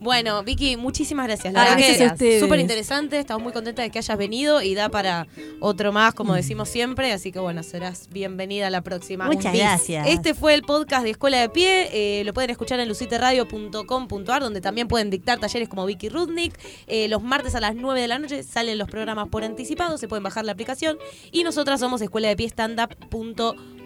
Bueno, 0.00 0.42
Vicky, 0.42 0.76
muchísimas 0.78 1.26
gracias. 1.26 1.52
La 1.52 1.62
Ah, 1.62 1.76
verdad 1.76 2.16
que 2.18 2.40
súper 2.40 2.58
interesante. 2.58 3.18
Estamos 3.18 3.42
muy 3.42 3.52
contentas 3.52 3.84
de 3.84 3.90
que 3.90 3.98
hayas 3.98 4.16
venido 4.16 4.62
y 4.62 4.74
da 4.74 4.88
para 4.88 5.26
otro 5.60 5.92
más, 5.92 6.14
Mm. 6.14 6.16
como 6.16 6.34
decimos 6.34 6.68
siempre. 6.70 7.12
Así 7.12 7.32
que 7.32 7.38
bueno, 7.38 7.62
serás 7.62 8.08
bienvenida 8.10 8.68
a 8.68 8.70
la 8.70 8.80
próxima. 8.80 9.26
Muchas 9.26 9.54
gracias. 9.54 10.06
Este 10.08 10.32
fue 10.34 10.54
el 10.54 10.62
podcast 10.62 11.04
de 11.04 11.10
Escuela 11.10 11.38
de 11.40 11.48
Pie. 11.50 11.88
eh, 11.92 12.24
lo 12.24 12.32
pueden 12.32 12.48
escuchar 12.50 12.80
en 12.80 12.88
luciteradio.com.ar, 12.88 14.42
donde 14.42 14.60
también 14.60 14.88
pueden 14.88 15.10
dictar 15.10 15.38
talleres 15.38 15.68
como 15.68 15.84
Vicky 15.84 16.08
Rudnick. 16.08 16.58
Eh, 16.86 17.08
los 17.08 17.22
martes 17.22 17.54
a 17.54 17.60
las 17.60 17.74
9 17.74 18.00
de 18.00 18.08
la 18.08 18.18
noche 18.18 18.42
salen 18.42 18.78
los 18.78 18.88
programas 18.88 19.28
por 19.28 19.44
anticipado. 19.44 19.98
Se 19.98 20.08
pueden 20.08 20.22
bajar 20.22 20.44
la 20.46 20.52
aplicación. 20.52 20.98
Y 21.30 21.44
nosotras 21.44 21.78
somos 21.78 22.00
escuela 22.00 22.28
de 22.28 22.36
pie 22.36 22.46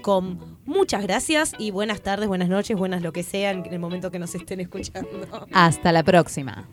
standup.com. 0.04 0.56
Muchas 0.66 1.02
gracias 1.02 1.52
y 1.58 1.70
buenas 1.70 2.00
tardes, 2.02 2.28
buenas 2.28 2.48
noches, 2.48 2.76
buenas 2.76 3.02
lo 3.02 3.12
que 3.12 3.22
sean 3.22 3.64
en 3.64 3.72
el 3.72 3.78
momento 3.78 4.10
que 4.10 4.18
nos 4.18 4.34
estén 4.34 4.60
escuchando. 4.60 5.46
Hasta 5.52 5.92
la 5.92 6.02
próxima. 6.02 6.68